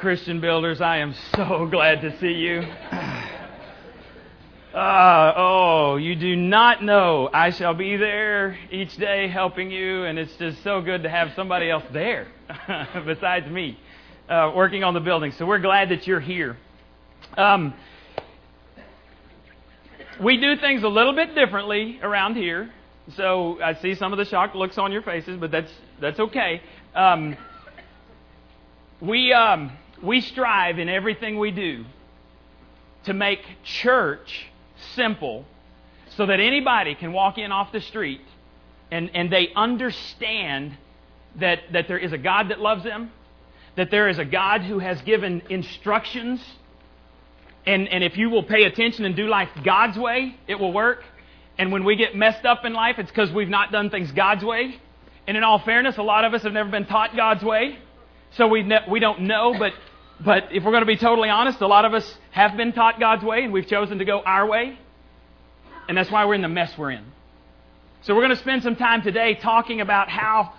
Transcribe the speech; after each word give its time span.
Christian 0.00 0.40
builders, 0.40 0.80
I 0.80 0.96
am 0.96 1.14
so 1.36 1.68
glad 1.70 2.00
to 2.00 2.18
see 2.20 2.32
you. 2.32 2.60
Uh, 4.72 5.32
oh, 5.36 5.96
you 5.96 6.16
do 6.16 6.34
not 6.36 6.82
know. 6.82 7.28
I 7.34 7.50
shall 7.50 7.74
be 7.74 7.98
there 7.98 8.56
each 8.70 8.96
day 8.96 9.28
helping 9.28 9.70
you, 9.70 10.04
and 10.04 10.18
it's 10.18 10.34
just 10.38 10.64
so 10.64 10.80
good 10.80 11.02
to 11.02 11.10
have 11.10 11.32
somebody 11.36 11.70
else 11.70 11.84
there 11.92 12.28
besides 13.04 13.46
me 13.50 13.78
uh, 14.30 14.50
working 14.56 14.84
on 14.84 14.94
the 14.94 15.00
building. 15.00 15.32
So 15.32 15.44
we're 15.44 15.58
glad 15.58 15.90
that 15.90 16.06
you're 16.06 16.18
here. 16.18 16.56
Um, 17.36 17.74
we 20.18 20.40
do 20.40 20.56
things 20.56 20.82
a 20.82 20.88
little 20.88 21.14
bit 21.14 21.34
differently 21.34 22.00
around 22.02 22.36
here. 22.36 22.70
So 23.16 23.60
I 23.62 23.74
see 23.74 23.94
some 23.94 24.12
of 24.12 24.18
the 24.18 24.24
shocked 24.24 24.56
looks 24.56 24.78
on 24.78 24.92
your 24.92 25.02
faces, 25.02 25.36
but 25.38 25.50
that's 25.50 25.70
that's 26.00 26.18
okay. 26.18 26.62
Um, 26.94 27.36
we 29.02 29.34
um, 29.34 29.72
we 30.02 30.20
strive 30.20 30.78
in 30.78 30.88
everything 30.88 31.38
we 31.38 31.50
do 31.50 31.84
to 33.04 33.14
make 33.14 33.40
church 33.64 34.46
simple 34.94 35.44
so 36.16 36.26
that 36.26 36.40
anybody 36.40 36.94
can 36.94 37.12
walk 37.12 37.38
in 37.38 37.52
off 37.52 37.72
the 37.72 37.80
street 37.80 38.20
and, 38.90 39.10
and 39.14 39.32
they 39.32 39.48
understand 39.54 40.76
that, 41.36 41.60
that 41.72 41.86
there 41.88 41.98
is 41.98 42.12
a 42.12 42.18
God 42.18 42.50
that 42.50 42.60
loves 42.60 42.84
them, 42.84 43.10
that 43.76 43.90
there 43.90 44.08
is 44.08 44.18
a 44.18 44.24
God 44.24 44.62
who 44.62 44.78
has 44.78 45.00
given 45.02 45.42
instructions. 45.48 46.42
And, 47.66 47.88
and 47.88 48.02
if 48.02 48.16
you 48.16 48.30
will 48.30 48.42
pay 48.42 48.64
attention 48.64 49.04
and 49.04 49.14
do 49.14 49.28
life 49.28 49.48
God's 49.64 49.96
way, 49.98 50.36
it 50.48 50.56
will 50.56 50.72
work. 50.72 51.04
And 51.56 51.72
when 51.72 51.84
we 51.84 51.94
get 51.94 52.16
messed 52.16 52.44
up 52.44 52.64
in 52.64 52.72
life, 52.72 52.98
it's 52.98 53.10
because 53.10 53.30
we've 53.30 53.48
not 53.48 53.70
done 53.70 53.90
things 53.90 54.10
God's 54.12 54.44
way. 54.44 54.80
And 55.26 55.36
in 55.36 55.44
all 55.44 55.60
fairness, 55.60 55.98
a 55.98 56.02
lot 56.02 56.24
of 56.24 56.34
us 56.34 56.42
have 56.42 56.52
never 56.52 56.70
been 56.70 56.86
taught 56.86 57.14
God's 57.14 57.44
way. 57.44 57.78
So 58.32 58.48
we, 58.48 58.62
ne- 58.62 58.84
we 58.88 58.98
don't 58.98 59.22
know, 59.22 59.54
but 59.56 59.72
but 60.24 60.48
if 60.52 60.64
we're 60.64 60.72
going 60.72 60.82
to 60.82 60.86
be 60.86 60.96
totally 60.96 61.30
honest, 61.30 61.60
a 61.60 61.66
lot 61.66 61.84
of 61.84 61.94
us 61.94 62.14
have 62.30 62.56
been 62.56 62.72
taught 62.72 63.00
God's 63.00 63.24
way 63.24 63.44
and 63.44 63.52
we've 63.52 63.66
chosen 63.66 63.98
to 63.98 64.04
go 64.04 64.20
our 64.20 64.46
way. 64.46 64.78
And 65.88 65.96
that's 65.96 66.10
why 66.10 66.24
we're 66.26 66.34
in 66.34 66.42
the 66.42 66.48
mess 66.48 66.76
we're 66.76 66.90
in. 66.90 67.04
So 68.02 68.14
we're 68.14 68.22
going 68.22 68.36
to 68.36 68.42
spend 68.42 68.62
some 68.62 68.76
time 68.76 69.02
today 69.02 69.34
talking 69.34 69.80
about 69.80 70.08
how, 70.08 70.52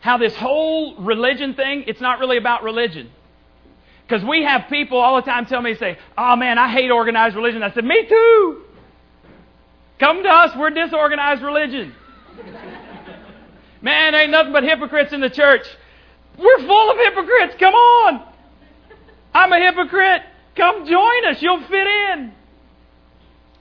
how 0.00 0.18
this 0.18 0.34
whole 0.36 0.96
religion 0.96 1.54
thing, 1.54 1.84
it's 1.86 2.00
not 2.00 2.18
really 2.18 2.36
about 2.36 2.62
religion. 2.62 3.10
Because 4.06 4.24
we 4.24 4.44
have 4.44 4.66
people 4.68 4.98
all 4.98 5.16
the 5.16 5.22
time 5.22 5.46
tell 5.46 5.62
me, 5.62 5.74
say, 5.74 5.98
oh 6.18 6.36
man, 6.36 6.58
I 6.58 6.70
hate 6.70 6.90
organized 6.90 7.36
religion. 7.36 7.62
I 7.62 7.72
said, 7.72 7.84
me 7.84 8.06
too. 8.06 8.62
Come 9.98 10.22
to 10.22 10.28
us, 10.28 10.56
we're 10.56 10.70
disorganized 10.70 11.42
religion. 11.42 11.94
man, 13.82 14.14
ain't 14.14 14.30
nothing 14.30 14.52
but 14.52 14.64
hypocrites 14.64 15.12
in 15.12 15.20
the 15.20 15.30
church. 15.30 15.66
We're 16.38 16.58
full 16.58 16.90
of 16.90 16.96
hypocrites. 16.98 17.54
Come 17.58 17.74
on. 17.74 18.29
I'm 19.34 19.52
a 19.52 19.58
hypocrite. 19.58 20.22
Come 20.56 20.86
join 20.86 21.26
us. 21.26 21.40
You'll 21.40 21.62
fit 21.62 21.86
in. 21.86 22.32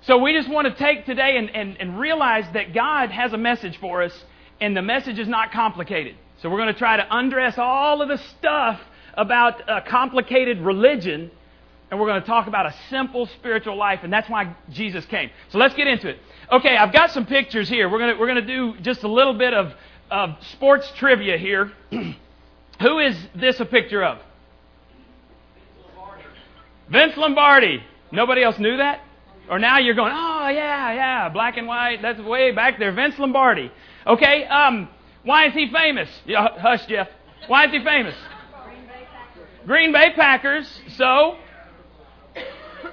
So 0.01 0.17
we 0.17 0.33
just 0.33 0.49
want 0.49 0.67
to 0.67 0.73
take 0.73 1.05
today 1.05 1.37
and, 1.37 1.49
and, 1.49 1.77
and 1.77 1.99
realize 1.99 2.45
that 2.53 2.73
God 2.73 3.11
has 3.11 3.33
a 3.33 3.37
message 3.37 3.77
for 3.79 4.01
us, 4.01 4.13
and 4.61 4.75
the 4.75 4.81
message 4.81 5.19
is 5.19 5.27
not 5.27 5.51
complicated. 5.51 6.15
So 6.41 6.49
we're 6.49 6.57
going 6.57 6.73
to 6.73 6.79
try 6.79 6.97
to 6.97 7.05
undress 7.09 7.57
all 7.57 8.01
of 8.01 8.07
the 8.07 8.17
stuff 8.17 8.79
about 9.13 9.61
a 9.67 9.81
complicated 9.81 10.59
religion, 10.59 11.29
and 11.91 11.99
we're 11.99 12.07
going 12.07 12.21
to 12.21 12.27
talk 12.27 12.47
about 12.47 12.65
a 12.65 12.73
simple 12.89 13.25
spiritual 13.25 13.75
life, 13.75 13.99
and 14.03 14.11
that's 14.11 14.29
why 14.29 14.55
Jesus 14.71 15.05
came. 15.05 15.29
So 15.49 15.57
let's 15.57 15.75
get 15.75 15.87
into 15.87 16.07
it. 16.07 16.19
Okay, 16.51 16.77
I've 16.77 16.93
got 16.93 17.11
some 17.11 17.25
pictures 17.25 17.67
here. 17.67 17.89
We're 17.89 17.99
going 17.99 18.13
to, 18.15 18.19
we're 18.19 18.27
going 18.27 18.47
to 18.47 18.47
do 18.47 18.79
just 18.79 19.03
a 19.03 19.07
little 19.07 19.33
bit 19.33 19.53
of, 19.53 19.73
of 20.09 20.37
sports 20.53 20.89
trivia 20.95 21.37
here. 21.37 21.71
Who 21.91 22.99
is 22.99 23.17
this 23.35 23.59
a 23.59 23.65
picture 23.65 24.03
of? 24.03 24.19
Vince 26.91 27.15
Lombardi. 27.17 27.83
Nobody 28.11 28.43
else 28.43 28.57
knew 28.59 28.77
that? 28.77 29.01
Or 29.49 29.59
now 29.59 29.79
you're 29.79 29.95
going, 29.95 30.11
oh, 30.13 30.47
yeah, 30.49 30.93
yeah, 30.93 31.29
black 31.29 31.57
and 31.57 31.67
white, 31.67 32.01
that's 32.01 32.19
way 32.21 32.51
back 32.51 32.77
there. 32.77 32.91
Vince 32.91 33.17
Lombardi. 33.17 33.71
Okay, 34.05 34.45
um, 34.45 34.87
why 35.23 35.47
is 35.47 35.53
he 35.53 35.71
famous? 35.71 36.09
Yeah, 36.25 36.59
hush, 36.59 36.85
Jeff. 36.85 37.07
Why 37.47 37.65
is 37.65 37.71
he 37.71 37.83
famous? 37.83 38.15
Green 38.63 38.85
Bay 38.85 39.07
Packers. 39.11 39.65
Green 39.65 39.91
Bay 39.91 40.13
Packers. 40.15 40.81
So, 40.97 41.37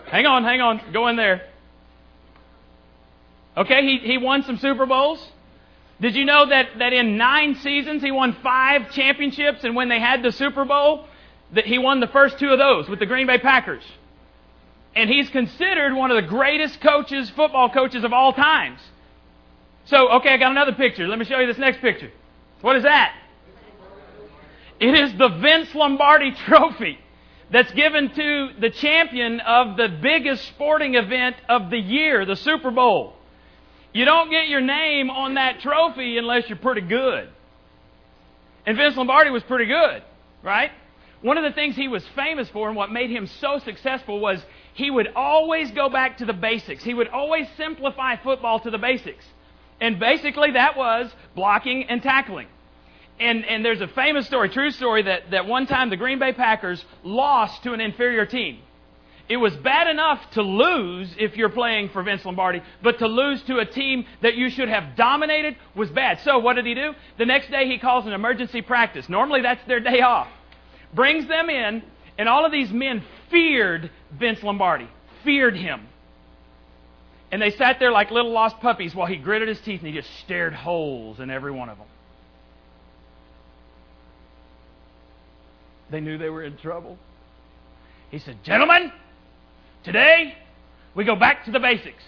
hang 0.06 0.24
on, 0.24 0.44
hang 0.44 0.60
on. 0.60 0.80
Go 0.92 1.08
in 1.08 1.16
there. 1.16 1.46
Okay, 3.56 3.82
he, 3.82 3.98
he 3.98 4.18
won 4.18 4.42
some 4.42 4.58
Super 4.58 4.86
Bowls. 4.86 5.26
Did 6.00 6.14
you 6.14 6.24
know 6.24 6.46
that, 6.46 6.78
that 6.78 6.92
in 6.92 7.16
nine 7.16 7.54
seasons 7.56 8.02
he 8.02 8.10
won 8.10 8.36
five 8.42 8.92
championships, 8.92 9.64
and 9.64 9.74
when 9.74 9.88
they 9.88 10.00
had 10.00 10.22
the 10.22 10.32
Super 10.32 10.64
Bowl, 10.64 11.06
that 11.56 11.66
he 11.66 11.78
won 11.78 12.00
the 12.00 12.06
first 12.06 12.38
two 12.38 12.50
of 12.50 12.58
those 12.58 12.88
with 12.88 12.98
the 12.98 13.06
Green 13.06 13.26
Bay 13.26 13.38
Packers. 13.38 13.82
And 14.94 15.10
he's 15.10 15.28
considered 15.30 15.94
one 15.94 16.10
of 16.10 16.22
the 16.22 16.28
greatest 16.28 16.80
coaches, 16.80 17.28
football 17.30 17.70
coaches 17.70 18.04
of 18.04 18.12
all 18.12 18.32
times. 18.32 18.78
So, 19.86 20.10
okay, 20.16 20.30
I 20.30 20.36
got 20.36 20.50
another 20.50 20.72
picture. 20.72 21.08
Let 21.08 21.18
me 21.18 21.24
show 21.24 21.38
you 21.38 21.46
this 21.46 21.58
next 21.58 21.80
picture. 21.80 22.10
What 22.60 22.76
is 22.76 22.82
that? 22.82 23.14
It 24.78 24.94
is 24.94 25.16
the 25.16 25.28
Vince 25.28 25.74
Lombardi 25.74 26.32
Trophy 26.46 26.98
that's 27.50 27.72
given 27.72 28.10
to 28.14 28.50
the 28.60 28.70
champion 28.70 29.40
of 29.40 29.76
the 29.76 29.88
biggest 29.88 30.46
sporting 30.48 30.94
event 30.94 31.36
of 31.48 31.70
the 31.70 31.78
year, 31.78 32.26
the 32.26 32.36
Super 32.36 32.70
Bowl. 32.70 33.14
You 33.94 34.04
don't 34.04 34.30
get 34.30 34.48
your 34.48 34.60
name 34.60 35.08
on 35.08 35.34
that 35.34 35.60
trophy 35.60 36.18
unless 36.18 36.48
you're 36.50 36.58
pretty 36.58 36.82
good. 36.82 37.30
And 38.66 38.76
Vince 38.76 38.96
Lombardi 38.96 39.30
was 39.30 39.42
pretty 39.44 39.66
good, 39.66 40.02
right? 40.42 40.70
One 41.26 41.38
of 41.38 41.42
the 41.42 41.50
things 41.50 41.74
he 41.74 41.88
was 41.88 42.06
famous 42.14 42.48
for 42.50 42.68
and 42.68 42.76
what 42.76 42.92
made 42.92 43.10
him 43.10 43.26
so 43.26 43.58
successful 43.58 44.20
was 44.20 44.40
he 44.74 44.92
would 44.92 45.08
always 45.16 45.72
go 45.72 45.88
back 45.88 46.18
to 46.18 46.24
the 46.24 46.32
basics. 46.32 46.84
He 46.84 46.94
would 46.94 47.08
always 47.08 47.48
simplify 47.56 48.14
football 48.14 48.60
to 48.60 48.70
the 48.70 48.78
basics. 48.78 49.24
And 49.80 49.98
basically, 49.98 50.52
that 50.52 50.76
was 50.76 51.12
blocking 51.34 51.82
and 51.88 52.00
tackling. 52.00 52.46
And, 53.18 53.44
and 53.44 53.64
there's 53.64 53.80
a 53.80 53.88
famous 53.88 54.28
story, 54.28 54.50
true 54.50 54.70
story, 54.70 55.02
that, 55.02 55.32
that 55.32 55.46
one 55.46 55.66
time 55.66 55.90
the 55.90 55.96
Green 55.96 56.20
Bay 56.20 56.32
Packers 56.32 56.84
lost 57.02 57.64
to 57.64 57.72
an 57.72 57.80
inferior 57.80 58.24
team. 58.24 58.60
It 59.28 59.38
was 59.38 59.52
bad 59.56 59.88
enough 59.88 60.30
to 60.34 60.42
lose 60.42 61.12
if 61.18 61.36
you're 61.36 61.48
playing 61.48 61.88
for 61.88 62.04
Vince 62.04 62.24
Lombardi, 62.24 62.62
but 62.84 63.00
to 63.00 63.08
lose 63.08 63.42
to 63.48 63.58
a 63.58 63.66
team 63.66 64.06
that 64.22 64.36
you 64.36 64.48
should 64.48 64.68
have 64.68 64.94
dominated 64.94 65.56
was 65.74 65.90
bad. 65.90 66.20
So 66.20 66.38
what 66.38 66.54
did 66.54 66.66
he 66.66 66.74
do? 66.74 66.94
The 67.18 67.26
next 67.26 67.50
day 67.50 67.66
he 67.66 67.78
calls 67.80 68.06
an 68.06 68.12
emergency 68.12 68.62
practice. 68.62 69.08
Normally 69.08 69.42
that's 69.42 69.66
their 69.66 69.80
day 69.80 70.02
off 70.02 70.28
brings 70.94 71.28
them 71.28 71.50
in, 71.50 71.82
and 72.18 72.28
all 72.28 72.44
of 72.44 72.52
these 72.52 72.70
men 72.70 73.02
feared 73.30 73.90
Vince 74.12 74.42
Lombardi, 74.42 74.88
feared 75.24 75.56
him. 75.56 75.86
And 77.30 77.42
they 77.42 77.50
sat 77.50 77.78
there 77.80 77.90
like 77.90 78.10
little 78.10 78.30
lost 78.30 78.60
puppies 78.60 78.94
while 78.94 79.06
he 79.06 79.16
gritted 79.16 79.48
his 79.48 79.60
teeth 79.60 79.80
and 79.80 79.88
he 79.92 79.94
just 79.94 80.10
stared 80.20 80.54
holes 80.54 81.18
in 81.18 81.30
every 81.30 81.50
one 81.50 81.68
of 81.68 81.76
them. 81.76 81.86
They 85.90 86.00
knew 86.00 86.18
they 86.18 86.30
were 86.30 86.42
in 86.42 86.56
trouble. 86.56 86.98
He 88.10 88.18
said, 88.18 88.42
Gentlemen, 88.44 88.92
today 89.84 90.34
we 90.94 91.04
go 91.04 91.16
back 91.16 91.44
to 91.44 91.50
the 91.50 91.60
basics. 91.60 92.02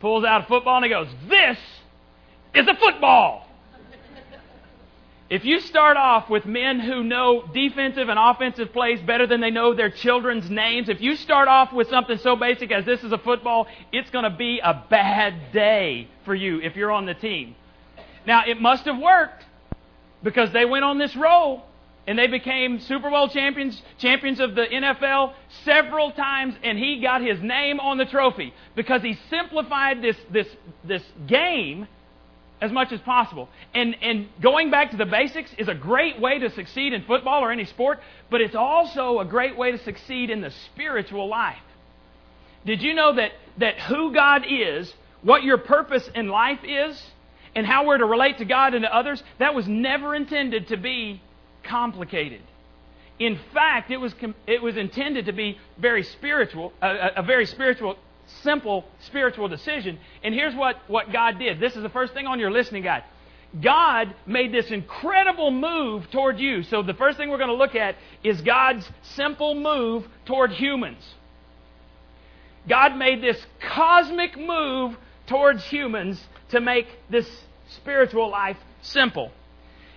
Pulls 0.00 0.24
out 0.24 0.44
a 0.44 0.46
football 0.46 0.76
and 0.76 0.84
he 0.84 0.90
goes, 0.90 1.08
This 1.28 1.58
is 2.54 2.66
a 2.66 2.74
football. 2.74 3.46
If 5.34 5.44
you 5.44 5.58
start 5.58 5.96
off 5.96 6.30
with 6.30 6.46
men 6.46 6.78
who 6.78 7.02
know 7.02 7.42
defensive 7.52 8.08
and 8.08 8.20
offensive 8.20 8.72
plays 8.72 9.00
better 9.00 9.26
than 9.26 9.40
they 9.40 9.50
know 9.50 9.74
their 9.74 9.90
children's 9.90 10.48
names, 10.48 10.88
if 10.88 11.00
you 11.00 11.16
start 11.16 11.48
off 11.48 11.72
with 11.72 11.88
something 11.88 12.18
so 12.18 12.36
basic 12.36 12.70
as 12.70 12.84
this 12.84 13.02
is 13.02 13.10
a 13.10 13.18
football, 13.18 13.66
it's 13.90 14.08
going 14.10 14.22
to 14.22 14.30
be 14.30 14.60
a 14.62 14.84
bad 14.88 15.50
day 15.52 16.06
for 16.24 16.36
you 16.36 16.60
if 16.60 16.76
you're 16.76 16.92
on 16.92 17.04
the 17.04 17.14
team. 17.14 17.56
Now, 18.24 18.44
it 18.46 18.60
must 18.60 18.84
have 18.84 18.96
worked 18.96 19.44
because 20.22 20.52
they 20.52 20.64
went 20.64 20.84
on 20.84 20.98
this 20.98 21.16
roll 21.16 21.64
and 22.06 22.16
they 22.16 22.28
became 22.28 22.78
Super 22.78 23.10
Bowl 23.10 23.28
champions, 23.28 23.82
champions 23.98 24.38
of 24.38 24.54
the 24.54 24.66
NFL 24.66 25.32
several 25.64 26.12
times, 26.12 26.54
and 26.62 26.78
he 26.78 27.00
got 27.00 27.22
his 27.22 27.42
name 27.42 27.80
on 27.80 27.98
the 27.98 28.04
trophy 28.04 28.54
because 28.76 29.02
he 29.02 29.18
simplified 29.30 30.00
this, 30.00 30.16
this, 30.30 30.46
this 30.84 31.02
game 31.26 31.88
as 32.60 32.72
much 32.72 32.92
as 32.92 33.00
possible. 33.00 33.48
And, 33.74 33.96
and 34.00 34.28
going 34.40 34.70
back 34.70 34.90
to 34.92 34.96
the 34.96 35.06
basics 35.06 35.50
is 35.58 35.68
a 35.68 35.74
great 35.74 36.20
way 36.20 36.38
to 36.38 36.50
succeed 36.50 36.92
in 36.92 37.04
football 37.04 37.42
or 37.42 37.50
any 37.50 37.64
sport, 37.64 38.00
but 38.30 38.40
it's 38.40 38.54
also 38.54 39.18
a 39.18 39.24
great 39.24 39.56
way 39.56 39.72
to 39.72 39.78
succeed 39.78 40.30
in 40.30 40.40
the 40.40 40.50
spiritual 40.72 41.28
life. 41.28 41.58
Did 42.64 42.82
you 42.82 42.94
know 42.94 43.14
that, 43.16 43.32
that 43.58 43.78
who 43.80 44.14
God 44.14 44.44
is, 44.48 44.92
what 45.22 45.42
your 45.42 45.58
purpose 45.58 46.08
in 46.14 46.28
life 46.28 46.60
is, 46.64 47.02
and 47.54 47.66
how 47.66 47.86
we're 47.86 47.98
to 47.98 48.06
relate 48.06 48.38
to 48.38 48.44
God 48.44 48.74
and 48.74 48.82
to 48.82 48.94
others, 48.94 49.22
that 49.38 49.54
was 49.54 49.68
never 49.68 50.14
intended 50.14 50.68
to 50.68 50.76
be 50.76 51.22
complicated. 51.62 52.42
In 53.18 53.38
fact, 53.52 53.90
it 53.90 53.98
was, 53.98 54.12
it 54.46 54.62
was 54.62 54.76
intended 54.76 55.26
to 55.26 55.32
be 55.32 55.58
very 55.78 56.02
spiritual, 56.02 56.72
a, 56.82 57.10
a 57.16 57.22
very 57.22 57.46
spiritual 57.46 57.96
simple 58.42 58.84
spiritual 59.06 59.48
decision. 59.48 59.98
And 60.22 60.34
here's 60.34 60.54
what, 60.54 60.76
what 60.88 61.12
God 61.12 61.38
did. 61.38 61.60
This 61.60 61.76
is 61.76 61.82
the 61.82 61.88
first 61.88 62.14
thing 62.14 62.26
on 62.26 62.38
your 62.38 62.50
listening 62.50 62.82
guide. 62.82 63.04
God 63.60 64.14
made 64.26 64.52
this 64.52 64.70
incredible 64.70 65.50
move 65.50 66.10
toward 66.10 66.40
you. 66.40 66.62
So 66.64 66.82
the 66.82 66.94
first 66.94 67.16
thing 67.16 67.30
we're 67.30 67.38
going 67.38 67.48
to 67.48 67.54
look 67.54 67.76
at 67.76 67.96
is 68.24 68.40
God's 68.40 68.88
simple 69.02 69.54
move 69.54 70.06
toward 70.26 70.52
humans. 70.52 71.02
God 72.68 72.96
made 72.96 73.22
this 73.22 73.40
cosmic 73.60 74.36
move 74.38 74.96
towards 75.26 75.64
humans 75.64 76.22
to 76.50 76.60
make 76.60 76.86
this 77.10 77.28
spiritual 77.76 78.30
life 78.30 78.56
simple. 78.82 79.30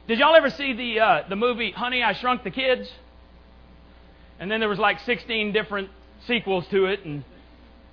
Did 0.08 0.20
y'all 0.20 0.36
ever 0.36 0.50
see 0.50 0.74
the 0.74 1.00
uh, 1.00 1.24
the 1.28 1.36
movie 1.36 1.72
Honey 1.72 2.04
I 2.04 2.14
Shrunk 2.14 2.44
the 2.44 2.52
Kids? 2.52 2.90
And 4.40 4.52
then 4.52 4.60
there 4.60 4.70
was 4.70 4.80
like 4.80 5.00
16 5.02 5.52
different 5.52 5.90
sequels 6.28 6.68
to 6.68 6.86
it, 6.86 7.04
and 7.04 7.24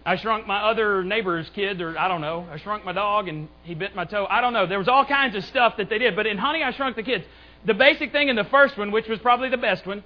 I 0.06 0.16
shrunk 0.16 0.46
my 0.46 0.58
other 0.58 1.02
neighbor's 1.02 1.48
kid, 1.54 1.80
or 1.80 1.96
I 1.96 2.08
don't 2.08 2.20
know. 2.20 2.46
I 2.50 2.58
shrunk 2.58 2.84
my 2.84 2.92
dog 2.92 3.26
and 3.26 3.48
he 3.62 3.74
bit 3.74 3.94
my 3.94 4.04
toe. 4.04 4.26
I 4.28 4.42
don't 4.42 4.52
know. 4.52 4.66
There 4.66 4.78
was 4.78 4.88
all 4.88 5.06
kinds 5.06 5.34
of 5.34 5.44
stuff 5.46 5.78
that 5.78 5.88
they 5.88 5.98
did. 5.98 6.14
But 6.14 6.26
in 6.26 6.36
Honey, 6.36 6.62
I 6.62 6.72
Shrunk 6.72 6.96
the 6.96 7.02
Kids, 7.02 7.24
the 7.64 7.72
basic 7.72 8.12
thing 8.12 8.28
in 8.28 8.36
the 8.36 8.44
first 8.44 8.76
one, 8.76 8.90
which 8.90 9.08
was 9.08 9.18
probably 9.20 9.48
the 9.48 9.56
best 9.56 9.86
one, 9.86 10.04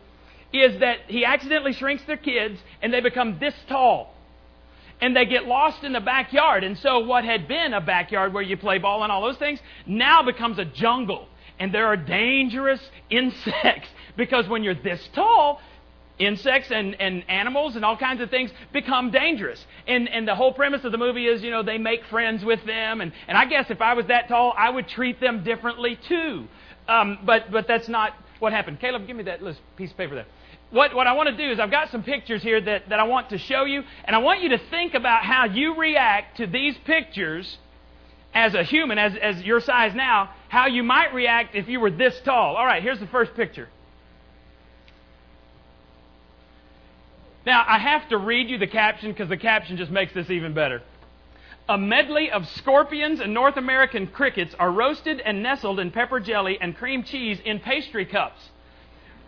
is 0.53 0.79
that 0.81 0.99
he 1.09 1.25
accidentally 1.25 1.73
shrinks 1.73 2.05
their 2.05 2.17
kids 2.17 2.61
and 2.81 2.95
they 2.95 3.01
become 3.01 3.39
this 3.41 3.55
tall. 3.69 4.15
And 5.01 5.17
they 5.17 5.27
get 5.27 5.47
lost 5.47 5.83
in 5.83 5.93
the 5.93 6.01
backyard. 6.01 6.63
And 6.63 6.79
so 6.79 7.01
what 7.01 7.25
had 7.25 7.49
been 7.49 7.75
a 7.75 7.81
backyard 7.81 8.33
where 8.33 8.43
you 8.43 8.57
play 8.57 8.79
ball 8.79 9.03
and 9.03 9.11
all 9.11 9.23
those 9.23 9.37
things 9.37 9.61
now 9.85 10.23
becomes 10.23 10.59
a 10.59 10.65
jungle. 10.65 11.29
And 11.59 11.75
there 11.75 11.87
are 11.87 11.97
dangerous 11.97 12.81
insects 13.11 13.89
because 14.17 14.49
when 14.49 14.63
you're 14.63 14.75
this 14.75 15.09
tall, 15.13 15.61
insects 16.19 16.71
and, 16.71 17.01
and 17.01 17.25
animals 17.29 17.77
and 17.77 17.85
all 17.85 17.97
kinds 17.97 18.21
of 18.21 18.31
things 18.31 18.51
become 18.73 19.11
dangerous. 19.11 19.65
And, 19.87 20.09
and 20.09 20.27
the 20.27 20.35
whole 20.35 20.53
premise 20.53 20.85
of 20.85 20.93
the 20.93 20.99
movie 20.99 21.27
is, 21.27 21.43
you 21.43 21.51
know, 21.51 21.63
they 21.63 21.79
make 21.79 22.05
friends 22.07 22.45
with 22.45 22.65
them. 22.65 23.01
And, 23.01 23.13
and 23.27 23.39
I 23.39 23.45
guess 23.47 23.71
if 23.71 23.81
I 23.81 23.95
was 23.95 24.07
that 24.07 24.29
tall, 24.29 24.55
I 24.57 24.71
would 24.71 24.89
treat 24.89 25.21
them 25.21 25.45
differently 25.45 25.99
too. 26.09 26.49
Um, 26.89 27.19
but, 27.25 27.51
but 27.51 27.69
that's 27.69 27.89
not 27.89 28.15
what 28.39 28.53
happened. 28.53 28.81
Caleb, 28.81 29.07
give 29.07 29.17
me 29.17 29.25
that 29.25 29.43
little 29.43 29.61
piece 29.77 29.91
of 29.91 29.97
paper 29.97 30.15
there. 30.15 30.27
What, 30.71 30.95
what 30.95 31.07
I 31.07 31.15
want 31.15 31.31
to 31.31 31.37
do 31.37 31.51
is 31.51 31.59
I've 31.59 31.71
got 31.71 31.91
some 31.91 32.03
pictures 32.03 32.43
here 32.43 32.61
that, 32.61 32.91
that 32.91 32.99
I 32.99 33.05
want 33.05 33.31
to 33.31 33.39
show 33.39 33.65
you, 33.65 33.83
and 34.05 34.15
I 34.15 34.19
want 34.19 34.43
you 34.43 34.51
to 34.51 34.59
think 34.71 34.95
about 34.95 35.25
how 35.25 35.47
you 35.47 35.77
react 35.77 36.37
to 36.39 36.47
these 36.47 36.77
pictures 36.85 37.59
as 38.35 38.55
a 38.55 38.63
human, 38.63 38.99
as, 38.99 39.17
as 39.17 39.43
your 39.43 39.61
size 39.61 39.95
now, 39.95 40.31
how 40.49 40.67
you 40.67 40.83
might 40.83 41.15
react 41.15 41.55
if 41.55 41.69
you 41.69 41.81
were 41.81 41.91
this 41.91 42.21
tall. 42.21 42.57
All 42.57 42.67
right, 42.67 42.83
here's 42.83 43.01
the 43.01 43.07
first 43.07 43.35
picture. 43.35 43.69
Now, 47.47 47.65
I 47.67 47.79
have 47.79 48.09
to 48.11 48.19
read 48.19 48.51
you 48.51 48.59
the 48.59 48.67
caption 48.67 49.13
because 49.13 49.29
the 49.29 49.37
caption 49.37 49.77
just 49.77 49.91
makes 49.91 50.13
this 50.13 50.31
even 50.31 50.55
better. 50.55 50.83
A 51.69 51.79
medley 51.79 52.31
of 52.31 52.47
scorpions 52.49 53.21
and 53.21 53.35
North 53.35 53.57
American 53.57 54.07
crickets 54.07 54.55
are 54.59 54.71
roasted 54.71 55.21
and 55.21 55.43
nestled 55.43 55.81
in 55.81 55.91
pepper 55.91 56.19
jelly 56.19 56.59
and 56.61 56.77
cream 56.77 57.05
cheese 57.05 57.39
in 57.45 57.61
pastry 57.61 58.07
cups. 58.07 58.41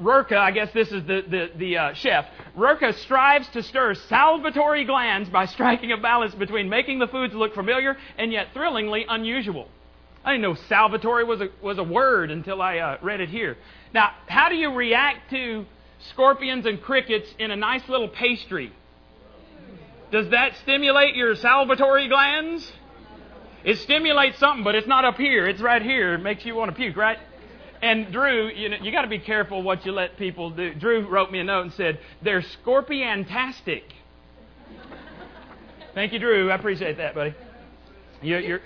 Rurka, 0.00 0.38
I 0.38 0.50
guess 0.50 0.72
this 0.72 0.90
is 0.90 1.04
the, 1.04 1.22
the, 1.28 1.50
the 1.56 1.76
uh, 1.76 1.92
chef, 1.92 2.26
Rurka 2.56 2.94
strives 2.94 3.46
to 3.48 3.62
stir 3.62 3.94
salivatory 3.94 4.86
glands 4.86 5.28
by 5.28 5.44
striking 5.44 5.92
a 5.92 5.98
balance 5.98 6.34
between 6.34 6.70
making 6.70 6.98
the 6.98 7.06
foods 7.06 7.34
look 7.34 7.54
familiar 7.54 7.98
and 8.16 8.32
yet 8.32 8.48
thrillingly 8.54 9.04
unusual. 9.06 9.68
I 10.24 10.32
didn't 10.32 10.42
know 10.42 10.54
salvatory 10.54 11.26
was 11.26 11.42
a, 11.42 11.48
was 11.62 11.76
a 11.76 11.82
word 11.82 12.30
until 12.30 12.62
I 12.62 12.78
uh, 12.78 12.98
read 13.02 13.20
it 13.20 13.28
here. 13.28 13.58
Now, 13.92 14.12
how 14.26 14.48
do 14.48 14.54
you 14.54 14.72
react 14.72 15.30
to 15.30 15.66
scorpions 16.08 16.67
and 16.67 16.81
crickets 16.81 17.29
in 17.38 17.50
a 17.50 17.56
nice 17.56 17.88
little 17.88 18.08
pastry. 18.08 18.73
Does 20.11 20.29
that 20.31 20.56
stimulate 20.62 21.14
your 21.14 21.37
salivatory 21.37 22.08
glands? 22.08 22.70
It 23.62 23.79
stimulates 23.79 24.38
something, 24.38 24.64
but 24.64 24.75
it's 24.75 24.87
not 24.87 25.05
up 25.05 25.17
here. 25.17 25.47
It's 25.47 25.61
right 25.61 25.82
here. 25.82 26.14
It 26.14 26.23
makes 26.23 26.44
you 26.44 26.55
want 26.55 26.70
to 26.70 26.76
puke, 26.76 26.97
right? 26.97 27.19
And 27.82 28.12
Drew, 28.12 28.49
you 28.49 28.70
know, 28.70 28.76
you 28.81 28.93
got 28.93 29.02
to 29.02 29.08
be 29.08 29.19
careful 29.19 29.62
what 29.62 29.87
you 29.87 29.93
let 29.93 30.17
people 30.17 30.50
do. 30.50 30.75
Drew 30.75 31.06
wrote 31.08 31.31
me 31.31 31.41
a 31.41 31.44
note 31.44 31.62
and 31.62 31.73
said 31.75 31.99
they're 32.23 32.43
scorpiontastic. 32.43 33.82
Thank 35.94 36.12
you, 36.12 36.19
Drew. 36.19 36.50
I 36.50 36.55
appreciate 36.55 36.99
that, 36.99 37.14
buddy. 37.14 37.35
You, 38.23 38.38
you're 38.38 38.61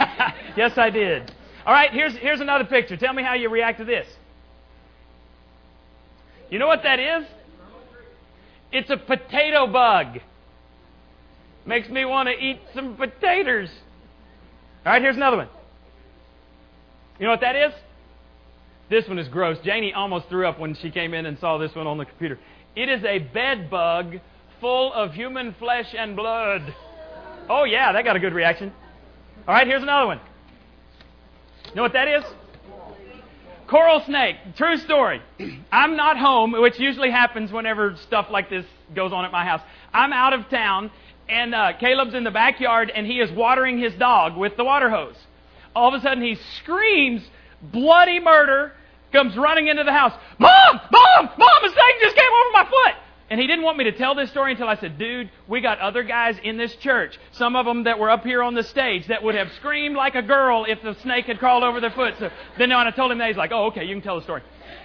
yes, 0.56 0.76
I 0.76 0.90
did. 0.90 1.32
All 1.64 1.72
right, 1.72 1.92
here's 1.92 2.14
here's 2.16 2.40
another 2.40 2.64
picture. 2.64 2.96
Tell 2.96 3.12
me 3.12 3.22
how 3.22 3.34
you 3.34 3.48
react 3.48 3.78
to 3.78 3.84
this. 3.84 4.06
You 6.50 6.58
know 6.58 6.66
what 6.66 6.82
that 6.84 6.98
is? 6.98 7.24
It's 8.72 8.90
a 8.90 8.96
potato 8.96 9.66
bug. 9.66 10.20
Makes 11.64 11.88
me 11.88 12.04
want 12.04 12.28
to 12.28 12.34
eat 12.34 12.60
some 12.74 12.96
potatoes. 12.96 13.68
All 14.84 14.92
right, 14.92 15.02
here's 15.02 15.16
another 15.16 15.38
one. 15.38 15.48
You 17.18 17.26
know 17.26 17.32
what 17.32 17.40
that 17.40 17.56
is? 17.56 17.72
This 18.88 19.08
one 19.08 19.18
is 19.18 19.26
gross. 19.28 19.58
Janie 19.64 19.92
almost 19.92 20.28
threw 20.28 20.46
up 20.46 20.60
when 20.60 20.76
she 20.76 20.90
came 20.90 21.12
in 21.12 21.26
and 21.26 21.38
saw 21.38 21.58
this 21.58 21.74
one 21.74 21.86
on 21.86 21.98
the 21.98 22.04
computer. 22.04 22.38
It 22.76 22.88
is 22.88 23.02
a 23.04 23.18
bed 23.18 23.68
bug 23.68 24.18
full 24.60 24.92
of 24.92 25.12
human 25.12 25.54
flesh 25.58 25.94
and 25.98 26.14
blood. 26.14 26.74
Oh, 27.48 27.64
yeah, 27.64 27.92
that 27.92 28.04
got 28.04 28.16
a 28.16 28.20
good 28.20 28.34
reaction. 28.34 28.72
All 29.48 29.54
right, 29.54 29.66
here's 29.66 29.82
another 29.82 30.06
one. 30.06 30.20
You 31.68 31.74
know 31.76 31.82
what 31.82 31.94
that 31.94 32.08
is? 32.08 32.24
Coral 33.68 34.00
snake, 34.06 34.36
true 34.56 34.76
story. 34.76 35.20
I'm 35.72 35.96
not 35.96 36.16
home, 36.16 36.52
which 36.52 36.78
usually 36.78 37.10
happens 37.10 37.50
whenever 37.50 37.96
stuff 37.96 38.28
like 38.30 38.48
this 38.48 38.64
goes 38.94 39.12
on 39.12 39.24
at 39.24 39.32
my 39.32 39.44
house. 39.44 39.60
I'm 39.92 40.12
out 40.12 40.32
of 40.32 40.48
town, 40.48 40.90
and 41.28 41.52
uh, 41.52 41.72
Caleb's 41.80 42.14
in 42.14 42.22
the 42.22 42.30
backyard, 42.30 42.92
and 42.94 43.06
he 43.06 43.18
is 43.18 43.30
watering 43.32 43.78
his 43.78 43.92
dog 43.94 44.36
with 44.36 44.56
the 44.56 44.64
water 44.64 44.88
hose. 44.88 45.16
All 45.74 45.92
of 45.92 46.00
a 46.00 46.02
sudden, 46.02 46.22
he 46.22 46.36
screams 46.58 47.22
bloody 47.60 48.20
murder, 48.20 48.72
comes 49.12 49.36
running 49.36 49.66
into 49.66 49.82
the 49.82 49.92
house. 49.92 50.12
Mom! 50.38 50.80
Mom! 50.92 51.30
Mom! 51.36 51.64
A 51.64 51.68
snake 51.68 52.00
just 52.00 52.14
came 52.14 52.24
over 52.24 52.52
my 52.52 52.64
foot! 52.64 52.94
And 53.28 53.40
he 53.40 53.46
didn't 53.46 53.64
want 53.64 53.76
me 53.76 53.84
to 53.84 53.92
tell 53.92 54.14
this 54.14 54.30
story 54.30 54.52
until 54.52 54.68
I 54.68 54.76
said, 54.76 54.98
dude, 54.98 55.30
we 55.48 55.60
got 55.60 55.80
other 55.80 56.04
guys 56.04 56.36
in 56.44 56.56
this 56.56 56.74
church, 56.76 57.18
some 57.32 57.56
of 57.56 57.66
them 57.66 57.84
that 57.84 57.98
were 57.98 58.08
up 58.08 58.22
here 58.22 58.42
on 58.42 58.54
the 58.54 58.62
stage, 58.62 59.08
that 59.08 59.22
would 59.22 59.34
have 59.34 59.50
screamed 59.54 59.96
like 59.96 60.14
a 60.14 60.22
girl 60.22 60.64
if 60.68 60.80
the 60.82 60.94
snake 61.02 61.26
had 61.26 61.38
crawled 61.40 61.64
over 61.64 61.80
their 61.80 61.90
foot. 61.90 62.14
So 62.20 62.30
then 62.56 62.70
when 62.70 62.86
I 62.86 62.90
told 62.92 63.10
him 63.10 63.18
that, 63.18 63.26
he's 63.28 63.36
like, 63.36 63.50
oh, 63.52 63.66
okay, 63.66 63.84
you 63.84 63.94
can 63.94 64.02
tell 64.02 64.16
the 64.16 64.22
story. 64.22 64.42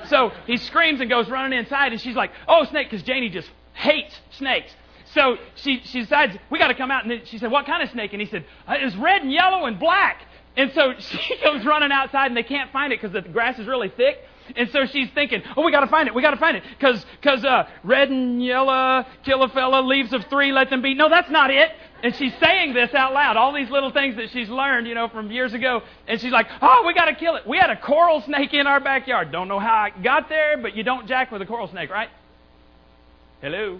So 0.07 0.31
he 0.47 0.57
screams 0.57 1.01
and 1.01 1.09
goes 1.09 1.29
running 1.29 1.57
inside, 1.57 1.91
and 1.91 2.01
she's 2.01 2.15
like, 2.15 2.31
oh, 2.47 2.65
snake, 2.65 2.89
because 2.89 3.05
Janie 3.05 3.29
just 3.29 3.49
hates 3.73 4.19
snakes. 4.31 4.71
So 5.13 5.37
she, 5.55 5.81
she 5.83 6.01
decides, 6.01 6.35
we 6.49 6.57
got 6.57 6.69
to 6.69 6.75
come 6.75 6.89
out. 6.89 7.05
And 7.05 7.27
she 7.27 7.37
said, 7.37 7.51
what 7.51 7.65
kind 7.65 7.83
of 7.83 7.89
snake? 7.91 8.13
And 8.13 8.21
he 8.21 8.27
said, 8.27 8.45
uh, 8.67 8.75
it's 8.77 8.95
red 8.95 9.21
and 9.21 9.31
yellow 9.31 9.65
and 9.65 9.79
black. 9.79 10.21
And 10.57 10.71
so 10.73 10.93
she 10.99 11.37
comes 11.37 11.65
running 11.65 11.91
outside, 11.91 12.27
and 12.27 12.37
they 12.37 12.43
can't 12.43 12.71
find 12.71 12.91
it 12.91 13.01
because 13.01 13.13
the 13.13 13.21
grass 13.21 13.59
is 13.59 13.67
really 13.67 13.89
thick. 13.89 14.19
And 14.55 14.69
so 14.71 14.85
she's 14.85 15.09
thinking, 15.11 15.41
oh, 15.55 15.63
we 15.63 15.71
got 15.71 15.81
to 15.81 15.87
find 15.87 16.07
it. 16.07 16.15
We 16.15 16.21
got 16.21 16.31
to 16.31 16.37
find 16.37 16.57
it. 16.57 16.63
Because 16.69 17.05
cause, 17.21 17.43
uh, 17.43 17.67
red 17.83 18.09
and 18.09 18.43
yellow, 18.43 19.05
kill 19.23 19.43
a 19.43 19.49
fella, 19.49 19.81
leaves 19.81 20.13
of 20.13 20.25
three, 20.25 20.51
let 20.51 20.69
them 20.69 20.81
be. 20.81 20.93
No, 20.93 21.09
that's 21.09 21.29
not 21.29 21.51
it. 21.51 21.71
And 22.03 22.15
she's 22.15 22.33
saying 22.39 22.73
this 22.73 22.93
out 22.93 23.13
loud, 23.13 23.37
all 23.37 23.53
these 23.53 23.69
little 23.69 23.91
things 23.91 24.15
that 24.15 24.31
she's 24.31 24.49
learned, 24.49 24.87
you 24.87 24.95
know, 24.95 25.07
from 25.07 25.31
years 25.31 25.53
ago. 25.53 25.81
And 26.07 26.19
she's 26.19 26.31
like, 26.31 26.47
oh, 26.61 26.83
we 26.87 26.93
got 26.93 27.05
to 27.05 27.15
kill 27.15 27.35
it. 27.35 27.47
We 27.47 27.57
had 27.57 27.69
a 27.69 27.77
coral 27.79 28.21
snake 28.21 28.53
in 28.53 28.65
our 28.65 28.79
backyard. 28.79 29.31
Don't 29.31 29.47
know 29.47 29.59
how 29.59 29.73
I 29.73 29.89
got 30.01 30.27
there, 30.27 30.57
but 30.57 30.75
you 30.75 30.83
don't 30.83 31.07
jack 31.07 31.31
with 31.31 31.41
a 31.41 31.45
coral 31.45 31.67
snake, 31.67 31.89
right? 31.91 32.09
Hello? 33.41 33.79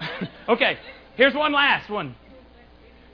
okay, 0.48 0.78
here's 1.16 1.34
one 1.34 1.52
last 1.52 1.88
one. 1.88 2.14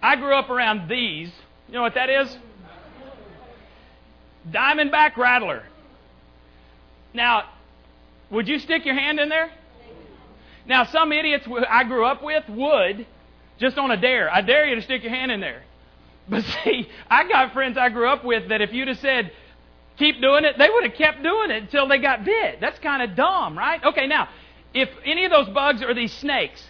I 0.02 0.16
grew 0.16 0.34
up 0.34 0.50
around 0.50 0.88
these. 0.88 1.30
You 1.68 1.74
know 1.74 1.82
what 1.82 1.94
that 1.94 2.10
is? 2.10 2.36
Diamondback 4.50 5.16
rattler. 5.16 5.64
Now, 7.14 7.44
would 8.30 8.48
you 8.48 8.58
stick 8.58 8.84
your 8.84 8.94
hand 8.94 9.20
in 9.20 9.28
there? 9.28 9.50
Now, 10.66 10.84
some 10.84 11.12
idiots 11.12 11.46
I 11.68 11.84
grew 11.84 12.04
up 12.04 12.22
with 12.22 12.48
would, 12.48 13.06
just 13.58 13.78
on 13.78 13.90
a 13.90 13.96
dare. 13.96 14.32
I 14.32 14.40
dare 14.40 14.66
you 14.66 14.76
to 14.76 14.82
stick 14.82 15.02
your 15.02 15.12
hand 15.12 15.30
in 15.30 15.40
there. 15.40 15.62
But 16.28 16.44
see, 16.64 16.88
I 17.10 17.28
got 17.28 17.52
friends 17.52 17.76
I 17.76 17.88
grew 17.88 18.08
up 18.08 18.24
with 18.24 18.48
that 18.48 18.60
if 18.60 18.72
you'd 18.72 18.88
have 18.88 18.98
said, 18.98 19.32
keep 19.98 20.20
doing 20.20 20.44
it, 20.44 20.56
they 20.58 20.68
would 20.68 20.84
have 20.84 20.94
kept 20.94 21.22
doing 21.22 21.50
it 21.50 21.62
until 21.62 21.88
they 21.88 21.98
got 21.98 22.24
bit. 22.24 22.60
That's 22.60 22.78
kind 22.78 23.02
of 23.02 23.16
dumb, 23.16 23.58
right? 23.58 23.82
Okay, 23.84 24.06
now, 24.06 24.28
if 24.72 24.88
any 25.04 25.24
of 25.24 25.30
those 25.30 25.48
bugs 25.48 25.82
or 25.82 25.94
these 25.94 26.12
snakes, 26.12 26.62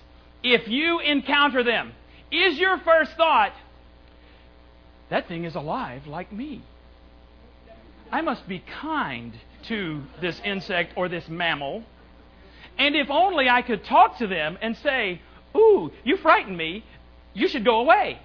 if 0.43 0.67
you 0.69 0.99
encounter 1.01 1.63
them, 1.63 1.93
is 2.31 2.59
your 2.59 2.79
first 2.79 3.13
thought, 3.17 3.53
that 5.11 5.29
thing 5.29 5.45
is 5.45 5.55
alive 5.55 6.07
like 6.07 6.33
me? 6.33 6.63
I 8.11 8.23
must 8.23 8.49
be 8.49 8.59
kind 8.81 9.33
to 9.65 10.03
this 10.21 10.41
insect 10.45 10.93
or 10.97 11.09
this 11.09 11.29
mammal. 11.29 11.85
And 12.79 12.97
if 12.97 13.11
only 13.11 13.49
I 13.49 13.63
could 13.63 13.85
talk 13.85 14.19
to 14.19 14.27
them 14.27 14.59
and 14.61 14.77
say, 14.79 15.21
Ooh, 15.57 15.91
you 16.05 16.17
frightened 16.17 16.57
me. 16.57 16.85
You 17.35 17.49
should 17.49 17.65
go 17.65 17.81
away. 17.81 18.19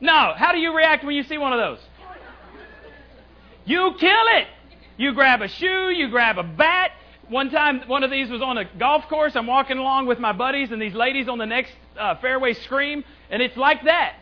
No. 0.00 0.32
How 0.36 0.52
do 0.52 0.58
you 0.58 0.76
react 0.76 1.04
when 1.04 1.14
you 1.14 1.22
see 1.24 1.38
one 1.38 1.52
of 1.52 1.58
those? 1.58 1.78
You 3.64 3.94
kill 3.98 4.26
it. 4.36 4.46
You 4.96 5.12
grab 5.12 5.42
a 5.42 5.48
shoe, 5.48 5.90
you 5.90 6.08
grab 6.08 6.38
a 6.38 6.42
bat. 6.42 6.92
One 7.28 7.50
time, 7.50 7.82
one 7.86 8.02
of 8.02 8.10
these 8.10 8.30
was 8.30 8.40
on 8.40 8.56
a 8.56 8.64
golf 8.64 9.06
course. 9.08 9.36
I'm 9.36 9.46
walking 9.46 9.78
along 9.78 10.06
with 10.06 10.18
my 10.18 10.32
buddies, 10.32 10.72
and 10.72 10.80
these 10.80 10.94
ladies 10.94 11.28
on 11.28 11.38
the 11.38 11.46
next 11.46 11.72
uh, 11.96 12.14
fairway 12.16 12.54
scream, 12.54 13.04
and 13.30 13.42
it's 13.42 13.56
like 13.56 13.84
that. 13.84 14.14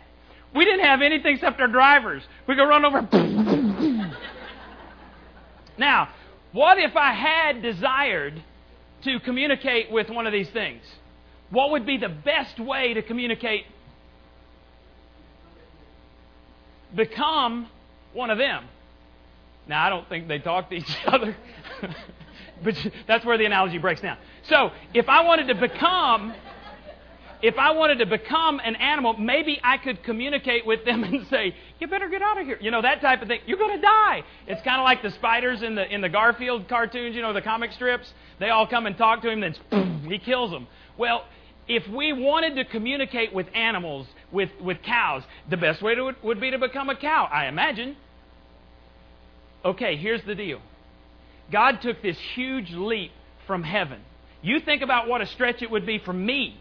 We 0.54 0.64
didn't 0.64 0.84
have 0.84 1.02
anything 1.02 1.36
except 1.36 1.60
our 1.60 1.68
drivers. 1.68 2.26
We 2.46 2.56
go 2.56 2.66
run 2.66 2.84
over. 2.84 4.12
Now, 5.78 6.08
what 6.56 6.78
if 6.78 6.96
I 6.96 7.12
had 7.12 7.60
desired 7.60 8.42
to 9.02 9.20
communicate 9.20 9.90
with 9.90 10.08
one 10.08 10.26
of 10.26 10.32
these 10.32 10.48
things? 10.48 10.82
What 11.50 11.70
would 11.72 11.84
be 11.84 11.98
the 11.98 12.08
best 12.08 12.58
way 12.58 12.94
to 12.94 13.02
communicate? 13.02 13.66
Become 16.94 17.68
one 18.14 18.30
of 18.30 18.38
them. 18.38 18.64
Now, 19.68 19.84
I 19.84 19.90
don't 19.90 20.08
think 20.08 20.28
they 20.28 20.38
talk 20.38 20.70
to 20.70 20.76
each 20.76 20.96
other, 21.06 21.36
but 22.64 22.74
that's 23.06 23.26
where 23.26 23.36
the 23.36 23.44
analogy 23.44 23.76
breaks 23.76 24.00
down. 24.00 24.16
So, 24.48 24.70
if 24.94 25.10
I 25.10 25.24
wanted 25.24 25.48
to 25.48 25.56
become 25.56 26.32
if 27.42 27.56
I 27.58 27.72
wanted 27.72 27.98
to 27.98 28.06
become 28.06 28.60
an 28.64 28.76
animal, 28.76 29.14
maybe 29.14 29.60
I 29.62 29.78
could 29.78 30.02
communicate 30.02 30.66
with 30.66 30.84
them 30.84 31.04
and 31.04 31.26
say, 31.28 31.54
"You 31.78 31.86
better 31.86 32.08
get 32.08 32.22
out 32.22 32.38
of 32.40 32.46
here." 32.46 32.58
You 32.60 32.70
know 32.70 32.82
that 32.82 33.00
type 33.00 33.22
of 33.22 33.28
thing. 33.28 33.40
You're 33.46 33.58
going 33.58 33.76
to 33.76 33.82
die. 33.82 34.22
It's 34.46 34.62
kind 34.62 34.80
of 34.80 34.84
like 34.84 35.02
the 35.02 35.10
spiders 35.12 35.62
in 35.62 35.74
the 35.74 35.92
in 35.92 36.00
the 36.00 36.08
Garfield 36.08 36.68
cartoons. 36.68 37.14
You 37.14 37.22
know 37.22 37.32
the 37.32 37.42
comic 37.42 37.72
strips. 37.72 38.12
They 38.38 38.50
all 38.50 38.66
come 38.66 38.86
and 38.86 38.96
talk 38.96 39.22
to 39.22 39.30
him, 39.30 39.40
then 39.40 39.54
boom, 39.70 40.06
he 40.08 40.18
kills 40.18 40.50
them. 40.50 40.66
Well, 40.98 41.24
if 41.68 41.86
we 41.88 42.12
wanted 42.12 42.56
to 42.56 42.64
communicate 42.64 43.34
with 43.34 43.46
animals, 43.54 44.06
with 44.32 44.50
with 44.60 44.82
cows, 44.82 45.22
the 45.50 45.56
best 45.56 45.82
way 45.82 45.94
to, 45.94 46.12
would 46.22 46.40
be 46.40 46.50
to 46.50 46.58
become 46.58 46.90
a 46.90 46.96
cow, 46.96 47.28
I 47.32 47.46
imagine. 47.46 47.96
Okay, 49.64 49.96
here's 49.96 50.22
the 50.24 50.34
deal. 50.34 50.60
God 51.50 51.80
took 51.82 52.02
this 52.02 52.16
huge 52.34 52.70
leap 52.72 53.10
from 53.46 53.62
heaven. 53.62 54.00
You 54.42 54.60
think 54.60 54.82
about 54.82 55.08
what 55.08 55.20
a 55.20 55.26
stretch 55.26 55.62
it 55.62 55.70
would 55.70 55.86
be 55.86 55.98
for 55.98 56.12
me 56.12 56.60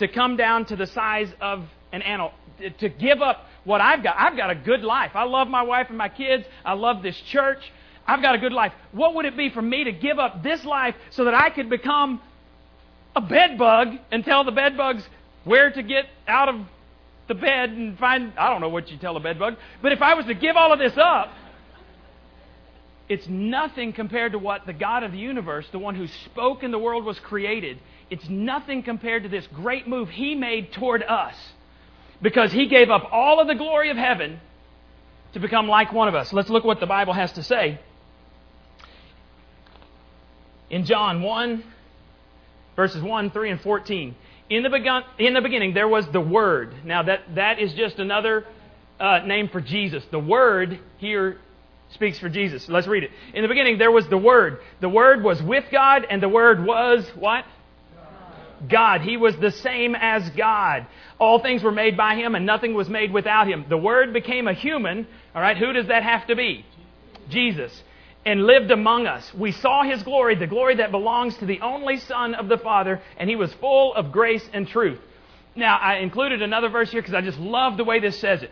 to 0.00 0.08
come 0.08 0.36
down 0.36 0.64
to 0.66 0.76
the 0.76 0.86
size 0.86 1.32
of 1.40 1.64
an 1.92 2.02
animal, 2.02 2.32
to 2.78 2.88
give 2.88 3.22
up 3.22 3.46
what 3.64 3.80
I've 3.80 4.02
got. 4.02 4.16
I've 4.18 4.36
got 4.36 4.50
a 4.50 4.54
good 4.54 4.82
life. 4.82 5.12
I 5.14 5.24
love 5.24 5.48
my 5.48 5.62
wife 5.62 5.86
and 5.88 5.96
my 5.96 6.08
kids. 6.08 6.44
I 6.64 6.72
love 6.72 7.02
this 7.02 7.18
church. 7.30 7.60
I've 8.06 8.22
got 8.22 8.34
a 8.34 8.38
good 8.38 8.52
life. 8.52 8.72
What 8.92 9.14
would 9.14 9.24
it 9.24 9.36
be 9.36 9.50
for 9.50 9.62
me 9.62 9.84
to 9.84 9.92
give 9.92 10.18
up 10.18 10.42
this 10.42 10.64
life 10.64 10.94
so 11.10 11.24
that 11.24 11.34
I 11.34 11.50
could 11.50 11.70
become 11.70 12.20
a 13.14 13.20
bed 13.20 13.58
bug 13.58 13.88
and 14.10 14.24
tell 14.24 14.44
the 14.44 14.52
bed 14.52 14.76
bugs 14.76 15.06
where 15.44 15.70
to 15.70 15.82
get 15.82 16.06
out 16.26 16.48
of 16.48 16.60
the 17.28 17.34
bed 17.34 17.70
and 17.70 17.98
find, 17.98 18.32
I 18.38 18.50
don't 18.50 18.60
know 18.60 18.68
what 18.68 18.90
you 18.90 18.98
tell 18.98 19.16
a 19.16 19.20
bed 19.20 19.38
bug, 19.38 19.56
but 19.82 19.92
if 19.92 20.02
I 20.02 20.14
was 20.14 20.26
to 20.26 20.34
give 20.34 20.56
all 20.56 20.72
of 20.72 20.78
this 20.78 20.96
up, 20.96 21.32
it's 23.08 23.26
nothing 23.28 23.92
compared 23.92 24.32
to 24.32 24.38
what 24.38 24.66
the 24.66 24.72
God 24.72 25.02
of 25.02 25.12
the 25.12 25.18
universe, 25.18 25.66
the 25.72 25.78
one 25.78 25.94
who 25.94 26.06
spoke 26.06 26.62
and 26.62 26.72
the 26.72 26.78
world 26.78 27.04
was 27.04 27.18
created, 27.18 27.78
it's 28.10 28.28
nothing 28.28 28.82
compared 28.82 29.22
to 29.22 29.28
this 29.28 29.46
great 29.54 29.86
move 29.86 30.10
he 30.10 30.34
made 30.34 30.72
toward 30.72 31.02
us 31.02 31.34
because 32.20 32.52
he 32.52 32.66
gave 32.66 32.90
up 32.90 33.08
all 33.12 33.40
of 33.40 33.46
the 33.46 33.54
glory 33.54 33.90
of 33.90 33.96
heaven 33.96 34.40
to 35.32 35.40
become 35.40 35.68
like 35.68 35.92
one 35.92 36.08
of 36.08 36.14
us. 36.14 36.32
Let's 36.32 36.50
look 36.50 36.64
what 36.64 36.80
the 36.80 36.86
Bible 36.86 37.12
has 37.12 37.32
to 37.32 37.42
say. 37.42 37.80
In 40.68 40.84
John 40.84 41.22
1, 41.22 41.64
verses 42.76 43.02
1, 43.02 43.30
3, 43.30 43.50
and 43.50 43.60
14. 43.60 44.14
In 44.50 44.62
the, 44.64 44.70
begun, 44.70 45.04
in 45.18 45.34
the 45.34 45.40
beginning, 45.40 45.74
there 45.74 45.88
was 45.88 46.06
the 46.08 46.20
Word. 46.20 46.74
Now, 46.84 47.04
that, 47.04 47.34
that 47.36 47.60
is 47.60 47.72
just 47.74 47.98
another 48.00 48.44
uh, 48.98 49.20
name 49.20 49.48
for 49.48 49.60
Jesus. 49.60 50.04
The 50.10 50.18
Word 50.18 50.80
here 50.98 51.38
speaks 51.94 52.18
for 52.18 52.28
Jesus. 52.28 52.68
Let's 52.68 52.86
read 52.86 53.04
it. 53.04 53.10
In 53.34 53.42
the 53.42 53.48
beginning, 53.48 53.78
there 53.78 53.90
was 53.90 54.08
the 54.08 54.18
Word. 54.18 54.58
The 54.80 54.88
Word 54.88 55.22
was 55.22 55.40
with 55.42 55.64
God, 55.70 56.06
and 56.08 56.20
the 56.22 56.28
Word 56.28 56.64
was 56.64 57.08
what? 57.14 57.44
God. 58.68 59.00
He 59.00 59.16
was 59.16 59.36
the 59.36 59.50
same 59.50 59.94
as 59.94 60.28
God. 60.30 60.86
All 61.18 61.38
things 61.38 61.62
were 61.62 61.72
made 61.72 61.96
by 61.96 62.16
Him 62.16 62.34
and 62.34 62.44
nothing 62.44 62.74
was 62.74 62.88
made 62.88 63.12
without 63.12 63.48
Him. 63.48 63.64
The 63.68 63.76
Word 63.76 64.12
became 64.12 64.48
a 64.48 64.52
human. 64.52 65.06
All 65.34 65.42
right, 65.42 65.56
who 65.56 65.72
does 65.72 65.86
that 65.88 66.02
have 66.02 66.26
to 66.26 66.36
be? 66.36 66.64
Jesus. 67.28 67.82
And 68.24 68.44
lived 68.44 68.70
among 68.70 69.06
us. 69.06 69.32
We 69.34 69.52
saw 69.52 69.82
His 69.82 70.02
glory, 70.02 70.34
the 70.34 70.46
glory 70.46 70.76
that 70.76 70.90
belongs 70.90 71.36
to 71.38 71.46
the 71.46 71.60
only 71.60 71.98
Son 71.98 72.34
of 72.34 72.48
the 72.48 72.58
Father, 72.58 73.00
and 73.16 73.30
He 73.30 73.36
was 73.36 73.52
full 73.54 73.94
of 73.94 74.12
grace 74.12 74.46
and 74.52 74.68
truth. 74.68 75.00
Now, 75.56 75.78
I 75.78 75.96
included 75.96 76.42
another 76.42 76.68
verse 76.68 76.90
here 76.90 77.00
because 77.00 77.14
I 77.14 77.22
just 77.22 77.38
love 77.38 77.76
the 77.76 77.84
way 77.84 77.98
this 78.00 78.18
says 78.20 78.42
it. 78.42 78.50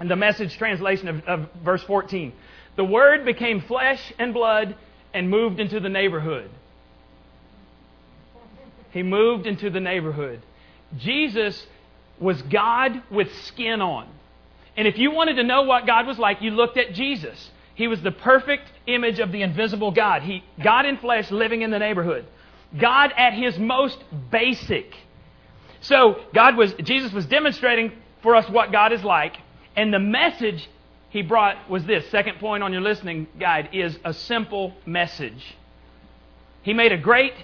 In 0.00 0.08
the 0.08 0.16
message 0.16 0.56
translation 0.56 1.08
of, 1.08 1.24
of 1.24 1.48
verse 1.64 1.82
14. 1.84 2.32
The 2.76 2.84
Word 2.84 3.24
became 3.24 3.60
flesh 3.62 4.12
and 4.18 4.34
blood 4.34 4.76
and 5.14 5.30
moved 5.30 5.58
into 5.58 5.80
the 5.80 5.88
neighborhood. 5.88 6.50
He 8.98 9.04
moved 9.04 9.46
into 9.46 9.70
the 9.70 9.78
neighborhood. 9.78 10.42
Jesus 10.96 11.68
was 12.18 12.42
God 12.42 13.00
with 13.12 13.32
skin 13.44 13.80
on. 13.80 14.08
And 14.76 14.88
if 14.88 14.98
you 14.98 15.12
wanted 15.12 15.34
to 15.34 15.44
know 15.44 15.62
what 15.62 15.86
God 15.86 16.04
was 16.04 16.18
like, 16.18 16.42
you 16.42 16.50
looked 16.50 16.76
at 16.76 16.94
Jesus. 16.94 17.52
He 17.76 17.86
was 17.86 18.02
the 18.02 18.10
perfect 18.10 18.72
image 18.88 19.20
of 19.20 19.30
the 19.30 19.42
invisible 19.42 19.92
God. 19.92 20.22
He, 20.22 20.42
God 20.60 20.84
in 20.84 20.96
flesh 20.96 21.30
living 21.30 21.62
in 21.62 21.70
the 21.70 21.78
neighborhood. 21.78 22.26
God 22.76 23.12
at 23.16 23.34
his 23.34 23.56
most 23.56 24.02
basic. 24.32 24.92
So 25.80 26.20
God 26.34 26.56
was, 26.56 26.74
Jesus 26.82 27.12
was 27.12 27.24
demonstrating 27.26 27.92
for 28.24 28.34
us 28.34 28.50
what 28.50 28.72
God 28.72 28.92
is 28.92 29.04
like. 29.04 29.36
And 29.76 29.94
the 29.94 30.00
message 30.00 30.68
he 31.10 31.22
brought 31.22 31.70
was 31.70 31.84
this. 31.84 32.10
Second 32.10 32.40
point 32.40 32.64
on 32.64 32.72
your 32.72 32.82
listening 32.82 33.28
guide 33.38 33.68
is 33.72 33.96
a 34.04 34.12
simple 34.12 34.74
message. 34.84 35.54
He 36.62 36.72
made 36.72 36.90
a 36.90 36.98
great 36.98 37.34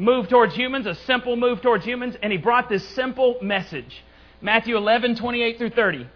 move 0.00 0.28
towards 0.28 0.54
humans, 0.54 0.86
a 0.86 0.94
simple 0.94 1.36
move 1.36 1.60
towards 1.60 1.84
humans, 1.84 2.16
and 2.22 2.32
he 2.32 2.38
brought 2.38 2.68
this 2.70 2.86
simple 2.88 3.36
message. 3.42 4.02
Matthew 4.40 4.76
11, 4.76 5.16
28 5.16 5.58
through 5.58 5.70
30. 5.70 6.06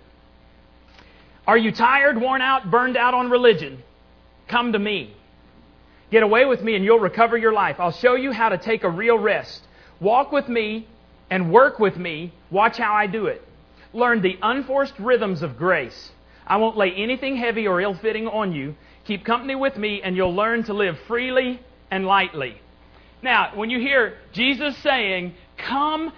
Are 1.47 1.59
you 1.59 1.71
tired, 1.71 2.19
worn 2.19 2.41
out, 2.41 2.71
burned 2.71 2.97
out 2.97 3.13
on 3.13 3.31
religion? 3.31 3.83
Come 4.49 4.73
to 4.73 4.79
me. 4.79 5.15
Get 6.11 6.23
away 6.23 6.47
with 6.47 6.63
me 6.63 6.75
and 6.75 6.85
you'll 6.85 6.99
recover 6.99 7.37
your 7.37 7.53
life. 7.53 7.77
I'll 7.79 7.93
show 7.93 8.15
you 8.15 8.33
how 8.33 8.49
to 8.49 8.57
take 8.57 8.85
a 8.85 8.91
real 8.91 9.19
rest. 9.19 9.63
Walk 10.01 10.33
with 10.33 10.49
me 10.49 10.89
and 11.29 11.53
work 11.53 11.79
with 11.79 11.99
me. 11.99 12.33
Watch 12.51 12.79
how 12.79 12.95
I 12.95 13.07
do 13.07 13.27
it. 13.27 13.43
Learn 13.93 14.23
the 14.23 14.39
unforced 14.41 14.99
rhythms 14.99 15.43
of 15.43 15.59
grace. 15.59 16.11
I 16.47 16.57
won't 16.57 16.79
lay 16.79 16.93
anything 16.93 17.37
heavy 17.37 17.67
or 17.67 17.81
ill 17.83 17.95
fitting 17.95 18.29
on 18.29 18.53
you. 18.53 18.77
Keep 19.05 19.27
company 19.27 19.55
with 19.55 19.77
me 19.77 20.01
and 20.03 20.17
you'll 20.17 20.35
learn 20.35 20.65
to 20.65 20.73
live 20.73 20.99
freely 21.07 21.61
and 21.91 22.07
lightly. 22.07 22.61
Now, 23.25 23.53
when 23.55 23.71
you 23.71 23.81
hear 23.81 24.19
Jesus 24.33 24.77
saying, 24.79 25.35
Come 25.57 26.13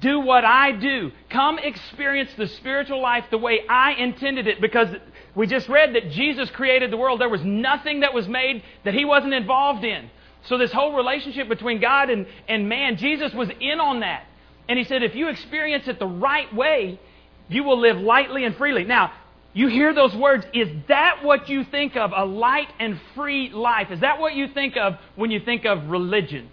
do 0.00 0.20
what 0.20 0.44
I 0.44 0.72
do, 0.72 1.12
come 1.30 1.58
experience 1.58 2.30
the 2.36 2.48
spiritual 2.48 3.00
life 3.00 3.24
the 3.30 3.38
way 3.38 3.60
I 3.68 3.92
intended 3.92 4.46
it, 4.46 4.60
because 4.60 4.88
we 5.34 5.46
just 5.46 5.68
read 5.68 5.94
that 5.94 6.10
Jesus 6.10 6.50
created 6.50 6.90
the 6.90 6.96
world. 6.96 7.20
There 7.20 7.28
was 7.28 7.44
nothing 7.44 8.00
that 8.00 8.12
was 8.12 8.26
made 8.28 8.62
that 8.84 8.92
he 8.92 9.04
wasn't 9.04 9.34
involved 9.34 9.84
in. 9.84 10.10
So, 10.46 10.58
this 10.58 10.72
whole 10.72 10.94
relationship 10.94 11.48
between 11.48 11.80
God 11.80 12.10
and, 12.10 12.26
and 12.48 12.68
man, 12.68 12.96
Jesus 12.96 13.32
was 13.32 13.48
in 13.60 13.78
on 13.78 14.00
that. 14.00 14.24
And 14.68 14.78
he 14.78 14.84
said, 14.84 15.02
if 15.02 15.14
you 15.14 15.28
experience 15.28 15.86
it 15.86 15.98
the 15.98 16.06
right 16.06 16.52
way, 16.54 17.00
you 17.48 17.62
will 17.62 17.80
live 17.80 17.98
lightly 17.98 18.44
and 18.44 18.56
freely. 18.56 18.84
Now, 18.84 19.12
you 19.58 19.66
hear 19.66 19.92
those 19.92 20.14
words. 20.14 20.46
Is 20.54 20.68
that 20.86 21.24
what 21.24 21.48
you 21.48 21.64
think 21.64 21.96
of, 21.96 22.12
a 22.14 22.24
light 22.24 22.68
and 22.78 23.00
free 23.16 23.50
life? 23.50 23.90
Is 23.90 23.98
that 24.02 24.20
what 24.20 24.34
you 24.34 24.46
think 24.46 24.76
of 24.76 24.94
when 25.16 25.32
you 25.32 25.40
think 25.40 25.64
of 25.64 25.90
religion? 25.90 26.48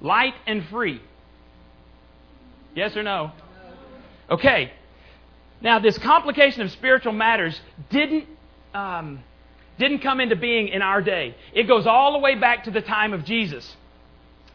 Light 0.00 0.34
and 0.46 0.64
free. 0.68 1.02
Yes 2.76 2.96
or 2.96 3.02
no? 3.02 3.32
Okay. 4.30 4.70
Now, 5.60 5.80
this 5.80 5.98
complication 5.98 6.62
of 6.62 6.70
spiritual 6.70 7.12
matters 7.12 7.60
didn't, 7.90 8.26
um, 8.72 9.24
didn't 9.76 10.02
come 10.02 10.20
into 10.20 10.36
being 10.36 10.68
in 10.68 10.82
our 10.82 11.02
day. 11.02 11.34
It 11.52 11.64
goes 11.64 11.84
all 11.84 12.12
the 12.12 12.20
way 12.20 12.36
back 12.36 12.62
to 12.64 12.70
the 12.70 12.80
time 12.80 13.12
of 13.12 13.24
Jesus. 13.24 13.76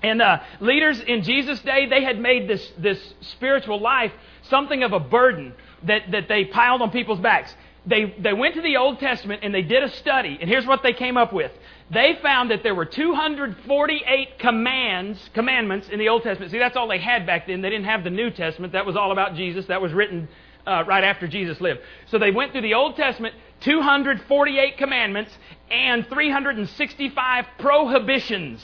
And 0.01 0.21
uh, 0.21 0.39
leaders 0.61 1.01
in 1.01 1.23
Jesus' 1.23 1.59
day, 1.59 1.87
they 1.87 2.05
had 2.05 2.17
made 2.17 2.47
this, 2.47 2.71
this 2.77 3.13
spiritual 3.33 3.81
life 3.81 4.13
something 4.43 4.83
of 4.83 4.93
a 4.93 4.99
burden 4.99 5.53
that, 5.83 6.11
that 6.11 6.27
they 6.27 6.45
piled 6.45 6.81
on 6.81 6.91
people's 6.91 7.19
backs. 7.19 7.53
They, 7.85 8.13
they 8.19 8.33
went 8.33 8.55
to 8.55 8.61
the 8.61 8.77
Old 8.77 8.99
Testament 8.99 9.41
and 9.43 9.53
they 9.53 9.63
did 9.63 9.83
a 9.83 9.89
study, 9.89 10.37
and 10.39 10.49
here's 10.49 10.67
what 10.67 10.83
they 10.83 10.93
came 10.93 11.17
up 11.17 11.33
with. 11.33 11.51
They 11.89 12.17
found 12.21 12.51
that 12.51 12.63
there 12.63 12.75
were 12.75 12.85
248 12.85 14.39
commands, 14.39 15.29
commandments 15.33 15.89
in 15.89 15.99
the 15.99 16.09
Old 16.09 16.23
Testament. 16.23 16.51
See, 16.51 16.59
that's 16.59 16.77
all 16.77 16.87
they 16.87 16.99
had 16.99 17.25
back 17.25 17.47
then. 17.47 17.61
They 17.61 17.69
didn't 17.69 17.85
have 17.85 18.03
the 18.03 18.11
New 18.11 18.29
Testament. 18.29 18.73
That 18.73 18.85
was 18.85 18.95
all 18.95 19.11
about 19.11 19.35
Jesus. 19.35 19.65
That 19.65 19.81
was 19.81 19.91
written 19.91 20.29
uh, 20.65 20.83
right 20.87 21.03
after 21.03 21.27
Jesus 21.27 21.59
lived. 21.59 21.81
So 22.07 22.19
they 22.19 22.31
went 22.31 22.51
through 22.51 22.61
the 22.61 22.75
Old 22.75 22.95
Testament, 22.95 23.35
248 23.61 24.77
commandments, 24.77 25.31
and 25.69 26.07
365 26.07 27.45
prohibitions. 27.59 28.63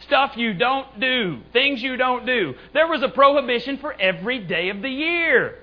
Stuff 0.00 0.36
you 0.36 0.54
don't 0.54 1.00
do, 1.00 1.40
things 1.52 1.82
you 1.82 1.96
don't 1.96 2.26
do. 2.26 2.54
There 2.72 2.86
was 2.86 3.02
a 3.02 3.08
prohibition 3.08 3.78
for 3.78 3.92
every 3.92 4.40
day 4.40 4.68
of 4.68 4.82
the 4.82 4.90
year. 4.90 5.58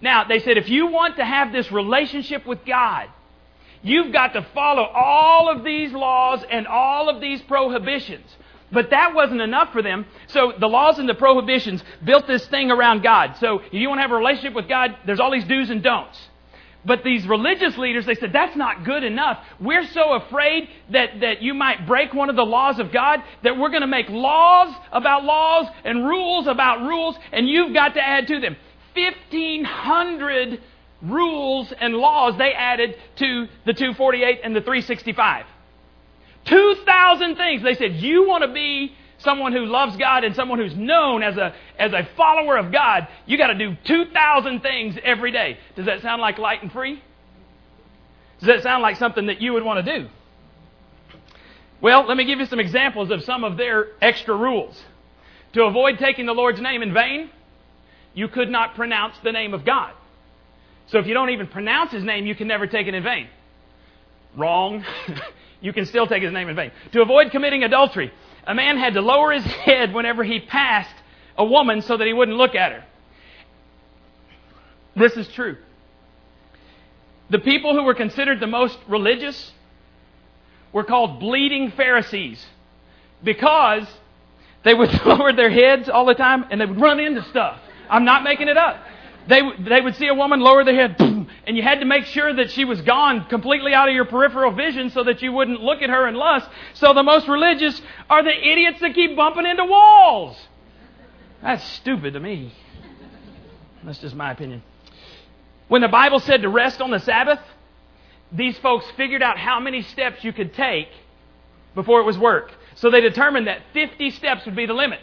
Now, 0.00 0.24
they 0.24 0.38
said 0.38 0.56
if 0.56 0.68
you 0.68 0.86
want 0.86 1.16
to 1.16 1.24
have 1.24 1.52
this 1.52 1.70
relationship 1.72 2.46
with 2.46 2.64
God, 2.64 3.08
you've 3.82 4.12
got 4.12 4.32
to 4.34 4.46
follow 4.54 4.84
all 4.84 5.50
of 5.50 5.64
these 5.64 5.92
laws 5.92 6.44
and 6.50 6.66
all 6.66 7.08
of 7.08 7.20
these 7.20 7.40
prohibitions. 7.42 8.24
But 8.70 8.90
that 8.90 9.14
wasn't 9.14 9.40
enough 9.40 9.72
for 9.72 9.82
them. 9.82 10.06
So 10.28 10.52
the 10.58 10.66
laws 10.66 10.98
and 10.98 11.08
the 11.08 11.14
prohibitions 11.14 11.82
built 12.04 12.26
this 12.26 12.46
thing 12.48 12.70
around 12.70 13.02
God. 13.02 13.36
So 13.40 13.60
if 13.60 13.72
you 13.72 13.88
want 13.88 13.98
to 13.98 14.02
have 14.02 14.10
a 14.10 14.16
relationship 14.16 14.54
with 14.54 14.68
God, 14.68 14.96
there's 15.06 15.20
all 15.20 15.30
these 15.30 15.44
do's 15.44 15.70
and 15.70 15.82
don'ts. 15.82 16.18
But 16.84 17.02
these 17.02 17.26
religious 17.26 17.76
leaders, 17.76 18.06
they 18.06 18.14
said, 18.14 18.32
that's 18.32 18.56
not 18.56 18.84
good 18.84 19.02
enough. 19.02 19.44
We're 19.58 19.86
so 19.88 20.12
afraid 20.12 20.68
that, 20.90 21.20
that 21.20 21.42
you 21.42 21.52
might 21.52 21.86
break 21.86 22.14
one 22.14 22.30
of 22.30 22.36
the 22.36 22.44
laws 22.44 22.78
of 22.78 22.92
God 22.92 23.20
that 23.42 23.58
we're 23.58 23.70
going 23.70 23.82
to 23.82 23.88
make 23.88 24.08
laws 24.08 24.74
about 24.92 25.24
laws 25.24 25.66
and 25.84 26.06
rules 26.06 26.46
about 26.46 26.82
rules, 26.82 27.16
and 27.32 27.48
you've 27.48 27.74
got 27.74 27.94
to 27.94 28.00
add 28.00 28.28
to 28.28 28.38
them. 28.38 28.56
1,500 29.04 30.60
rules 31.02 31.72
and 31.72 31.94
laws 31.94 32.36
they 32.38 32.52
added 32.52 32.96
to 33.16 33.46
the 33.64 33.72
248 33.72 34.40
and 34.42 34.54
the 34.54 34.60
365. 34.60 35.46
2,000 36.44 37.36
things. 37.36 37.62
They 37.62 37.74
said, 37.74 37.94
you 37.94 38.26
want 38.26 38.42
to 38.42 38.52
be 38.52 38.94
someone 39.18 39.52
who 39.52 39.66
loves 39.66 39.96
God 39.96 40.24
and 40.24 40.34
someone 40.34 40.58
who's 40.58 40.76
known 40.76 41.22
as 41.22 41.36
a, 41.36 41.54
as 41.78 41.92
a 41.92 42.08
follower 42.16 42.56
of 42.56 42.72
God, 42.72 43.08
you 43.26 43.36
got 43.36 43.48
to 43.48 43.58
do 43.58 43.76
2,000 43.84 44.60
things 44.60 44.96
every 45.02 45.32
day. 45.32 45.58
Does 45.76 45.86
that 45.86 46.02
sound 46.02 46.20
like 46.20 46.38
light 46.38 46.62
and 46.62 46.72
free? 46.72 47.02
Does 48.40 48.46
that 48.46 48.62
sound 48.62 48.82
like 48.82 48.96
something 48.96 49.26
that 49.26 49.40
you 49.40 49.52
would 49.54 49.64
want 49.64 49.84
to 49.84 49.98
do? 49.98 50.08
Well, 51.80 52.06
let 52.06 52.16
me 52.16 52.24
give 52.24 52.38
you 52.38 52.46
some 52.46 52.60
examples 52.60 53.10
of 53.10 53.22
some 53.24 53.44
of 53.44 53.56
their 53.56 53.88
extra 54.00 54.36
rules. 54.36 54.80
To 55.54 55.64
avoid 55.64 55.98
taking 55.98 56.26
the 56.26 56.34
Lord's 56.34 56.60
name 56.60 56.82
in 56.82 56.92
vain, 56.92 57.30
you 58.14 58.28
could 58.28 58.50
not 58.50 58.74
pronounce 58.74 59.16
the 59.22 59.32
name 59.32 59.54
of 59.54 59.64
God. 59.64 59.92
So 60.86 60.98
if 60.98 61.06
you 61.06 61.14
don't 61.14 61.30
even 61.30 61.46
pronounce 61.46 61.92
his 61.92 62.02
name, 62.02 62.26
you 62.26 62.34
can 62.34 62.48
never 62.48 62.66
take 62.66 62.86
it 62.86 62.94
in 62.94 63.02
vain. 63.02 63.28
Wrong. 64.36 64.84
you 65.60 65.72
can 65.72 65.86
still 65.86 66.06
take 66.06 66.22
his 66.22 66.32
name 66.32 66.48
in 66.48 66.56
vain. 66.56 66.72
To 66.92 67.02
avoid 67.02 67.30
committing 67.30 67.62
adultery, 67.64 68.12
a 68.46 68.54
man 68.54 68.78
had 68.78 68.94
to 68.94 69.00
lower 69.00 69.32
his 69.32 69.44
head 69.44 69.92
whenever 69.92 70.24
he 70.24 70.40
passed 70.40 70.94
a 71.36 71.44
woman 71.44 71.82
so 71.82 71.96
that 71.96 72.06
he 72.06 72.12
wouldn't 72.12 72.36
look 72.36 72.54
at 72.54 72.72
her. 72.72 72.84
This 74.96 75.16
is 75.16 75.28
true. 75.28 75.56
The 77.30 77.38
people 77.38 77.74
who 77.74 77.84
were 77.84 77.94
considered 77.94 78.40
the 78.40 78.46
most 78.46 78.78
religious 78.88 79.52
were 80.72 80.84
called 80.84 81.20
bleeding 81.20 81.70
Pharisees 81.72 82.44
because 83.22 83.86
they 84.64 84.74
would 84.74 84.90
lower 85.06 85.32
their 85.32 85.50
heads 85.50 85.88
all 85.88 86.06
the 86.06 86.14
time 86.14 86.46
and 86.50 86.60
they 86.60 86.66
would 86.66 86.80
run 86.80 86.98
into 86.98 87.22
stuff. 87.24 87.60
I'm 87.88 88.04
not 88.04 88.22
making 88.22 88.48
it 88.48 88.56
up. 88.56 88.82
They, 89.28 89.42
they 89.58 89.80
would 89.80 89.94
see 89.96 90.08
a 90.08 90.14
woman 90.14 90.40
lower 90.40 90.64
their 90.64 90.74
head, 90.74 90.96
and 90.98 91.56
you 91.56 91.62
had 91.62 91.80
to 91.80 91.86
make 91.86 92.06
sure 92.06 92.32
that 92.34 92.50
she 92.50 92.64
was 92.64 92.80
gone 92.80 93.26
completely 93.26 93.74
out 93.74 93.88
of 93.88 93.94
your 93.94 94.06
peripheral 94.06 94.52
vision 94.52 94.88
so 94.90 95.04
that 95.04 95.20
you 95.20 95.32
wouldn't 95.32 95.60
look 95.60 95.82
at 95.82 95.90
her 95.90 96.08
in 96.08 96.14
lust. 96.14 96.48
So 96.74 96.94
the 96.94 97.02
most 97.02 97.28
religious 97.28 97.80
are 98.08 98.22
the 98.22 98.32
idiots 98.32 98.80
that 98.80 98.94
keep 98.94 99.14
bumping 99.16 99.44
into 99.44 99.66
walls. 99.66 100.36
That's 101.42 101.62
stupid 101.72 102.14
to 102.14 102.20
me. 102.20 102.54
That's 103.84 103.98
just 103.98 104.14
my 104.14 104.32
opinion. 104.32 104.62
When 105.68 105.82
the 105.82 105.88
Bible 105.88 106.20
said 106.20 106.42
to 106.42 106.48
rest 106.48 106.80
on 106.80 106.90
the 106.90 106.98
Sabbath, 106.98 107.40
these 108.32 108.58
folks 108.58 108.86
figured 108.96 109.22
out 109.22 109.38
how 109.38 109.60
many 109.60 109.82
steps 109.82 110.24
you 110.24 110.32
could 110.32 110.54
take 110.54 110.88
before 111.74 112.00
it 112.00 112.04
was 112.04 112.18
work. 112.18 112.50
So 112.76 112.90
they 112.90 113.00
determined 113.00 113.46
that 113.46 113.60
50 113.74 114.10
steps 114.12 114.46
would 114.46 114.56
be 114.56 114.66
the 114.66 114.74
limit. 114.74 115.00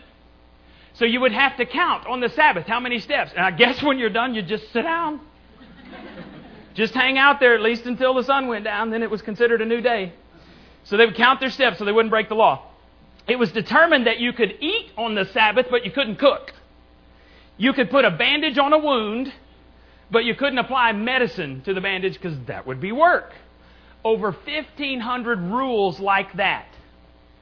So 0.96 1.06
you 1.06 1.20
would 1.22 1.34
have 1.34 1.58
to 1.58 1.66
count 1.66 2.08
on 2.08 2.22
the 2.22 2.30
Sabbath 2.30 2.68
how 2.68 2.80
many 2.80 3.00
steps. 3.00 3.32
And 3.36 3.46
I 3.46 3.52
guess 3.52 3.84
when 3.84 4.00
you're 4.00 4.10
done, 4.10 4.34
you 4.34 4.42
just 4.42 4.72
sit 4.72 4.84
down. 4.84 5.20
just 6.74 6.94
hang 6.94 7.18
out 7.18 7.40
there 7.40 7.54
at 7.54 7.62
least 7.62 7.86
until 7.86 8.14
the 8.14 8.24
sun 8.24 8.48
went 8.48 8.64
down. 8.64 8.92
Then 8.92 9.04
it 9.04 9.12
was 9.12 9.22
considered 9.22 9.62
a 9.62 9.66
new 9.66 9.82
day. 9.82 10.14
So 10.86 10.98
they 10.98 11.06
would 11.06 11.16
count 11.16 11.42
their 11.42 11.50
steps 11.50 11.80
so 11.80 11.86
they 11.86 11.92
wouldn't 11.92 12.12
break 12.12 12.30
the 12.30 12.36
law. 12.36 12.68
It 13.28 13.38
was 13.38 13.52
determined 13.52 14.08
that 14.08 14.20
you 14.20 14.34
could 14.34 14.56
eat 14.62 14.92
on 14.98 15.16
the 15.16 15.26
Sabbath, 15.26 15.66
but 15.70 15.84
you 15.84 15.92
couldn't 15.92 16.18
cook. 16.18 16.54
You 17.58 17.74
could 17.74 17.90
put 17.90 18.06
a 18.06 18.12
bandage 18.12 18.58
on 18.58 18.72
a 18.72 18.78
wound, 18.78 19.34
but 20.12 20.24
you 20.24 20.36
couldn't 20.36 20.60
apply 20.60 20.92
medicine 20.94 21.62
to 21.64 21.74
the 21.74 21.82
bandage 21.82 22.14
because 22.14 22.38
that 22.48 22.68
would 22.68 22.80
be 22.80 22.92
work. 22.92 23.34
Over 24.04 24.32
1,500 24.32 25.40
rules 25.40 26.00
like 26.00 26.34
that. 26.38 26.68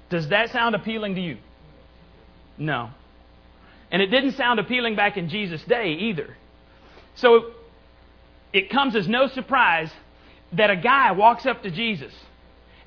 Does 0.09 0.29
that 0.29 0.51
sound 0.51 0.73
appealing 0.73 1.15
to 1.15 1.21
you? 1.21 1.37
No. 2.57 2.91
And 3.93 4.01
it 4.01 4.07
didn't 4.07 4.31
sound 4.31 4.59
appealing 4.59 4.95
back 4.95 5.17
in 5.17 5.29
Jesus' 5.29 5.63
day 5.63 5.93
either. 5.93 6.35
So 7.13 7.51
it 8.51 8.71
comes 8.71 8.95
as 8.95 9.07
no 9.07 9.27
surprise 9.27 9.91
that 10.53 10.71
a 10.71 10.75
guy 10.75 11.11
walks 11.11 11.45
up 11.45 11.61
to 11.61 11.69
Jesus 11.69 12.11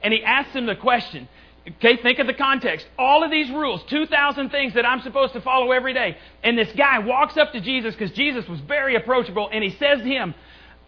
and 0.03 0.13
he 0.13 0.23
asks 0.23 0.53
him 0.53 0.67
the 0.67 0.75
question. 0.75 1.29
Okay, 1.69 1.97
think 1.97 2.19
of 2.19 2.27
the 2.27 2.35
context. 2.35 2.87
All 2.99 3.25
of 3.25 3.31
these 3.31 3.51
rules, 3.51 3.83
2,000 3.85 4.51
things 4.51 4.75
that 4.75 4.85
I'm 4.85 5.01
supposed 5.01 5.33
to 5.35 5.41
follow 5.41 5.71
every 5.71 5.95
day. 5.95 6.17
And 6.43 6.59
this 6.59 6.71
guy 6.77 6.99
walks 6.99 7.37
up 7.37 7.53
to 7.53 7.61
Jesus 7.61 7.95
because 7.95 8.11
Jesus 8.13 8.49
was 8.49 8.61
very 8.61 8.97
approachable 8.97 9.49
and 9.53 9.63
he 9.63 9.71
says 9.71 9.99
to 10.01 10.05
him, 10.05 10.35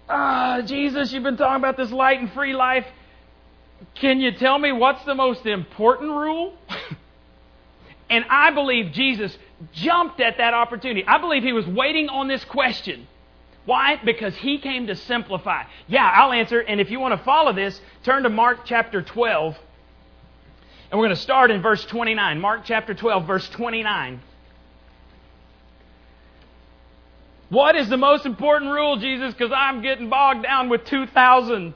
Ah, 0.08 0.62
Jesus, 0.64 1.12
you've 1.12 1.22
been 1.22 1.36
talking 1.36 1.62
about 1.62 1.76
this 1.76 1.92
light 1.92 2.18
and 2.18 2.32
free 2.32 2.54
life. 2.54 2.86
Can 3.94 4.20
you 4.20 4.32
tell 4.32 4.58
me 4.58 4.72
what's 4.72 5.04
the 5.04 5.14
most 5.14 5.46
important 5.46 6.10
rule? 6.10 6.56
and 8.10 8.24
I 8.28 8.50
believe 8.50 8.92
Jesus 8.92 9.36
jumped 9.72 10.20
at 10.20 10.38
that 10.38 10.54
opportunity. 10.54 11.04
I 11.06 11.18
believe 11.18 11.42
he 11.42 11.52
was 11.52 11.66
waiting 11.66 12.08
on 12.08 12.28
this 12.28 12.44
question. 12.44 13.06
Why? 13.64 14.00
Because 14.02 14.34
he 14.36 14.58
came 14.58 14.86
to 14.86 14.96
simplify. 14.96 15.64
Yeah, 15.88 16.10
I'll 16.10 16.32
answer. 16.32 16.60
And 16.60 16.80
if 16.80 16.90
you 16.90 17.00
want 17.00 17.18
to 17.18 17.24
follow 17.24 17.52
this, 17.52 17.78
turn 18.02 18.22
to 18.22 18.30
Mark 18.30 18.60
chapter 18.64 19.02
12. 19.02 19.58
And 20.90 20.98
we're 20.98 21.06
going 21.06 21.16
to 21.16 21.22
start 21.22 21.50
in 21.50 21.60
verse 21.60 21.84
29. 21.84 22.40
Mark 22.40 22.62
chapter 22.64 22.94
12, 22.94 23.26
verse 23.26 23.48
29. 23.50 24.22
What 27.50 27.76
is 27.76 27.88
the 27.88 27.96
most 27.96 28.26
important 28.26 28.70
rule, 28.70 28.96
Jesus? 28.96 29.34
Because 29.34 29.52
I'm 29.54 29.82
getting 29.82 30.08
bogged 30.08 30.44
down 30.44 30.68
with 30.68 30.84
2,000. 30.84 31.74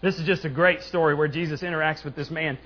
This 0.00 0.18
is 0.18 0.26
just 0.26 0.44
a 0.44 0.48
great 0.48 0.82
story 0.82 1.14
where 1.14 1.28
Jesus 1.28 1.62
interacts 1.62 2.04
with 2.04 2.16
this 2.16 2.30
man. 2.30 2.58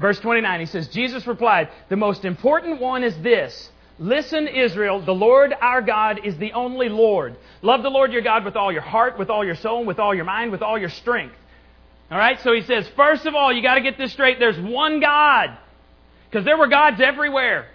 Verse 0.00 0.18
29, 0.18 0.60
he 0.60 0.66
says, 0.66 0.88
Jesus 0.88 1.26
replied, 1.26 1.68
The 1.90 1.96
most 1.96 2.24
important 2.24 2.80
one 2.80 3.04
is 3.04 3.16
this. 3.18 3.70
Listen, 3.98 4.48
Israel, 4.48 5.02
the 5.02 5.14
Lord 5.14 5.52
our 5.60 5.82
God 5.82 6.24
is 6.24 6.38
the 6.38 6.54
only 6.54 6.88
Lord. 6.88 7.36
Love 7.60 7.82
the 7.82 7.90
Lord 7.90 8.10
your 8.10 8.22
God 8.22 8.46
with 8.46 8.56
all 8.56 8.72
your 8.72 8.80
heart, 8.80 9.18
with 9.18 9.28
all 9.28 9.44
your 9.44 9.56
soul, 9.56 9.84
with 9.84 9.98
all 9.98 10.14
your 10.14 10.24
mind, 10.24 10.52
with 10.52 10.62
all 10.62 10.78
your 10.78 10.88
strength. 10.88 11.34
All 12.10 12.16
right, 12.16 12.40
so 12.40 12.54
he 12.54 12.62
says, 12.62 12.88
first 12.96 13.26
of 13.26 13.34
all, 13.34 13.52
you 13.52 13.62
got 13.62 13.74
to 13.74 13.82
get 13.82 13.98
this 13.98 14.10
straight. 14.12 14.38
There's 14.38 14.58
one 14.58 15.00
God. 15.00 15.50
Because 16.30 16.46
there 16.46 16.56
were 16.56 16.68
gods 16.68 16.98
everywhere. 16.98 17.68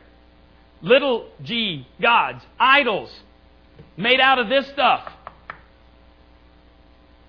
Little 0.81 1.29
g 1.43 1.87
gods, 2.01 2.43
idols, 2.59 3.13
made 3.97 4.19
out 4.19 4.39
of 4.39 4.49
this 4.49 4.67
stuff. 4.67 5.11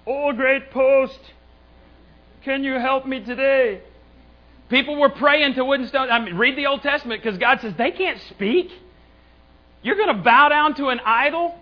Oh, 0.06 0.32
great 0.32 0.70
post, 0.70 1.18
can 2.44 2.64
you 2.64 2.74
help 2.74 3.06
me 3.06 3.22
today? 3.22 3.82
People 4.68 4.98
were 4.98 5.11
praying 5.11 5.55
to 5.55 5.64
wooden 5.64 5.87
stones. 5.87 6.11
I 6.11 6.18
mean, 6.18 6.35
read 6.37 6.57
the 6.57 6.66
Old 6.66 6.83
Testament 6.83 7.22
because 7.22 7.38
God 7.38 7.61
says 7.61 7.74
they 7.76 7.92
can't 7.92 8.20
speak. 8.31 8.70
You're 9.83 9.96
going 9.96 10.16
to 10.16 10.22
bow 10.22 10.48
down 10.48 10.74
to 10.74 10.88
an 10.88 11.00
idol? 11.05 11.55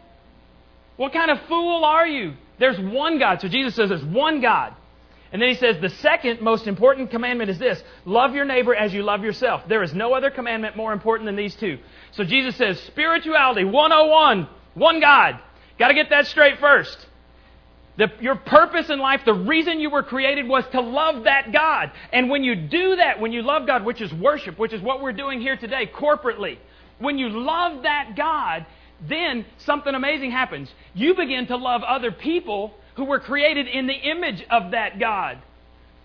What 0.97 1.13
kind 1.13 1.31
of 1.31 1.41
fool 1.49 1.85
are 1.85 2.07
you? 2.07 2.35
There's 2.59 2.79
one 2.79 3.19
God. 3.19 3.41
So 3.41 3.49
Jesus 3.49 3.75
says 3.75 3.91
there's 3.91 4.05
one 4.05 4.41
God. 4.41 4.75
And 5.33 5.43
then 5.43 5.49
he 5.49 5.57
says 5.57 5.77
the 5.81 5.91
second 5.91 6.41
most 6.41 6.69
important 6.69 7.11
commandment 7.11 7.51
is 7.51 7.59
this 7.59 7.83
love 8.05 8.35
your 8.35 8.45
neighbor 8.45 8.75
as 8.75 8.95
you 8.95 9.03
love 9.03 9.25
yourself. 9.25 9.63
There 9.69 9.83
is 9.83 9.93
no 9.93 10.15
other 10.15 10.31
commandment 10.31 10.77
more 10.77 10.93
important 10.93 11.27
than 11.27 11.35
these 11.35 11.55
two. 11.57 11.79
So 12.13 12.23
Jesus 12.23 12.55
says 12.57 12.79
spirituality 12.81 13.65
101, 13.65 14.49
one 14.75 15.01
God. 15.01 15.41
Got 15.79 15.89
to 15.89 15.95
get 15.95 16.11
that 16.11 16.29
straight 16.29 16.61
first. 16.61 17.07
The, 17.97 18.11
your 18.21 18.35
purpose 18.35 18.91
in 18.91 18.99
life, 18.99 19.21
the 19.25 19.35
reason 19.35 19.79
you 19.79 19.89
were 19.89 20.03
created 20.03 20.49
was 20.49 20.65
to 20.73 20.81
love 20.81 21.25
that 21.25 21.53
God. 21.53 21.93
And 22.13 22.29
when 22.29 22.43
you 22.43 22.57
do 22.57 22.97
that, 22.97 23.21
when 23.21 23.33
you 23.33 23.43
love 23.43 23.67
God, 23.67 23.85
which 23.85 24.01
is 24.01 24.13
worship, 24.13 24.59
which 24.59 24.73
is 24.73 24.83
what 24.83 25.01
we're 25.01 25.13
doing 25.13 25.41
here 25.41 25.57
today 25.57 25.87
corporately, 25.87 26.59
when 26.99 27.19
you 27.19 27.29
love 27.29 27.85
that 27.85 28.15
God, 28.17 28.67
then 29.09 29.45
something 29.59 29.95
amazing 29.95 30.33
happens. 30.33 30.73
You 30.93 31.15
begin 31.15 31.47
to 31.49 31.57
love 31.57 31.83
other 31.83 32.11
people 32.11 32.75
who 32.97 33.05
were 33.05 33.21
created 33.21 33.69
in 33.69 33.87
the 33.87 33.95
image 33.95 34.45
of 34.51 34.73
that 34.73 34.99
God. 34.99 35.39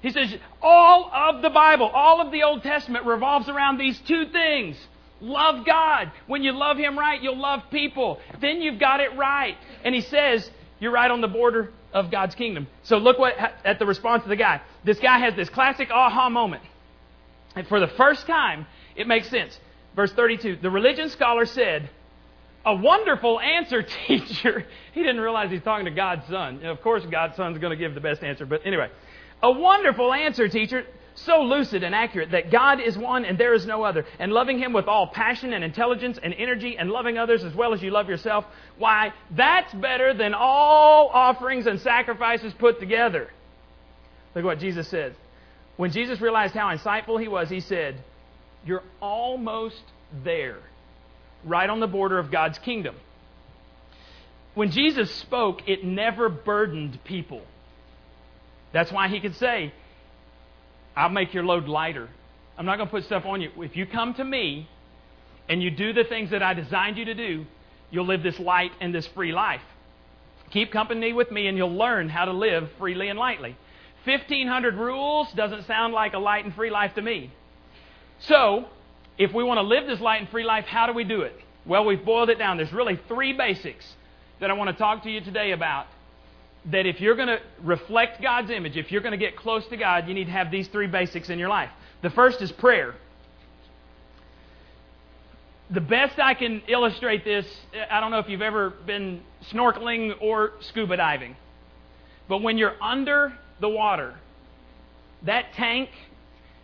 He 0.01 0.11
says, 0.11 0.33
all 0.61 1.11
of 1.13 1.41
the 1.41 1.49
Bible, 1.49 1.87
all 1.87 2.21
of 2.21 2.31
the 2.31 2.43
Old 2.43 2.63
Testament 2.63 3.05
revolves 3.05 3.49
around 3.49 3.77
these 3.77 3.99
two 4.07 4.27
things. 4.27 4.77
Love 5.21 5.65
God. 5.65 6.11
When 6.27 6.43
you 6.43 6.51
love 6.51 6.77
Him 6.77 6.97
right, 6.97 7.21
you'll 7.21 7.37
love 7.37 7.63
people. 7.71 8.19
Then 8.39 8.61
you've 8.61 8.79
got 8.79 9.01
it 9.01 9.15
right. 9.17 9.57
And 9.83 9.93
He 9.93 10.01
says, 10.01 10.49
you're 10.79 10.91
right 10.91 11.11
on 11.11 11.19
the 11.21 11.27
border 11.27 11.73
of 11.93 12.11
God's 12.11 12.35
kingdom. 12.35 12.67
So 12.83 12.97
look 12.97 13.17
what 13.19 13.35
at 13.65 13.79
the 13.79 13.85
response 13.85 14.23
of 14.23 14.29
the 14.29 14.35
guy. 14.35 14.61
This 14.83 14.99
guy 14.99 15.19
has 15.19 15.35
this 15.35 15.49
classic 15.49 15.89
aha 15.91 16.29
moment. 16.29 16.63
And 17.55 17.67
for 17.67 17.79
the 17.79 17.87
first 17.87 18.27
time, 18.27 18.67
it 18.95 19.07
makes 19.07 19.29
sense. 19.29 19.57
Verse 19.95 20.11
32, 20.13 20.57
the 20.61 20.69
religion 20.69 21.09
scholar 21.09 21.45
said, 21.45 21.89
a 22.65 22.75
wonderful 22.75 23.39
answer, 23.39 23.81
teacher. 24.07 24.65
He 24.93 25.01
didn't 25.01 25.21
realize 25.21 25.49
he's 25.49 25.61
talking 25.63 25.85
to 25.85 25.91
God's 25.91 26.27
son. 26.27 26.63
of 26.65 26.81
course, 26.81 27.03
God's 27.09 27.35
son's 27.35 27.57
going 27.57 27.71
to 27.71 27.77
give 27.77 27.95
the 27.95 28.01
best 28.01 28.23
answer. 28.23 28.45
But 28.45 28.61
anyway, 28.65 28.89
A 29.41 29.51
wonderful 29.51 30.13
answer, 30.13 30.47
teacher. 30.47 30.85
So 31.25 31.41
lucid 31.41 31.83
and 31.83 31.93
accurate 31.93 32.31
that 32.31 32.49
God 32.51 32.79
is 32.79 32.97
one 32.97 33.25
and 33.25 33.37
there 33.37 33.53
is 33.53 33.65
no 33.65 33.83
other. 33.83 34.05
And 34.19 34.31
loving 34.31 34.57
Him 34.57 34.71
with 34.71 34.87
all 34.87 35.07
passion 35.07 35.53
and 35.53 35.63
intelligence 35.63 36.17
and 36.21 36.33
energy 36.33 36.77
and 36.77 36.89
loving 36.89 37.17
others 37.17 37.43
as 37.43 37.53
well 37.53 37.73
as 37.73 37.81
you 37.81 37.91
love 37.91 38.07
yourself. 38.07 38.45
Why, 38.77 39.13
that's 39.31 39.73
better 39.73 40.13
than 40.13 40.33
all 40.33 41.09
offerings 41.09 41.67
and 41.67 41.79
sacrifices 41.81 42.53
put 42.53 42.79
together. 42.79 43.29
Look 44.33 44.45
what 44.45 44.59
Jesus 44.59 44.87
says. 44.87 45.13
When 45.75 45.91
Jesus 45.91 46.21
realized 46.21 46.53
how 46.53 46.73
insightful 46.75 47.19
He 47.21 47.27
was, 47.27 47.49
He 47.49 47.59
said, 47.59 48.01
You're 48.65 48.83
almost 49.01 49.81
there, 50.23 50.59
right 51.43 51.69
on 51.69 51.79
the 51.79 51.87
border 51.87 52.17
of 52.17 52.31
God's 52.31 52.59
kingdom. 52.59 52.95
When 54.53 54.71
Jesus 54.71 55.13
spoke, 55.15 55.67
it 55.67 55.83
never 55.83 56.29
burdened 56.29 56.99
people. 57.03 57.41
That's 58.71 58.91
why 58.91 59.09
He 59.09 59.19
could 59.19 59.35
say, 59.35 59.73
I'll 60.99 61.07
make 61.07 61.33
your 61.33 61.45
load 61.45 61.69
lighter. 61.69 62.09
I'm 62.57 62.65
not 62.65 62.75
going 62.75 62.89
to 62.89 62.91
put 62.91 63.05
stuff 63.05 63.23
on 63.25 63.39
you. 63.39 63.51
If 63.59 63.77
you 63.77 63.85
come 63.85 64.13
to 64.15 64.23
me 64.23 64.67
and 65.47 65.63
you 65.63 65.71
do 65.71 65.93
the 65.93 66.03
things 66.03 66.31
that 66.31 66.43
I 66.43 66.53
designed 66.53 66.97
you 66.97 67.05
to 67.05 67.13
do, 67.13 67.45
you'll 67.89 68.05
live 68.05 68.21
this 68.21 68.37
light 68.37 68.71
and 68.81 68.93
this 68.93 69.07
free 69.15 69.31
life. 69.31 69.61
Keep 70.51 70.73
company 70.73 71.13
with 71.13 71.31
me 71.31 71.47
and 71.47 71.57
you'll 71.57 71.73
learn 71.73 72.09
how 72.09 72.25
to 72.25 72.33
live 72.33 72.69
freely 72.77 73.07
and 73.07 73.17
lightly. 73.17 73.55
1,500 74.03 74.75
rules 74.75 75.31
doesn't 75.37 75.65
sound 75.67 75.93
like 75.93 76.13
a 76.13 76.19
light 76.19 76.43
and 76.43 76.53
free 76.53 76.69
life 76.69 76.93
to 76.95 77.01
me. 77.01 77.31
So, 78.19 78.65
if 79.17 79.33
we 79.33 79.41
want 79.41 79.59
to 79.59 79.61
live 79.61 79.87
this 79.87 80.01
light 80.01 80.19
and 80.19 80.29
free 80.29 80.43
life, 80.43 80.65
how 80.65 80.85
do 80.85 80.91
we 80.91 81.05
do 81.05 81.21
it? 81.21 81.35
Well, 81.65 81.85
we've 81.85 82.03
boiled 82.03 82.29
it 82.29 82.39
down. 82.39 82.57
There's 82.57 82.73
really 82.73 82.99
three 83.07 83.31
basics 83.31 83.85
that 84.41 84.49
I 84.49 84.53
want 84.53 84.69
to 84.69 84.75
talk 84.75 85.03
to 85.03 85.09
you 85.09 85.21
today 85.21 85.51
about 85.51 85.85
that 86.65 86.85
if 86.85 86.99
you're 86.99 87.15
going 87.15 87.27
to 87.27 87.39
reflect 87.63 88.21
God's 88.21 88.51
image, 88.51 88.77
if 88.77 88.91
you're 88.91 89.01
going 89.01 89.11
to 89.11 89.17
get 89.17 89.35
close 89.35 89.65
to 89.67 89.77
God, 89.77 90.07
you 90.07 90.13
need 90.13 90.25
to 90.25 90.31
have 90.31 90.51
these 90.51 90.67
three 90.67 90.87
basics 90.87 91.29
in 91.29 91.39
your 91.39 91.49
life. 91.49 91.69
The 92.01 92.09
first 92.09 92.41
is 92.41 92.51
prayer. 92.51 92.95
The 95.71 95.81
best 95.81 96.19
I 96.19 96.33
can 96.33 96.61
illustrate 96.67 97.23
this, 97.23 97.45
I 97.89 97.99
don't 97.99 98.11
know 98.11 98.19
if 98.19 98.27
you've 98.27 98.41
ever 98.41 98.71
been 98.71 99.21
snorkeling 99.51 100.15
or 100.21 100.53
scuba 100.61 100.97
diving, 100.97 101.35
but 102.27 102.41
when 102.41 102.57
you're 102.57 102.75
under 102.81 103.33
the 103.59 103.69
water, 103.69 104.15
that 105.23 105.53
tank, 105.53 105.89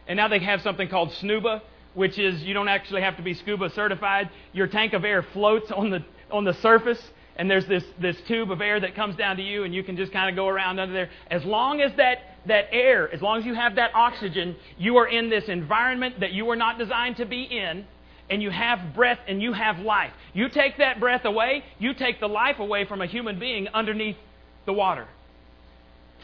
and 0.07 0.17
now 0.17 0.27
they 0.27 0.39
have 0.39 0.61
something 0.61 0.87
called 0.87 1.11
SNUBA, 1.11 1.61
which 1.93 2.17
is 2.17 2.41
you 2.43 2.53
don't 2.53 2.67
actually 2.67 3.01
have 3.01 3.17
to 3.17 3.23
be 3.23 3.33
scuba 3.33 3.69
certified. 3.69 4.29
Your 4.53 4.67
tank 4.67 4.93
of 4.93 5.05
air 5.05 5.23
floats 5.23 5.71
on 5.71 5.89
the 5.89 6.03
on 6.31 6.43
the 6.43 6.53
surface 6.55 7.01
and 7.35 7.49
there's 7.49 7.65
this, 7.65 7.83
this 7.99 8.15
tube 8.27 8.51
of 8.51 8.61
air 8.61 8.79
that 8.79 8.95
comes 8.95 9.15
down 9.15 9.37
to 9.37 9.43
you, 9.43 9.63
and 9.63 9.73
you 9.73 9.83
can 9.83 9.97
just 9.97 10.11
kind 10.11 10.29
of 10.29 10.35
go 10.35 10.47
around 10.47 10.79
under 10.79 10.93
there. 10.93 11.09
As 11.29 11.43
long 11.43 11.81
as 11.81 11.91
that, 11.97 12.19
that 12.47 12.67
air, 12.71 13.13
as 13.13 13.21
long 13.21 13.39
as 13.39 13.45
you 13.45 13.53
have 13.53 13.75
that 13.75 13.91
oxygen, 13.93 14.55
you 14.77 14.97
are 14.97 15.07
in 15.07 15.29
this 15.29 15.45
environment 15.45 16.19
that 16.21 16.31
you 16.31 16.45
were 16.45 16.55
not 16.55 16.77
designed 16.77 17.17
to 17.17 17.25
be 17.25 17.43
in, 17.43 17.85
and 18.29 18.41
you 18.41 18.49
have 18.49 18.95
breath 18.95 19.19
and 19.27 19.41
you 19.41 19.53
have 19.53 19.79
life. 19.79 20.11
You 20.33 20.49
take 20.49 20.77
that 20.77 20.99
breath 20.99 21.25
away, 21.25 21.63
you 21.77 21.93
take 21.93 22.19
the 22.19 22.27
life 22.27 22.59
away 22.59 22.85
from 22.85 23.01
a 23.01 23.05
human 23.05 23.39
being 23.39 23.67
underneath 23.67 24.17
the 24.65 24.73
water. 24.73 25.07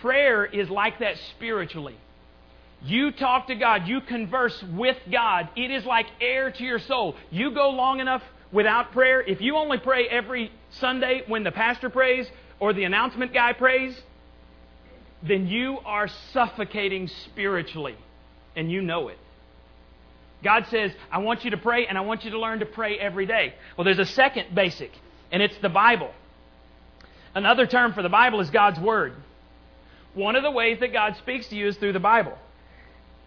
Prayer 0.02 0.46
is 0.46 0.70
like 0.70 1.00
that 1.00 1.16
spiritually. 1.36 1.96
You 2.84 3.12
talk 3.12 3.48
to 3.48 3.56
God, 3.56 3.88
you 3.88 4.02
converse 4.02 4.64
with 4.74 4.98
God. 5.12 5.50
It 5.56 5.70
is 5.70 5.86
like 5.86 6.08
air 6.20 6.50
to 6.52 6.64
your 6.64 6.80
soul. 6.80 7.16
You 7.30 7.52
go 7.54 7.70
long 7.70 8.00
enough 8.00 8.24
without 8.52 8.92
prayer, 8.92 9.22
if 9.22 9.42
you 9.42 9.56
only 9.58 9.78
pray 9.78 10.08
every 10.08 10.52
Sunday 10.72 11.24
when 11.28 11.44
the 11.44 11.52
pastor 11.52 11.90
prays 11.90 12.28
or 12.60 12.74
the 12.74 12.84
announcement 12.84 13.34
guy 13.34 13.54
prays, 13.54 14.00
then 15.24 15.48
you 15.48 15.78
are 15.86 16.08
suffocating 16.34 17.08
spiritually, 17.08 17.96
and 18.56 18.72
you 18.72 18.82
know 18.82 19.08
it. 19.08 19.20
God 20.44 20.66
says, 20.72 20.92
I 21.12 21.20
want 21.20 21.46
you 21.46 21.52
to 21.52 21.58
pray, 21.58 21.86
and 21.86 21.98
I 21.98 22.02
want 22.02 22.26
you 22.26 22.32
to 22.32 22.40
learn 22.40 22.60
to 22.60 22.66
pray 22.66 22.98
every 22.98 23.28
day. 23.28 23.54
Well, 23.78 23.86
there's 23.86 24.00
a 24.00 24.06
second 24.06 24.56
basic, 24.56 24.92
and 25.32 25.42
it's 25.42 25.58
the 25.60 25.70
Bible. 25.70 26.12
Another 27.36 27.68
term 27.68 27.94
for 27.94 28.02
the 28.02 28.10
Bible 28.10 28.40
is 28.40 28.50
God's 28.50 28.80
Word. 28.80 29.14
One 30.14 30.36
of 30.36 30.44
the 30.44 30.52
ways 30.52 30.80
that 30.80 30.92
God 30.92 31.16
speaks 31.18 31.48
to 31.50 31.56
you 31.56 31.68
is 31.68 31.78
through 31.78 31.94
the 31.94 32.00
Bible. 32.00 32.38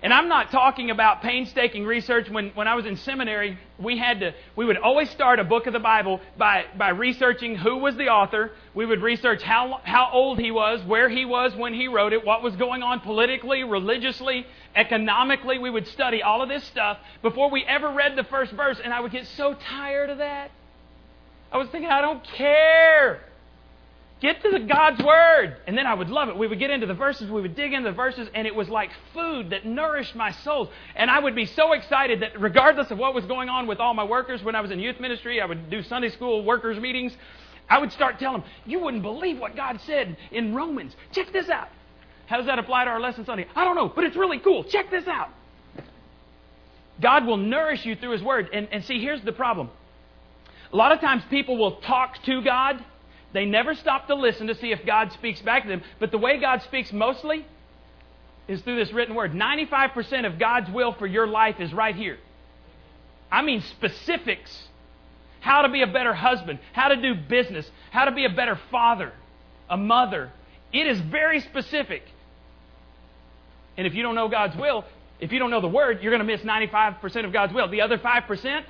And 0.04 0.12
I'm 0.12 0.28
not 0.28 0.50
talking 0.50 0.90
about 0.90 1.22
painstaking 1.22 1.86
research. 1.86 2.28
When, 2.28 2.50
when 2.50 2.68
I 2.68 2.74
was 2.74 2.84
in 2.84 2.98
seminary, 2.98 3.58
we 3.78 3.96
had 3.96 4.20
to, 4.20 4.34
we 4.54 4.66
would 4.66 4.76
always 4.76 5.08
start 5.08 5.40
a 5.40 5.44
book 5.44 5.66
of 5.66 5.72
the 5.72 5.78
Bible 5.78 6.20
by, 6.36 6.66
by 6.76 6.90
researching 6.90 7.56
who 7.56 7.78
was 7.78 7.96
the 7.96 8.08
author. 8.10 8.50
We 8.74 8.84
would 8.84 9.00
research 9.00 9.42
how, 9.42 9.80
how 9.82 10.10
old 10.12 10.38
he 10.38 10.50
was, 10.50 10.84
where 10.84 11.08
he 11.08 11.24
was 11.24 11.56
when 11.56 11.72
he 11.72 11.88
wrote 11.88 12.12
it, 12.12 12.22
what 12.22 12.42
was 12.42 12.54
going 12.56 12.82
on 12.82 13.00
politically, 13.00 13.64
religiously, 13.64 14.46
economically. 14.76 15.58
We 15.58 15.70
would 15.70 15.88
study 15.88 16.22
all 16.22 16.42
of 16.42 16.50
this 16.50 16.64
stuff 16.64 16.98
before 17.22 17.48
we 17.48 17.64
ever 17.64 17.90
read 17.90 18.14
the 18.14 18.24
first 18.24 18.52
verse. 18.52 18.78
And 18.84 18.92
I 18.92 19.00
would 19.00 19.10
get 19.10 19.26
so 19.38 19.54
tired 19.54 20.10
of 20.10 20.18
that. 20.18 20.50
I 21.50 21.56
was 21.56 21.70
thinking, 21.70 21.90
I 21.90 22.02
don't 22.02 22.22
care. 22.22 23.22
Get 24.24 24.40
to 24.40 24.48
the 24.48 24.60
God's 24.60 25.04
Word. 25.04 25.58
And 25.66 25.76
then 25.76 25.86
I 25.86 25.92
would 25.92 26.08
love 26.08 26.30
it. 26.30 26.38
We 26.38 26.46
would 26.46 26.58
get 26.58 26.70
into 26.70 26.86
the 26.86 26.94
verses, 26.94 27.30
we 27.30 27.42
would 27.42 27.54
dig 27.54 27.74
into 27.74 27.90
the 27.90 27.94
verses, 27.94 28.26
and 28.32 28.46
it 28.46 28.54
was 28.54 28.70
like 28.70 28.90
food 29.12 29.50
that 29.50 29.66
nourished 29.66 30.14
my 30.14 30.30
soul. 30.30 30.70
And 30.96 31.10
I 31.10 31.18
would 31.18 31.34
be 31.34 31.44
so 31.44 31.74
excited 31.74 32.22
that 32.22 32.40
regardless 32.40 32.90
of 32.90 32.96
what 32.96 33.12
was 33.12 33.26
going 33.26 33.50
on 33.50 33.66
with 33.66 33.80
all 33.80 33.92
my 33.92 34.04
workers, 34.04 34.42
when 34.42 34.54
I 34.54 34.62
was 34.62 34.70
in 34.70 34.80
youth 34.80 34.98
ministry, 34.98 35.42
I 35.42 35.44
would 35.44 35.68
do 35.68 35.82
Sunday 35.82 36.08
school 36.08 36.42
workers' 36.42 36.80
meetings. 36.80 37.14
I 37.68 37.76
would 37.76 37.92
start 37.92 38.18
telling 38.18 38.40
them, 38.40 38.50
You 38.64 38.80
wouldn't 38.80 39.02
believe 39.02 39.38
what 39.38 39.56
God 39.56 39.78
said 39.84 40.16
in 40.30 40.54
Romans. 40.54 40.96
Check 41.12 41.30
this 41.30 41.50
out. 41.50 41.68
How 42.24 42.38
does 42.38 42.46
that 42.46 42.58
apply 42.58 42.86
to 42.86 42.92
our 42.92 43.00
lesson 43.00 43.26
Sunday? 43.26 43.46
I 43.54 43.62
don't 43.62 43.76
know, 43.76 43.92
but 43.94 44.04
it's 44.04 44.16
really 44.16 44.38
cool. 44.38 44.64
Check 44.64 44.90
this 44.90 45.06
out. 45.06 45.28
God 46.98 47.26
will 47.26 47.36
nourish 47.36 47.84
you 47.84 47.94
through 47.94 48.12
His 48.12 48.22
Word. 48.22 48.48
And, 48.54 48.68
and 48.72 48.82
see, 48.86 49.02
here's 49.02 49.20
the 49.20 49.32
problem. 49.32 49.68
A 50.72 50.76
lot 50.76 50.92
of 50.92 51.00
times 51.00 51.22
people 51.28 51.58
will 51.58 51.76
talk 51.82 52.22
to 52.24 52.40
God 52.40 52.82
they 53.34 53.44
never 53.44 53.74
stop 53.74 54.06
to 54.06 54.14
listen 54.14 54.46
to 54.46 54.54
see 54.54 54.70
if 54.70 54.86
God 54.86 55.12
speaks 55.12 55.42
back 55.42 55.64
to 55.64 55.68
them. 55.68 55.82
But 55.98 56.12
the 56.12 56.18
way 56.18 56.38
God 56.38 56.62
speaks 56.62 56.92
mostly 56.92 57.44
is 58.46 58.62
through 58.62 58.76
this 58.76 58.92
written 58.92 59.16
word. 59.16 59.32
95% 59.32 60.24
of 60.24 60.38
God's 60.38 60.70
will 60.70 60.92
for 60.92 61.06
your 61.06 61.26
life 61.26 61.58
is 61.58 61.74
right 61.74 61.96
here. 61.96 62.16
I 63.32 63.42
mean 63.42 63.60
specifics. 63.60 64.68
How 65.40 65.62
to 65.62 65.68
be 65.68 65.82
a 65.82 65.86
better 65.86 66.14
husband, 66.14 66.60
how 66.72 66.88
to 66.88 66.96
do 66.96 67.14
business, 67.14 67.68
how 67.90 68.04
to 68.06 68.12
be 68.12 68.24
a 68.24 68.30
better 68.30 68.58
father, 68.70 69.12
a 69.68 69.76
mother. 69.76 70.30
It 70.72 70.86
is 70.86 71.00
very 71.00 71.40
specific. 71.40 72.02
And 73.76 73.86
if 73.86 73.94
you 73.94 74.02
don't 74.02 74.14
know 74.14 74.28
God's 74.28 74.56
will, 74.56 74.84
if 75.18 75.32
you 75.32 75.40
don't 75.40 75.50
know 75.50 75.60
the 75.60 75.68
word, 75.68 76.02
you're 76.02 76.16
going 76.16 76.26
to 76.26 76.32
miss 76.32 76.42
95% 76.42 77.26
of 77.26 77.32
God's 77.32 77.52
will. 77.52 77.68
The 77.68 77.80
other 77.80 77.98
5%, 77.98 78.64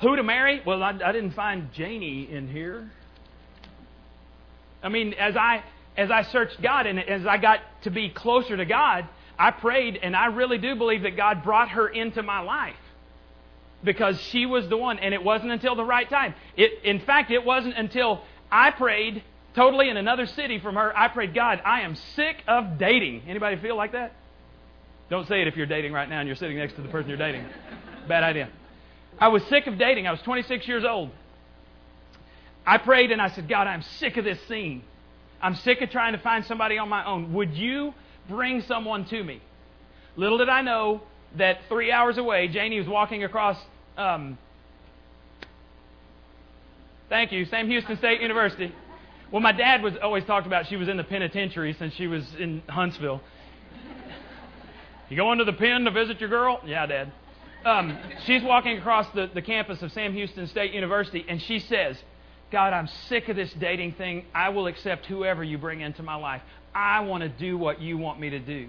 who 0.00 0.16
to 0.16 0.22
marry? 0.22 0.60
Well, 0.66 0.82
I, 0.82 0.90
I 0.90 1.12
didn't 1.12 1.32
find 1.32 1.72
Janie 1.72 2.28
in 2.30 2.48
here. 2.48 2.90
I 4.82 4.88
mean, 4.88 5.14
as 5.14 5.36
I 5.36 5.62
as 5.96 6.10
I 6.10 6.22
searched 6.22 6.60
God 6.62 6.86
and 6.86 6.98
as 6.98 7.26
I 7.26 7.36
got 7.36 7.60
to 7.82 7.90
be 7.90 8.08
closer 8.08 8.56
to 8.56 8.64
God, 8.64 9.06
I 9.38 9.50
prayed 9.50 9.98
and 10.02 10.16
I 10.16 10.26
really 10.26 10.58
do 10.58 10.74
believe 10.74 11.02
that 11.02 11.16
God 11.16 11.44
brought 11.44 11.70
her 11.70 11.88
into 11.88 12.22
my 12.22 12.40
life 12.40 12.76
because 13.84 14.20
she 14.20 14.46
was 14.46 14.68
the 14.68 14.76
one 14.76 14.98
and 14.98 15.12
it 15.12 15.22
wasn't 15.22 15.52
until 15.52 15.74
the 15.74 15.84
right 15.84 16.08
time. 16.08 16.34
It 16.56 16.82
in 16.84 17.00
fact, 17.00 17.30
it 17.30 17.44
wasn't 17.44 17.76
until 17.76 18.22
I 18.50 18.70
prayed 18.70 19.22
totally 19.54 19.90
in 19.90 19.96
another 19.96 20.26
city 20.26 20.58
from 20.58 20.76
her. 20.76 20.96
I 20.96 21.08
prayed, 21.08 21.34
God, 21.34 21.60
I 21.64 21.82
am 21.82 21.94
sick 22.16 22.42
of 22.48 22.78
dating. 22.78 23.22
Anybody 23.28 23.56
feel 23.56 23.76
like 23.76 23.92
that? 23.92 24.12
Don't 25.10 25.28
say 25.28 25.42
it 25.42 25.48
if 25.48 25.56
you're 25.56 25.66
dating 25.66 25.92
right 25.92 26.08
now 26.08 26.20
and 26.20 26.26
you're 26.26 26.36
sitting 26.36 26.56
next 26.56 26.74
to 26.76 26.82
the 26.82 26.88
person 26.88 27.10
you're 27.10 27.18
dating. 27.18 27.44
Bad 28.08 28.22
idea. 28.22 28.48
I 29.18 29.28
was 29.28 29.42
sick 29.44 29.66
of 29.66 29.78
dating. 29.78 30.06
I 30.06 30.10
was 30.10 30.20
26 30.22 30.66
years 30.66 30.84
old. 30.84 31.10
I 32.66 32.78
prayed 32.78 33.10
and 33.10 33.20
I 33.20 33.28
said, 33.28 33.48
God, 33.48 33.66
I'm 33.66 33.82
sick 33.82 34.16
of 34.16 34.24
this 34.24 34.38
scene. 34.48 34.82
I'm 35.40 35.56
sick 35.56 35.80
of 35.80 35.90
trying 35.90 36.12
to 36.12 36.18
find 36.18 36.44
somebody 36.44 36.78
on 36.78 36.88
my 36.88 37.04
own. 37.04 37.32
Would 37.32 37.54
you 37.54 37.94
bring 38.28 38.62
someone 38.62 39.04
to 39.06 39.22
me? 39.22 39.42
Little 40.16 40.38
did 40.38 40.48
I 40.48 40.62
know 40.62 41.02
that 41.36 41.60
three 41.68 41.90
hours 41.90 42.18
away, 42.18 42.48
Janie 42.48 42.78
was 42.78 42.88
walking 42.88 43.24
across. 43.24 43.56
Um, 43.96 44.38
thank 47.08 47.32
you, 47.32 47.44
Sam 47.46 47.68
Houston 47.68 47.96
State 47.96 48.20
University. 48.20 48.72
Well, 49.32 49.40
my 49.40 49.52
dad 49.52 49.82
was 49.82 49.94
always 50.02 50.24
talked 50.24 50.46
about 50.46 50.66
she 50.66 50.76
was 50.76 50.88
in 50.88 50.98
the 50.98 51.04
penitentiary 51.04 51.72
since 51.72 51.94
she 51.94 52.06
was 52.06 52.22
in 52.38 52.62
Huntsville. 52.68 53.22
You 55.08 55.16
going 55.16 55.38
to 55.38 55.44
the 55.44 55.52
pen 55.52 55.84
to 55.84 55.90
visit 55.90 56.20
your 56.20 56.28
girl? 56.28 56.60
Yeah, 56.64 56.86
Dad. 56.86 57.12
Um, 57.64 57.98
she's 58.24 58.42
walking 58.42 58.78
across 58.78 59.06
the, 59.14 59.30
the 59.32 59.42
campus 59.42 59.82
of 59.82 59.92
Sam 59.92 60.14
Houston 60.14 60.46
State 60.46 60.72
University, 60.72 61.24
and 61.28 61.40
she 61.42 61.58
says, 61.58 61.96
God, 62.52 62.72
I'm 62.72 62.88
sick 63.08 63.28
of 63.28 63.36
this 63.36 63.52
dating 63.54 63.94
thing. 63.94 64.26
I 64.34 64.50
will 64.50 64.66
accept 64.66 65.06
whoever 65.06 65.42
you 65.42 65.58
bring 65.58 65.80
into 65.80 66.02
my 66.02 66.14
life. 66.14 66.42
I 66.74 67.00
want 67.00 67.22
to 67.22 67.28
do 67.28 67.58
what 67.58 67.80
you 67.80 67.98
want 67.98 68.20
me 68.20 68.30
to 68.30 68.38
do. 68.38 68.68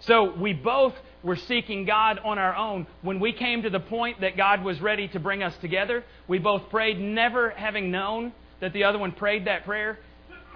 So 0.00 0.34
we 0.34 0.52
both 0.52 0.94
were 1.22 1.36
seeking 1.36 1.84
God 1.84 2.18
on 2.24 2.38
our 2.38 2.56
own. 2.56 2.86
When 3.02 3.20
we 3.20 3.32
came 3.32 3.62
to 3.62 3.70
the 3.70 3.80
point 3.80 4.22
that 4.22 4.36
God 4.36 4.64
was 4.64 4.80
ready 4.80 5.06
to 5.08 5.20
bring 5.20 5.42
us 5.42 5.54
together, 5.58 6.02
we 6.26 6.38
both 6.38 6.70
prayed, 6.70 6.98
never 6.98 7.50
having 7.50 7.90
known 7.90 8.32
that 8.60 8.72
the 8.72 8.84
other 8.84 8.98
one 8.98 9.12
prayed 9.12 9.44
that 9.44 9.64
prayer. 9.64 9.98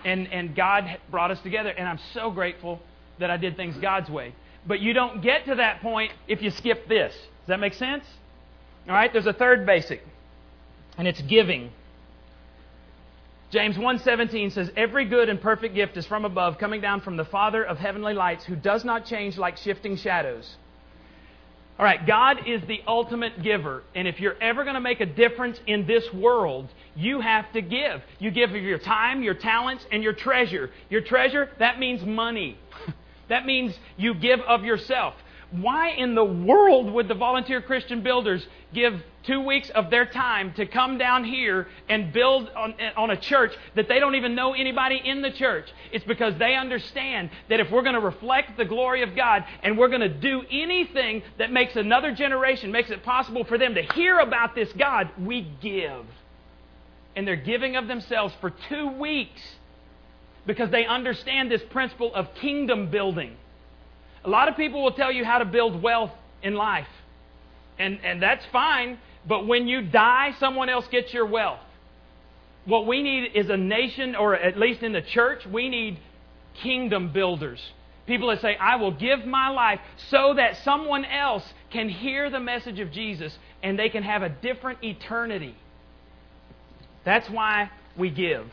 And, 0.04 0.32
and 0.32 0.56
God 0.56 0.98
brought 1.10 1.30
us 1.30 1.40
together. 1.40 1.70
And 1.70 1.86
I'm 1.86 2.00
so 2.12 2.30
grateful 2.30 2.80
that 3.18 3.30
I 3.30 3.36
did 3.36 3.56
things 3.56 3.76
God's 3.76 4.10
way. 4.10 4.34
But 4.66 4.80
you 4.80 4.92
don't 4.92 5.22
get 5.22 5.44
to 5.46 5.56
that 5.56 5.80
point 5.80 6.12
if 6.26 6.42
you 6.42 6.50
skip 6.50 6.88
this. 6.88 7.12
Does 7.14 7.48
that 7.48 7.60
make 7.60 7.74
sense? 7.74 8.04
All 8.88 8.94
right, 8.94 9.12
there's 9.12 9.26
a 9.26 9.32
third 9.32 9.66
basic, 9.66 10.02
and 10.98 11.06
it's 11.06 11.20
giving. 11.22 11.70
James 13.50 13.76
1:17 13.76 14.50
says 14.50 14.70
every 14.76 15.04
good 15.04 15.28
and 15.28 15.40
perfect 15.40 15.74
gift 15.74 15.96
is 15.96 16.06
from 16.06 16.24
above 16.24 16.58
coming 16.58 16.80
down 16.80 17.00
from 17.00 17.16
the 17.16 17.24
Father 17.24 17.64
of 17.64 17.78
heavenly 17.78 18.12
lights 18.12 18.44
who 18.44 18.56
does 18.56 18.84
not 18.84 19.06
change 19.06 19.38
like 19.38 19.56
shifting 19.56 19.96
shadows. 19.96 20.56
All 21.78 21.84
right, 21.84 22.06
God 22.06 22.48
is 22.48 22.62
the 22.66 22.80
ultimate 22.86 23.42
giver, 23.42 23.82
and 23.94 24.08
if 24.08 24.18
you're 24.18 24.40
ever 24.40 24.64
going 24.64 24.76
to 24.76 24.80
make 24.80 25.00
a 25.00 25.06
difference 25.06 25.60
in 25.66 25.86
this 25.86 26.10
world, 26.12 26.68
you 26.94 27.20
have 27.20 27.52
to 27.52 27.60
give. 27.60 28.02
You 28.18 28.30
give 28.30 28.50
of 28.50 28.62
your 28.62 28.78
time, 28.78 29.22
your 29.22 29.34
talents, 29.34 29.84
and 29.92 30.02
your 30.02 30.14
treasure. 30.14 30.70
Your 30.88 31.02
treasure, 31.02 31.50
that 31.58 31.78
means 31.78 32.02
money. 32.02 32.58
that 33.28 33.44
means 33.44 33.78
you 33.98 34.14
give 34.14 34.40
of 34.40 34.64
yourself. 34.64 35.14
Why 35.52 35.90
in 35.90 36.16
the 36.16 36.24
world 36.24 36.90
would 36.92 37.06
the 37.06 37.14
volunteer 37.14 37.62
Christian 37.62 38.02
builders 38.02 38.44
give 38.74 39.00
two 39.22 39.40
weeks 39.40 39.70
of 39.70 39.90
their 39.90 40.04
time 40.04 40.52
to 40.54 40.66
come 40.66 40.98
down 40.98 41.22
here 41.22 41.68
and 41.88 42.12
build 42.12 42.50
on, 42.50 42.74
on, 42.96 43.10
a 43.10 43.16
church 43.16 43.54
that 43.76 43.86
they 43.86 44.00
don't 44.00 44.16
even 44.16 44.34
know 44.34 44.54
anybody 44.54 45.00
in 45.02 45.22
the 45.22 45.30
church? 45.30 45.72
It's 45.92 46.04
because 46.04 46.34
they 46.38 46.56
understand 46.56 47.30
that 47.48 47.60
if 47.60 47.70
we're 47.70 47.82
going 47.82 47.94
to 47.94 48.00
reflect 48.00 48.56
the 48.56 48.64
glory 48.64 49.02
of 49.02 49.14
God 49.14 49.44
and 49.62 49.78
we're 49.78 49.88
going 49.88 50.00
to 50.00 50.08
do 50.08 50.42
anything 50.50 51.22
that 51.38 51.52
makes 51.52 51.76
another 51.76 52.12
generation, 52.12 52.72
makes 52.72 52.90
it 52.90 53.04
possible 53.04 53.44
for 53.44 53.56
them 53.56 53.76
to 53.76 53.82
hear 53.94 54.18
about 54.18 54.56
this 54.56 54.72
God, 54.72 55.10
we 55.16 55.42
give. 55.60 56.06
And 57.14 57.26
they're 57.26 57.36
giving 57.36 57.76
of 57.76 57.86
themselves 57.86 58.34
for 58.40 58.50
two 58.68 58.88
weeks 58.88 59.40
because 60.44 60.70
they 60.70 60.86
understand 60.86 61.52
this 61.52 61.62
principle 61.70 62.12
of 62.14 62.34
kingdom 62.34 62.90
building. 62.90 63.36
A 64.26 64.28
lot 64.28 64.48
of 64.48 64.56
people 64.56 64.82
will 64.82 64.92
tell 64.92 65.12
you 65.12 65.24
how 65.24 65.38
to 65.38 65.44
build 65.44 65.80
wealth 65.80 66.10
in 66.42 66.54
life. 66.54 66.88
And, 67.78 68.00
and 68.02 68.20
that's 68.20 68.44
fine, 68.46 68.98
but 69.26 69.46
when 69.46 69.68
you 69.68 69.82
die, 69.82 70.34
someone 70.40 70.68
else 70.68 70.86
gets 70.88 71.14
your 71.14 71.26
wealth. 71.26 71.60
What 72.64 72.88
we 72.88 73.02
need 73.02 73.30
is 73.36 73.48
a 73.48 73.56
nation, 73.56 74.16
or 74.16 74.34
at 74.34 74.58
least 74.58 74.82
in 74.82 74.92
the 74.92 75.02
church, 75.02 75.46
we 75.46 75.68
need 75.68 75.98
kingdom 76.60 77.12
builders. 77.12 77.60
People 78.06 78.28
that 78.28 78.40
say, 78.40 78.56
I 78.56 78.76
will 78.76 78.90
give 78.90 79.24
my 79.24 79.48
life 79.50 79.78
so 80.08 80.34
that 80.34 80.56
someone 80.64 81.04
else 81.04 81.44
can 81.70 81.88
hear 81.88 82.28
the 82.28 82.40
message 82.40 82.80
of 82.80 82.90
Jesus 82.90 83.36
and 83.62 83.78
they 83.78 83.88
can 83.88 84.02
have 84.02 84.22
a 84.22 84.28
different 84.28 84.82
eternity. 84.82 85.54
That's 87.04 87.28
why 87.30 87.70
we 87.96 88.10
give. 88.10 88.46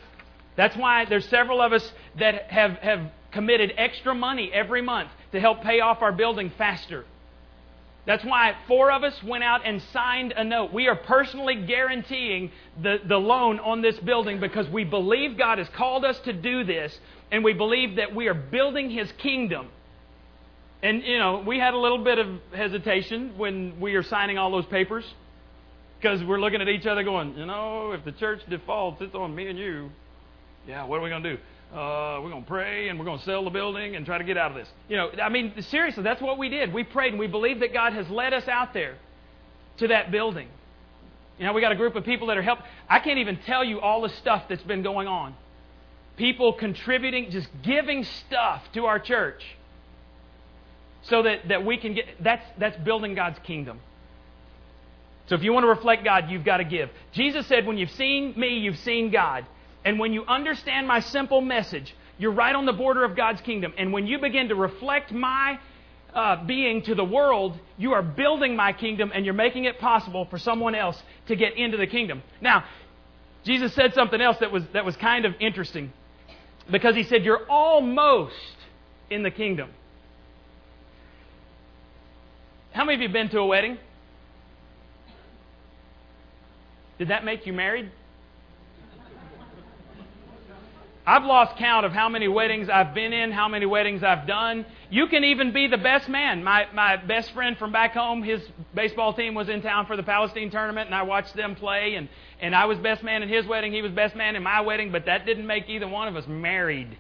That's 0.56 0.76
why 0.78 1.06
there's 1.06 1.28
several 1.30 1.62
of 1.62 1.74
us 1.74 1.92
that 2.20 2.52
have, 2.52 2.72
have 2.78 3.12
committed 3.32 3.74
extra 3.78 4.14
money 4.14 4.52
every 4.54 4.84
month 4.84 5.10
to 5.34 5.40
help 5.40 5.62
pay 5.62 5.82
off 5.82 6.02
our 6.02 6.12
building 6.12 6.52
faster. 6.58 7.06
That's 8.06 8.24
why 8.24 8.56
four 8.68 8.92
of 8.92 9.04
us 9.04 9.22
went 9.24 9.44
out 9.44 9.66
and 9.66 9.82
signed 9.94 10.34
a 10.36 10.44
note. 10.44 10.74
We 10.74 10.88
are 10.88 10.96
personally 10.96 11.56
guaranteeing 11.56 12.52
the, 12.82 12.98
the 13.08 13.18
loan 13.18 13.60
on 13.60 13.82
this 13.82 13.98
building 14.00 14.40
because 14.40 14.68
we 14.70 14.84
believe 14.84 15.38
God 15.38 15.58
has 15.58 15.70
called 15.70 16.04
us 16.04 16.20
to 16.26 16.34
do 16.34 16.64
this 16.64 16.98
and 17.32 17.44
we 17.44 17.54
believe 17.54 17.96
that 17.96 18.14
we 18.14 18.28
are 18.28 18.34
building 18.34 18.90
His 18.90 19.12
kingdom. 19.14 19.70
And, 20.82 21.02
you 21.04 21.18
know, 21.18 21.44
we 21.48 21.60
had 21.60 21.74
a 21.74 21.78
little 21.78 22.04
bit 22.04 22.20
of 22.20 22.28
hesitation 22.54 23.38
when 23.38 23.80
we 23.80 23.96
are 23.96 24.04
signing 24.04 24.38
all 24.38 24.52
those 24.52 24.66
papers 24.66 25.06
because 25.98 26.22
we're 26.26 26.42
looking 26.42 26.62
at 26.62 26.68
each 26.68 26.86
other 26.86 27.04
going, 27.04 27.38
you 27.38 27.46
know, 27.46 27.94
if 27.94 28.04
the 28.04 28.12
church 28.12 28.42
defaults, 28.50 29.02
it's 29.02 29.16
on 29.16 29.34
me 29.34 29.48
and 29.48 29.58
you. 29.58 29.90
Yeah, 30.68 30.84
what 30.84 31.00
are 31.00 31.02
we 31.02 31.10
going 31.10 31.24
to 31.24 31.38
do? 31.38 31.42
Uh, 31.74 32.20
we're 32.22 32.30
going 32.30 32.44
to 32.44 32.48
pray 32.48 32.90
and 32.90 33.00
we're 33.00 33.06
going 33.06 33.18
to 33.18 33.26
sell 33.26 33.44
the 33.44 33.50
building 33.50 33.96
and 33.96 34.06
try 34.06 34.18
to 34.18 34.24
get 34.24 34.38
out 34.38 34.52
of 34.52 34.58
this. 34.58 34.68
You 34.88 34.98
know, 34.98 35.10
I 35.22 35.30
mean, 35.30 35.60
seriously, 35.70 36.04
that's 36.04 36.22
what 36.22 36.38
we 36.38 36.50
did. 36.50 36.72
We 36.72 36.84
prayed 36.84 37.14
and 37.14 37.20
we 37.20 37.28
believed 37.28 37.62
that 37.62 37.74
God 37.74 37.94
has 37.94 38.08
led 38.10 38.32
us 38.34 38.48
out 38.48 38.74
there 38.74 38.98
to 39.78 39.88
that 39.88 40.12
building. 40.12 40.48
You 41.40 41.46
know, 41.46 41.54
we 41.54 41.62
got 41.62 41.72
a 41.72 41.76
group 41.76 41.96
of 41.96 42.06
people 42.06 42.28
that 42.28 42.38
are 42.38 42.44
helping. 42.44 42.66
I 42.88 43.00
can't 43.00 43.18
even 43.18 43.38
tell 43.38 43.64
you 43.64 43.80
all 43.80 44.02
the 44.02 44.10
stuff 44.10 44.44
that's 44.48 44.62
been 44.64 44.84
going 44.84 45.08
on. 45.08 45.36
People 46.16 46.54
contributing, 46.54 47.32
just 47.32 47.48
giving 47.64 48.04
stuff 48.04 48.62
to 48.74 48.86
our 48.86 49.00
church 49.00 49.44
so 51.04 51.24
that, 51.24 51.48
that 51.48 51.66
we 51.66 51.78
can 51.78 51.96
get 51.96 52.06
that's 52.20 52.46
that's 52.60 52.78
building 52.78 53.16
God's 53.16 53.40
kingdom. 53.40 53.80
So 55.28 55.36
if 55.36 55.44
you 55.44 55.54
want 55.54 55.64
to 55.64 55.70
reflect 55.70 56.04
God, 56.04 56.30
you've 56.30 56.46
got 56.46 56.58
to 56.58 56.66
give. 56.66 56.90
Jesus 57.14 57.48
said, 57.48 57.66
When 57.66 57.78
you've 57.78 57.92
seen 57.92 58.34
me, 58.38 58.60
you've 58.60 58.80
seen 58.80 59.10
God. 59.10 59.46
And 59.86 60.00
when 60.00 60.14
you 60.14 60.26
understand 60.26 60.88
my 60.88 61.00
simple 61.00 61.42
message, 61.42 61.96
you're 62.18 62.32
right 62.32 62.56
on 62.56 62.66
the 62.66 62.74
border 62.74 63.04
of 63.04 63.16
God's 63.16 63.42
kingdom. 63.42 63.74
And 63.78 63.92
when 63.92 64.08
you 64.08 64.20
begin 64.20 64.50
to 64.50 64.56
reflect 64.56 65.12
my 65.12 65.60
uh, 66.14 66.46
being 66.46 66.84
to 66.84 66.96
the 66.96 67.04
world, 67.04 67.60
you 67.78 67.94
are 67.94 68.04
building 68.04 68.56
my 68.56 68.72
kingdom 68.72 69.12
and 69.14 69.26
you're 69.26 69.34
making 69.34 69.66
it 69.66 69.80
possible 69.80 70.26
for 70.26 70.38
someone 70.38 70.76
else 70.76 71.02
to 71.28 71.36
get 71.36 71.58
into 71.58 71.78
the 71.78 71.88
kingdom. 71.88 72.22
Now, 72.40 72.64
Jesus 73.44 73.74
said 73.74 73.94
something 73.94 74.22
else 74.22 74.38
that 74.40 74.52
was, 74.52 74.64
that 74.74 74.86
was 74.86 74.96
kind 74.96 75.26
of 75.26 75.34
interesting 75.40 75.92
because 76.72 76.96
he 76.96 77.04
said, 77.04 77.26
You're 77.26 77.46
almost 77.50 78.36
in 79.10 79.24
the 79.24 79.32
kingdom. 79.32 79.70
How 82.72 82.86
many 82.86 82.96
of 82.96 83.02
you 83.02 83.10
been 83.10 83.30
to 83.30 83.40
a 83.40 83.46
wedding? 83.46 83.78
Did 86.98 87.10
that 87.10 87.26
make 87.26 87.46
you 87.46 87.54
married? 87.54 87.92
I've 91.06 91.26
lost 91.26 91.58
count 91.58 91.86
of 91.86 91.92
how 91.92 92.08
many 92.08 92.30
weddings 92.30 92.70
I've 92.70 92.94
been 92.94 93.12
in, 93.12 93.32
how 93.32 93.50
many 93.50 93.66
weddings 93.66 94.04
I've 94.04 94.26
done. 94.26 94.66
You 94.90 95.08
can 95.08 95.26
even 95.26 95.52
be 95.52 95.68
the 95.68 95.78
best 95.78 96.08
man. 96.08 96.46
My, 96.46 96.68
my 96.74 96.96
best 96.96 97.34
friend 97.34 97.58
from 97.58 97.74
back 97.74 97.94
home, 97.94 98.24
his 98.24 98.42
baseball 98.74 99.14
team 99.14 99.36
was 99.36 99.50
in 99.50 99.62
town 99.62 99.86
for 99.86 99.98
the 99.98 100.04
Palestine 100.04 100.50
tournament, 100.50 100.86
and 100.86 100.96
I 100.96 101.04
watched 101.04 101.36
them 101.36 101.56
play. 101.56 101.96
And, 101.96 102.08
and 102.40 102.56
I 102.56 102.66
was 102.66 102.78
best 102.78 103.04
man 103.04 103.22
in 103.22 103.28
his 103.28 103.46
wedding, 103.46 103.74
he 103.74 103.82
was 103.82 103.92
best 103.92 104.16
man 104.16 104.38
in 104.38 104.44
my 104.44 104.62
wedding, 104.62 104.94
but 104.94 105.06
that 105.08 105.26
didn't 105.26 105.46
make 105.46 105.68
either 105.68 105.90
one 105.90 106.08
of 106.08 106.16
us 106.16 106.26
married. 106.26 106.98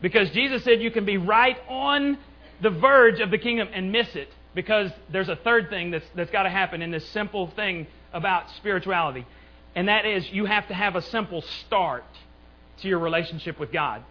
Because 0.00 0.30
Jesus 0.30 0.62
said 0.62 0.80
you 0.80 0.92
can 0.92 1.04
be 1.04 1.16
right 1.16 1.58
on 1.68 2.18
the 2.60 2.70
verge 2.70 3.18
of 3.18 3.32
the 3.32 3.38
kingdom 3.38 3.68
and 3.72 3.90
miss 3.90 4.14
it. 4.14 4.28
Because 4.54 4.92
there's 5.10 5.28
a 5.28 5.36
third 5.36 5.70
thing 5.70 5.90
that's, 5.90 6.06
that's 6.14 6.30
got 6.30 6.44
to 6.44 6.50
happen 6.50 6.82
in 6.82 6.92
this 6.92 7.08
simple 7.08 7.48
thing 7.48 7.88
about 8.12 8.48
spirituality. 8.58 9.26
And 9.74 9.88
that 9.88 10.04
is 10.04 10.30
you 10.30 10.44
have 10.44 10.68
to 10.68 10.74
have 10.74 10.94
a 10.94 11.02
simple 11.02 11.42
start 11.42 12.04
to 12.82 12.88
your 12.88 12.98
relationship 12.98 13.58
with 13.58 13.72
God. 13.72 14.04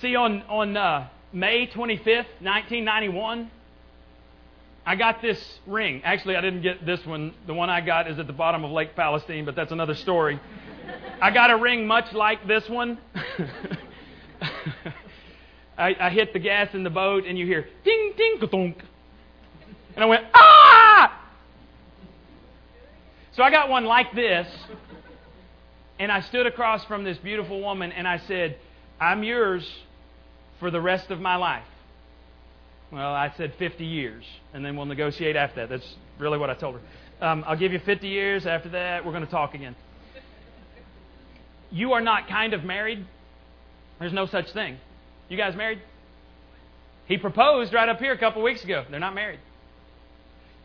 See, 0.00 0.14
on, 0.14 0.42
on 0.42 0.76
uh, 0.76 1.08
May 1.32 1.66
25th, 1.66 2.26
1991, 2.40 3.50
I 4.86 4.96
got 4.96 5.20
this 5.20 5.42
ring. 5.66 6.02
Actually, 6.04 6.36
I 6.36 6.40
didn't 6.40 6.62
get 6.62 6.86
this 6.86 7.04
one. 7.04 7.34
The 7.46 7.54
one 7.54 7.68
I 7.68 7.80
got 7.80 8.08
is 8.08 8.18
at 8.18 8.26
the 8.26 8.32
bottom 8.32 8.64
of 8.64 8.70
Lake 8.70 8.94
Palestine, 8.94 9.44
but 9.44 9.56
that's 9.56 9.72
another 9.72 9.94
story. 9.94 10.40
I 11.20 11.30
got 11.32 11.50
a 11.50 11.56
ring 11.56 11.86
much 11.86 12.12
like 12.12 12.46
this 12.46 12.68
one. 12.68 12.98
I, 15.76 15.96
I, 16.00 16.10
hit 16.10 16.32
the 16.32 16.38
gas 16.38 16.74
in 16.74 16.84
the 16.84 16.90
boat, 16.90 17.24
and 17.24 17.36
you 17.38 17.44
hear 17.44 17.66
ding, 17.84 18.12
ding, 18.16 18.38
ka-thunk. 18.40 18.82
And 19.94 20.04
I 20.04 20.06
went, 20.06 20.24
ah! 20.32 20.57
So 23.38 23.44
I 23.44 23.52
got 23.52 23.68
one 23.68 23.84
like 23.84 24.12
this, 24.16 24.48
and 26.00 26.10
I 26.10 26.22
stood 26.22 26.46
across 26.46 26.84
from 26.86 27.04
this 27.04 27.16
beautiful 27.18 27.60
woman 27.60 27.92
and 27.92 28.08
I 28.08 28.18
said, 28.26 28.58
I'm 29.00 29.22
yours 29.22 29.64
for 30.58 30.72
the 30.72 30.80
rest 30.80 31.12
of 31.12 31.20
my 31.20 31.36
life. 31.36 31.62
Well, 32.90 33.14
I 33.14 33.32
said 33.36 33.54
50 33.56 33.84
years, 33.84 34.24
and 34.52 34.64
then 34.64 34.76
we'll 34.76 34.86
negotiate 34.86 35.36
after 35.36 35.60
that. 35.60 35.68
That's 35.68 35.94
really 36.18 36.36
what 36.36 36.50
I 36.50 36.54
told 36.54 36.80
her. 36.80 37.24
Um, 37.24 37.44
I'll 37.46 37.56
give 37.56 37.72
you 37.72 37.78
50 37.78 38.08
years. 38.08 38.44
After 38.44 38.70
that, 38.70 39.06
we're 39.06 39.12
going 39.12 39.24
to 39.24 39.30
talk 39.30 39.54
again. 39.54 39.76
You 41.70 41.92
are 41.92 42.00
not 42.00 42.26
kind 42.26 42.54
of 42.54 42.64
married. 42.64 43.06
There's 44.00 44.12
no 44.12 44.26
such 44.26 44.50
thing. 44.50 44.78
You 45.28 45.36
guys 45.36 45.54
married? 45.54 45.80
He 47.06 47.18
proposed 47.18 47.72
right 47.72 47.88
up 47.88 48.00
here 48.00 48.12
a 48.12 48.18
couple 48.18 48.42
weeks 48.42 48.64
ago. 48.64 48.84
They're 48.90 48.98
not 48.98 49.14
married. 49.14 49.38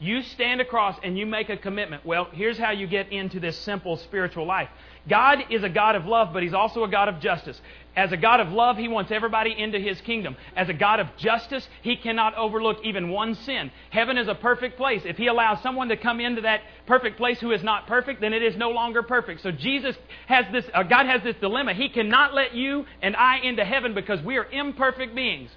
You 0.03 0.21
stand 0.21 0.59
across 0.59 0.97
and 1.01 1.17
you 1.17 1.25
make 1.25 1.47
a 1.47 1.55
commitment. 1.55 2.05
Well, 2.05 2.27
here's 2.33 2.57
how 2.57 2.71
you 2.71 2.87
get 2.87 3.13
into 3.13 3.39
this 3.39 3.57
simple 3.59 3.95
spiritual 3.95 4.45
life. 4.45 4.67
God 5.07 5.45
is 5.49 5.63
a 5.63 5.69
God 5.69 5.95
of 5.95 6.05
love, 6.05 6.33
but 6.33 6.43
He's 6.43 6.53
also 6.53 6.83
a 6.83 6.89
God 6.89 7.07
of 7.07 7.21
justice. 7.21 7.61
As 7.95 8.11
a 8.11 8.17
God 8.17 8.41
of 8.41 8.49
love, 8.49 8.75
He 8.75 8.89
wants 8.89 9.11
everybody 9.11 9.55
into 9.57 9.79
His 9.79 10.01
kingdom. 10.01 10.35
As 10.57 10.67
a 10.67 10.73
God 10.73 10.99
of 10.99 11.07
justice, 11.15 11.65
He 11.83 11.95
cannot 11.95 12.35
overlook 12.35 12.79
even 12.83 13.11
one 13.11 13.35
sin. 13.35 13.71
Heaven 13.91 14.17
is 14.17 14.27
a 14.27 14.35
perfect 14.35 14.75
place. 14.75 15.03
If 15.05 15.15
He 15.15 15.27
allows 15.27 15.63
someone 15.63 15.87
to 15.87 15.95
come 15.95 16.19
into 16.19 16.41
that 16.41 16.63
perfect 16.85 17.15
place 17.15 17.39
who 17.39 17.53
is 17.53 17.63
not 17.63 17.87
perfect, 17.87 18.19
then 18.19 18.33
it 18.33 18.43
is 18.43 18.57
no 18.57 18.71
longer 18.71 19.03
perfect. 19.03 19.41
So 19.41 19.51
Jesus 19.51 19.95
has 20.27 20.45
this, 20.51 20.65
uh, 20.73 20.83
God 20.83 21.05
has 21.05 21.23
this 21.23 21.37
dilemma. 21.39 21.73
He 21.75 21.87
cannot 21.87 22.33
let 22.33 22.53
you 22.53 22.85
and 23.01 23.15
I 23.15 23.37
into 23.37 23.63
heaven 23.63 23.93
because 23.93 24.21
we 24.21 24.35
are 24.35 24.51
imperfect 24.51 25.15
beings. 25.15 25.49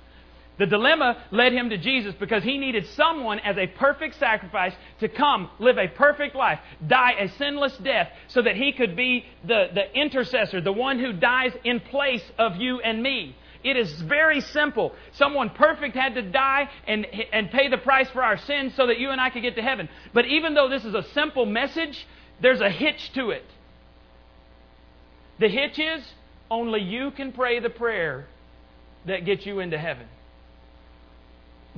The 0.58 0.66
dilemma 0.66 1.22
led 1.30 1.52
him 1.52 1.68
to 1.70 1.76
Jesus 1.76 2.14
because 2.18 2.42
he 2.42 2.56
needed 2.56 2.86
someone 2.96 3.40
as 3.40 3.58
a 3.58 3.66
perfect 3.66 4.18
sacrifice 4.18 4.72
to 5.00 5.08
come, 5.08 5.50
live 5.58 5.76
a 5.76 5.88
perfect 5.88 6.34
life, 6.34 6.58
die 6.86 7.12
a 7.12 7.28
sinless 7.28 7.76
death, 7.78 8.08
so 8.28 8.40
that 8.40 8.56
he 8.56 8.72
could 8.72 8.96
be 8.96 9.26
the, 9.44 9.66
the 9.74 9.94
intercessor, 9.94 10.62
the 10.62 10.72
one 10.72 10.98
who 10.98 11.12
dies 11.12 11.52
in 11.64 11.80
place 11.80 12.24
of 12.38 12.56
you 12.56 12.80
and 12.80 13.02
me. 13.02 13.36
It 13.64 13.76
is 13.76 14.00
very 14.02 14.40
simple. 14.40 14.94
Someone 15.12 15.50
perfect 15.50 15.94
had 15.94 16.14
to 16.14 16.22
die 16.22 16.70
and, 16.86 17.06
and 17.32 17.50
pay 17.50 17.68
the 17.68 17.78
price 17.78 18.08
for 18.10 18.22
our 18.22 18.38
sins 18.38 18.74
so 18.76 18.86
that 18.86 18.98
you 18.98 19.10
and 19.10 19.20
I 19.20 19.28
could 19.30 19.42
get 19.42 19.56
to 19.56 19.62
heaven. 19.62 19.88
But 20.14 20.26
even 20.26 20.54
though 20.54 20.68
this 20.68 20.84
is 20.84 20.94
a 20.94 21.02
simple 21.12 21.44
message, 21.44 22.06
there's 22.40 22.60
a 22.60 22.70
hitch 22.70 23.12
to 23.14 23.30
it. 23.30 23.44
The 25.38 25.48
hitch 25.48 25.78
is 25.78 26.06
only 26.50 26.80
you 26.80 27.10
can 27.10 27.32
pray 27.32 27.60
the 27.60 27.68
prayer 27.68 28.26
that 29.04 29.24
gets 29.24 29.44
you 29.44 29.60
into 29.60 29.76
heaven. 29.76 30.06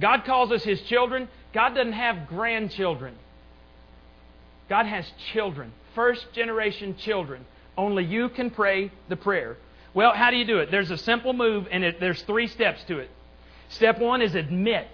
God 0.01 0.25
calls 0.25 0.53
us 0.53 0.63
His 0.63 0.81
children. 0.83 1.29
God 1.53 1.75
doesn't 1.75 1.93
have 1.93 2.29
grandchildren. 2.29 3.15
God 4.69 4.87
has 4.87 5.11
children, 5.33 5.73
first 5.95 6.27
generation 6.33 6.97
children. 6.97 7.45
Only 7.77 8.05
you 8.05 8.29
can 8.29 8.51
pray 8.51 8.91
the 9.09 9.17
prayer. 9.17 9.57
Well, 9.95 10.13
how 10.13 10.31
do 10.31 10.37
you 10.37 10.45
do 10.45 10.59
it? 10.59 10.71
There's 10.71 10.91
a 10.91 10.99
simple 10.99 11.33
move, 11.33 11.67
and 11.71 11.83
it, 11.83 12.01
there's 12.01 12.21
three 12.23 12.49
steps 12.49 12.83
to 12.89 12.99
it. 12.99 13.11
Step 13.71 13.99
one 13.99 14.21
is 14.21 14.35
admit. 14.35 14.89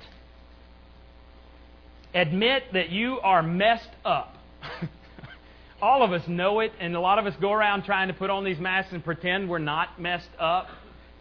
Admit 2.15 2.73
that 2.73 2.91
you 2.91 3.19
are 3.21 3.43
messed 3.43 3.91
up. 4.05 4.37
All 5.83 6.03
of 6.03 6.13
us 6.13 6.27
know 6.29 6.61
it, 6.61 6.73
and 6.79 6.95
a 6.95 7.01
lot 7.01 7.19
of 7.19 7.27
us 7.27 7.35
go 7.41 7.53
around 7.53 7.83
trying 7.83 8.09
to 8.09 8.15
put 8.15 8.31
on 8.31 8.45
these 8.45 8.59
masks 8.59 8.93
and 8.93 9.05
pretend 9.05 9.49
we're 9.49 9.59
not 9.59 10.01
messed 10.01 10.31
up. 10.39 10.69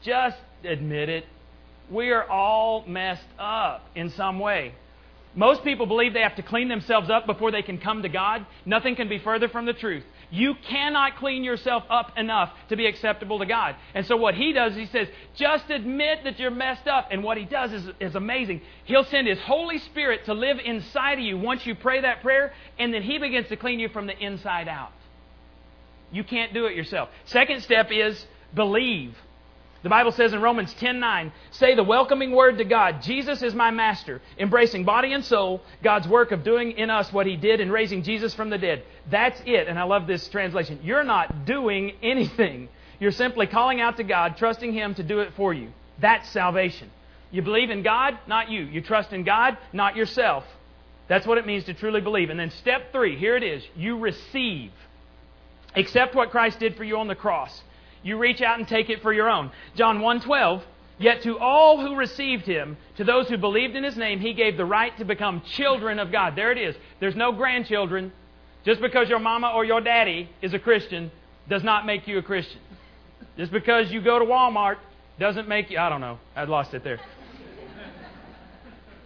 Just 0.04 0.38
admit 0.63 1.10
it. 1.10 1.26
We 1.89 2.12
are 2.12 2.28
all 2.30 2.86
messed 2.88 3.28
up 3.38 3.86
in 3.96 4.10
some 4.12 4.39
way. 4.39 4.74
Most 5.36 5.63
people 5.63 5.88
believe 5.88 6.13
they 6.13 6.22
have 6.22 6.36
to 6.36 6.43
clean 6.43 6.67
themselves 6.67 7.10
up 7.10 7.26
before 7.26 7.52
they 7.52 7.63
can 7.63 7.80
come 7.80 8.04
to 8.04 8.10
God. 8.10 8.46
Nothing 8.65 8.96
can 8.96 9.10
be 9.10 9.17
further 9.17 9.50
from 9.50 9.65
the 9.65 9.74
truth. 9.74 10.04
You 10.30 10.56
cannot 10.67 11.17
clean 11.17 11.43
yourself 11.43 11.84
up 11.89 12.17
enough 12.17 12.52
to 12.69 12.76
be 12.76 12.86
acceptable 12.86 13.39
to 13.39 13.46
God. 13.46 13.76
And 13.93 14.06
so 14.06 14.15
what 14.15 14.36
he 14.36 14.54
does, 14.54 14.76
he 14.76 14.86
says, 14.88 15.08
just 15.36 15.69
admit 15.69 16.24
that 16.24 16.39
you're 16.39 16.52
messed 16.52 16.88
up. 16.88 17.08
And 17.12 17.24
what 17.24 17.38
he 17.38 17.46
does 17.46 17.72
is, 17.72 17.88
is 18.00 18.15
amazing. 18.15 18.62
He'll 18.86 19.06
send 19.06 19.28
his 19.28 19.39
Holy 19.39 19.80
Spirit 19.80 20.26
to 20.26 20.34
live 20.34 20.58
inside 20.63 21.19
of 21.19 21.26
you 21.26 21.38
once 21.38 21.65
you 21.65 21.76
pray 21.76 22.02
that 22.02 22.22
prayer, 22.22 22.54
and 22.80 22.93
then 22.93 23.04
he 23.04 23.17
begins 23.17 23.48
to 23.50 23.56
clean 23.56 23.80
you 23.80 23.89
from 23.89 24.08
the 24.08 24.17
inside 24.17 24.67
out. 24.67 24.91
You 26.12 26.24
can't 26.24 26.54
do 26.54 26.65
it 26.65 26.76
yourself. 26.76 27.10
Second 27.26 27.62
step 27.62 27.91
is 27.91 28.24
believe. 28.54 29.15
The 29.84 29.89
Bible 29.89 30.13
says 30.13 30.32
in 30.32 30.41
Romans 30.41 30.74
10:9, 30.76 31.34
say 31.52 31.76
the 31.76 31.84
welcoming 31.84 32.32
word 32.32 32.58
to 32.60 32.63
God, 32.63 33.02
Jesus 33.02 33.43
is 33.43 33.54
my 33.54 33.69
master, 33.69 34.22
embracing 34.39 34.86
body 34.86 35.12
and 35.12 35.24
soul, 35.24 35.62
God's 35.84 36.08
work 36.08 36.32
of 36.32 36.46
doing 36.46 36.72
in 36.72 36.89
us 36.89 37.12
what 37.12 37.28
he 37.28 37.36
did 37.36 37.60
in 37.60 37.69
raising 37.69 38.02
Jesus 38.02 38.34
from 38.34 38.50
the 38.50 38.58
dead. 38.58 38.84
That's 39.10 39.41
it. 39.46 39.67
And 39.67 39.78
I 39.78 39.84
love 39.84 40.08
this 40.08 40.30
translation. 40.30 40.80
You're 40.84 41.04
not 41.04 41.46
doing 41.46 41.93
anything. 42.02 42.69
You're 43.00 43.12
simply 43.12 43.46
calling 43.46 43.82
out 43.82 43.98
to 43.98 44.04
God, 44.04 44.38
trusting 44.38 44.72
him 44.72 44.96
to 44.96 45.04
do 45.04 45.19
it 45.19 45.34
for 45.36 45.54
you. 45.54 45.74
That's 46.00 46.30
salvation. 46.30 46.89
You 47.30 47.41
believe 47.41 47.69
in 47.69 47.84
God, 47.84 48.17
not 48.26 48.50
you. 48.50 48.62
You 48.62 48.80
trust 48.80 49.12
in 49.12 49.26
God, 49.26 49.58
not 49.74 49.98
yourself. 49.98 50.46
That's 51.10 51.28
what 51.28 51.38
it 51.38 51.46
means 51.46 51.65
to 51.65 51.74
truly 51.74 52.00
believe. 52.00 52.30
And 52.30 52.39
then 52.39 52.52
step 52.52 52.93
3, 52.93 53.17
here 53.17 53.36
it 53.36 53.43
is. 53.43 53.62
You 53.76 53.98
receive. 53.98 54.72
Accept 55.76 56.15
what 56.15 56.32
Christ 56.32 56.60
did 56.60 56.78
for 56.78 56.86
you 56.86 56.98
on 56.98 57.10
the 57.10 57.15
cross 57.15 57.63
you 58.04 58.18
reach 58.18 58.42
out 58.42 58.60
and 58.60 58.68
take 58.68 58.89
it 58.89 59.02
for 59.02 59.12
your 59.13 59.30
own. 59.30 59.52
John 59.76 60.00
1:12 60.00 60.63
Yet 61.00 61.24
to 61.24 61.39
all 61.39 61.82
who 61.82 61.96
received 61.96 62.46
him, 62.46 62.78
to 62.98 63.04
those 63.04 63.28
who 63.28 63.38
believed 63.38 63.76
in 63.76 63.84
his 63.84 63.98
name, 63.98 64.20
he 64.20 64.34
gave 64.34 64.58
the 64.58 64.66
right 64.66 64.96
to 65.00 65.06
become 65.06 65.42
children 65.42 66.00
of 66.00 66.12
God. 66.12 66.36
There 66.36 66.52
it 66.52 66.58
is. 66.58 66.76
There's 67.00 67.16
no 67.16 67.32
grandchildren. 67.32 68.13
Just 68.63 68.80
because 68.80 69.10
your 69.10 69.20
mama 69.20 69.52
or 69.54 69.66
your 69.66 69.82
daddy 69.82 70.30
is 70.42 70.54
a 70.54 70.60
Christian 70.60 71.12
does 71.50 71.63
not 71.63 71.86
make 71.86 72.08
you 72.08 72.20
a 72.20 72.22
Christian. 72.22 72.62
Just 73.38 73.52
because 73.52 73.92
you 73.92 74.02
go 74.02 74.20
to 74.20 74.26
Walmart 74.26 74.78
doesn't 75.20 75.48
make 75.48 75.70
you, 75.72 75.80
I 75.80 75.89
don't 75.89 76.02
know, 76.02 76.20
I 76.36 76.44
lost 76.46 76.74
it 76.74 76.84
there. 76.84 77.00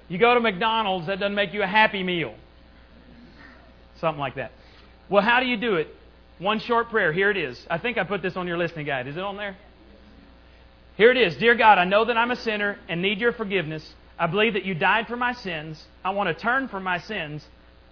You 0.10 0.17
go 0.17 0.33
to 0.33 0.39
McDonald's, 0.39 1.07
that 1.07 1.19
doesn't 1.19 1.36
make 1.36 1.53
you 1.53 1.63
a 1.63 1.67
happy 1.67 2.03
meal. 2.03 2.36
Something 3.99 4.19
like 4.19 4.36
that. 4.36 4.51
Well, 5.10 5.23
how 5.23 5.39
do 5.39 5.47
you 5.47 5.57
do 5.57 5.75
it? 5.75 5.88
One 6.39 6.60
short 6.60 6.89
prayer. 6.89 7.12
Here 7.12 7.32
it 7.32 7.38
is. 7.38 7.65
I 7.69 7.78
think 7.78 7.97
I 7.97 8.04
put 8.04 8.21
this 8.21 8.36
on 8.36 8.47
your 8.47 8.58
listening 8.58 8.86
guide. 8.86 9.08
Is 9.08 9.17
it 9.17 9.23
on 9.23 9.38
there? 9.38 9.58
Here 10.95 11.12
it 11.12 11.17
is. 11.17 11.36
Dear 11.38 11.56
God, 11.56 11.78
I 11.78 11.86
know 11.86 12.06
that 12.06 12.17
I'm 12.17 12.32
a 12.32 12.36
sinner 12.36 12.78
and 12.88 13.02
need 13.02 13.19
your 13.19 13.34
forgiveness. 13.34 13.95
I 14.19 14.28
believe 14.28 14.54
that 14.54 14.65
you 14.65 14.73
died 14.73 15.08
for 15.08 15.15
my 15.15 15.34
sins. 15.34 15.84
I 16.04 16.12
want 16.12 16.28
to 16.28 16.34
turn 16.34 16.67
from 16.67 16.84
my 16.84 17.00
sins. 17.00 17.45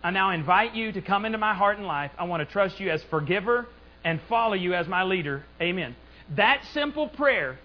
I 0.03 0.11
now 0.11 0.31
invite 0.31 0.75
you 0.75 0.91
to 0.91 1.01
come 1.01 1.25
into 1.25 1.37
my 1.37 1.53
heart 1.53 1.77
and 1.77 1.87
life. 1.87 2.11
I 2.17 2.25
want 2.25 2.47
to 2.47 2.51
trust 2.51 2.79
you 2.79 2.91
as 2.91 3.03
forgiver 3.05 3.67
and 4.03 4.19
follow 4.29 4.53
you 4.53 4.73
as 4.73 4.87
my 4.87 5.03
leader. 5.03 5.43
Amen. 5.61 5.95
That 6.35 6.63
simple 6.73 7.07
prayer, 7.07 7.59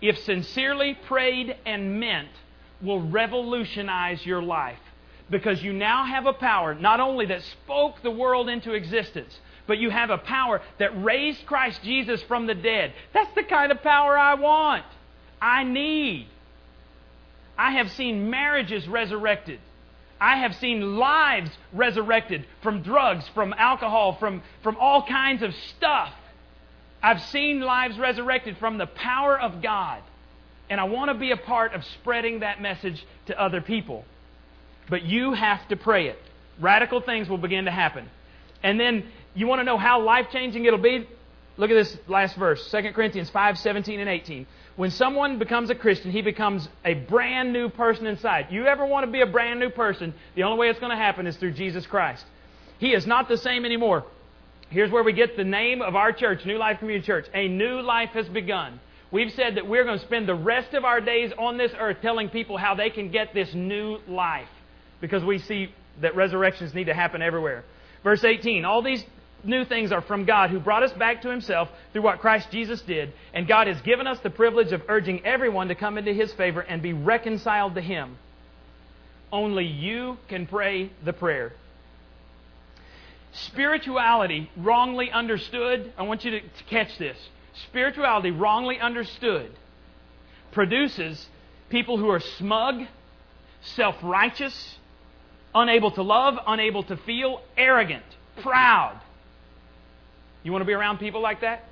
if 0.00 0.18
sincerely 0.18 0.98
prayed 1.06 1.56
and 1.64 1.98
meant, 1.98 2.28
will 2.82 3.00
revolutionize 3.08 4.24
your 4.24 4.42
life 4.42 4.78
because 5.30 5.62
you 5.62 5.72
now 5.72 6.04
have 6.04 6.26
a 6.26 6.32
power 6.32 6.74
not 6.74 7.00
only 7.00 7.26
that 7.26 7.42
spoke 7.42 8.02
the 8.02 8.10
world 8.10 8.48
into 8.48 8.72
existence, 8.72 9.38
but 9.68 9.78
you 9.78 9.90
have 9.90 10.10
a 10.10 10.18
power 10.18 10.60
that 10.78 11.04
raised 11.04 11.46
Christ 11.46 11.80
Jesus 11.84 12.20
from 12.22 12.48
the 12.48 12.54
dead. 12.56 12.92
That's 13.12 13.32
the 13.36 13.44
kind 13.44 13.70
of 13.70 13.82
power 13.82 14.18
I 14.18 14.34
want. 14.34 14.84
I 15.40 15.62
need. 15.62 16.26
I 17.56 17.72
have 17.72 17.92
seen 17.92 18.30
marriages 18.30 18.88
resurrected. 18.88 19.60
I 20.20 20.38
have 20.38 20.56
seen 20.56 20.96
lives 20.96 21.50
resurrected 21.72 22.44
from 22.62 22.82
drugs, 22.82 23.28
from 23.34 23.54
alcohol, 23.56 24.16
from, 24.18 24.42
from 24.62 24.76
all 24.78 25.06
kinds 25.06 25.42
of 25.42 25.54
stuff. 25.76 26.12
I've 27.02 27.22
seen 27.24 27.60
lives 27.60 27.98
resurrected 27.98 28.56
from 28.58 28.78
the 28.78 28.86
power 28.86 29.38
of 29.38 29.62
God. 29.62 30.02
And 30.70 30.80
I 30.80 30.84
want 30.84 31.10
to 31.10 31.14
be 31.14 31.30
a 31.30 31.36
part 31.36 31.72
of 31.74 31.84
spreading 31.84 32.40
that 32.40 32.60
message 32.60 33.04
to 33.26 33.40
other 33.40 33.60
people. 33.60 34.04
But 34.88 35.02
you 35.02 35.34
have 35.34 35.66
to 35.68 35.76
pray 35.76 36.08
it. 36.08 36.18
Radical 36.58 37.00
things 37.00 37.28
will 37.28 37.38
begin 37.38 37.66
to 37.66 37.70
happen. 37.70 38.08
And 38.62 38.80
then 38.80 39.04
you 39.40 39.46
want 39.46 39.60
to 39.60 39.64
know 39.64 39.78
how 39.78 40.02
life 40.02 40.26
changing 40.32 40.64
it'll 40.64 40.78
be? 40.78 41.08
Look 41.56 41.70
at 41.70 41.74
this 41.74 41.96
last 42.06 42.36
verse 42.36 42.70
2 42.70 42.92
Corinthians 42.92 43.30
5 43.30 43.58
17 43.58 44.00
and 44.00 44.08
18. 44.08 44.46
When 44.76 44.90
someone 44.90 45.38
becomes 45.38 45.70
a 45.70 45.74
Christian, 45.74 46.12
he 46.12 46.22
becomes 46.22 46.68
a 46.84 46.94
brand 46.94 47.52
new 47.52 47.68
person 47.68 48.06
inside. 48.06 48.46
You 48.50 48.66
ever 48.66 48.86
want 48.86 49.06
to 49.06 49.10
be 49.10 49.22
a 49.22 49.26
brand 49.26 49.58
new 49.58 49.70
person? 49.70 50.14
The 50.36 50.44
only 50.44 50.58
way 50.58 50.68
it's 50.68 50.78
going 50.78 50.90
to 50.90 50.96
happen 50.96 51.26
is 51.26 51.36
through 51.36 51.52
Jesus 51.52 51.84
Christ. 51.84 52.24
He 52.78 52.94
is 52.94 53.06
not 53.06 53.28
the 53.28 53.36
same 53.36 53.64
anymore. 53.64 54.04
Here's 54.70 54.90
where 54.90 55.02
we 55.02 55.12
get 55.12 55.36
the 55.36 55.44
name 55.44 55.82
of 55.82 55.96
our 55.96 56.12
church, 56.12 56.44
New 56.46 56.58
Life 56.58 56.78
Community 56.78 57.04
Church. 57.04 57.26
A 57.34 57.48
new 57.48 57.80
life 57.80 58.10
has 58.10 58.28
begun. 58.28 58.78
We've 59.10 59.32
said 59.32 59.56
that 59.56 59.66
we're 59.66 59.84
going 59.84 59.98
to 59.98 60.04
spend 60.04 60.28
the 60.28 60.34
rest 60.34 60.74
of 60.74 60.84
our 60.84 61.00
days 61.00 61.32
on 61.38 61.56
this 61.56 61.72
earth 61.78 61.96
telling 62.02 62.28
people 62.28 62.56
how 62.56 62.74
they 62.74 62.90
can 62.90 63.10
get 63.10 63.34
this 63.34 63.52
new 63.54 63.98
life 64.06 64.48
because 65.00 65.24
we 65.24 65.38
see 65.38 65.72
that 66.02 66.14
resurrections 66.14 66.74
need 66.74 66.84
to 66.84 66.94
happen 66.94 67.22
everywhere. 67.22 67.64
Verse 68.04 68.22
18 68.22 68.64
All 68.64 68.82
these 68.82 69.04
new 69.44 69.64
things 69.64 69.92
are 69.92 70.02
from 70.02 70.24
God 70.24 70.50
who 70.50 70.60
brought 70.60 70.82
us 70.82 70.92
back 70.92 71.22
to 71.22 71.30
Himself 71.30 71.68
through 71.92 72.02
what 72.02 72.20
Christ 72.20 72.50
Jesus 72.50 72.80
did. 72.82 73.12
And 73.32 73.46
God 73.46 73.66
has 73.66 73.80
given 73.82 74.06
us 74.06 74.18
the 74.20 74.30
privilege 74.30 74.72
of 74.72 74.82
urging 74.88 75.24
everyone 75.24 75.68
to 75.68 75.74
come 75.74 75.98
into 75.98 76.12
His 76.12 76.32
favor 76.34 76.60
and 76.60 76.82
be 76.82 76.92
reconciled 76.92 77.74
to 77.74 77.80
Him. 77.80 78.18
Only 79.30 79.64
you 79.64 80.16
can 80.28 80.46
pray 80.46 80.90
the 81.04 81.12
prayer. 81.12 81.52
Spirituality, 83.32 84.50
wrongly 84.56 85.10
understood, 85.10 85.92
I 85.98 86.02
want 86.02 86.24
you 86.24 86.32
to, 86.32 86.40
to 86.40 86.64
catch 86.68 86.96
this. 86.98 87.16
Spirituality, 87.68 88.30
wrongly 88.30 88.78
understood, 88.80 89.50
produces 90.52 91.26
people 91.68 91.98
who 91.98 92.08
are 92.08 92.20
smug, 92.20 92.82
self 93.62 93.96
righteous, 94.02 94.78
unable 95.54 95.90
to 95.92 96.02
love, 96.02 96.36
unable 96.46 96.82
to 96.84 96.96
feel, 96.96 97.42
arrogant, 97.56 98.04
proud. 98.42 98.98
You 100.42 100.52
want 100.52 100.62
to 100.62 100.66
be 100.66 100.72
around 100.72 100.98
people 100.98 101.20
like 101.20 101.40
that? 101.40 101.64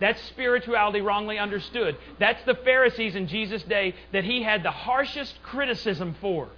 That's 0.00 0.20
spirituality 0.24 1.00
wrongly 1.00 1.38
understood. 1.38 1.96
That's 2.18 2.42
the 2.44 2.54
Pharisees 2.54 3.16
in 3.16 3.26
Jesus' 3.26 3.62
day 3.64 3.94
that 4.12 4.24
he 4.24 4.42
had 4.42 4.62
the 4.62 4.70
harshest 4.70 5.34
criticism 5.42 6.14
for. 6.20 6.48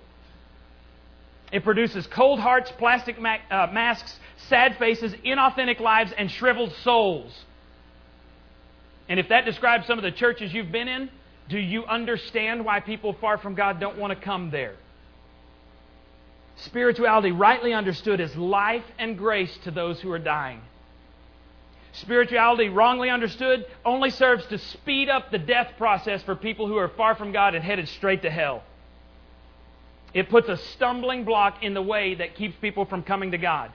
It 1.51 1.65
produces 1.65 2.07
cold 2.07 2.39
hearts, 2.39 2.71
plastic 2.79 3.21
ma- 3.21 3.39
uh, 3.51 3.69
masks, 3.73 4.19
sad 4.49 4.77
faces, 4.79 5.13
inauthentic 5.25 5.81
lives, 5.81 6.13
and 6.17 6.31
shriveled 6.31 6.73
souls. 6.85 7.45
And 9.09 9.19
if 9.19 9.29
that 9.31 9.45
describes 9.45 9.87
some 9.87 9.99
of 9.99 10.05
the 10.05 10.13
churches 10.13 10.53
you've 10.53 10.71
been 10.71 10.87
in, 10.87 11.11
do 11.49 11.59
you 11.59 11.85
understand 11.87 12.65
why 12.65 12.79
people 12.79 13.15
far 13.15 13.39
from 13.39 13.55
God 13.55 13.81
don't 13.81 13.99
want 13.99 14.17
to 14.17 14.25
come 14.25 14.51
there? 14.51 14.77
Spirituality, 16.57 17.33
rightly 17.33 17.73
understood, 17.73 18.21
is 18.21 18.37
life 18.37 18.85
and 18.99 19.19
grace 19.19 19.57
to 19.65 19.71
those 19.71 20.01
who 20.01 20.13
are 20.13 20.19
dying. 20.19 20.61
Spirituality, 21.93 22.69
wrongly 22.69 23.11
understood, 23.11 23.67
only 23.85 24.11
serves 24.11 24.47
to 24.47 24.59
speed 24.59 25.09
up 25.09 25.31
the 25.31 25.39
death 25.39 25.73
process 25.77 26.23
for 26.23 26.37
people 26.37 26.69
who 26.69 26.77
are 26.77 26.89
far 26.89 27.17
from 27.17 27.33
God 27.33 27.55
and 27.55 27.65
headed 27.65 27.89
straight 27.89 28.23
to 28.23 28.31
hell. 28.31 28.63
It 30.15 30.29
puts 30.29 30.49
a 30.49 30.57
stumbling 30.57 31.25
block 31.25 31.63
in 31.63 31.75
the 31.75 31.83
way 31.83 32.17
that 32.17 32.37
keeps 32.37 32.57
people 32.61 32.85
from 32.85 33.03
coming 33.03 33.33
to 33.33 33.39
God. 33.39 33.73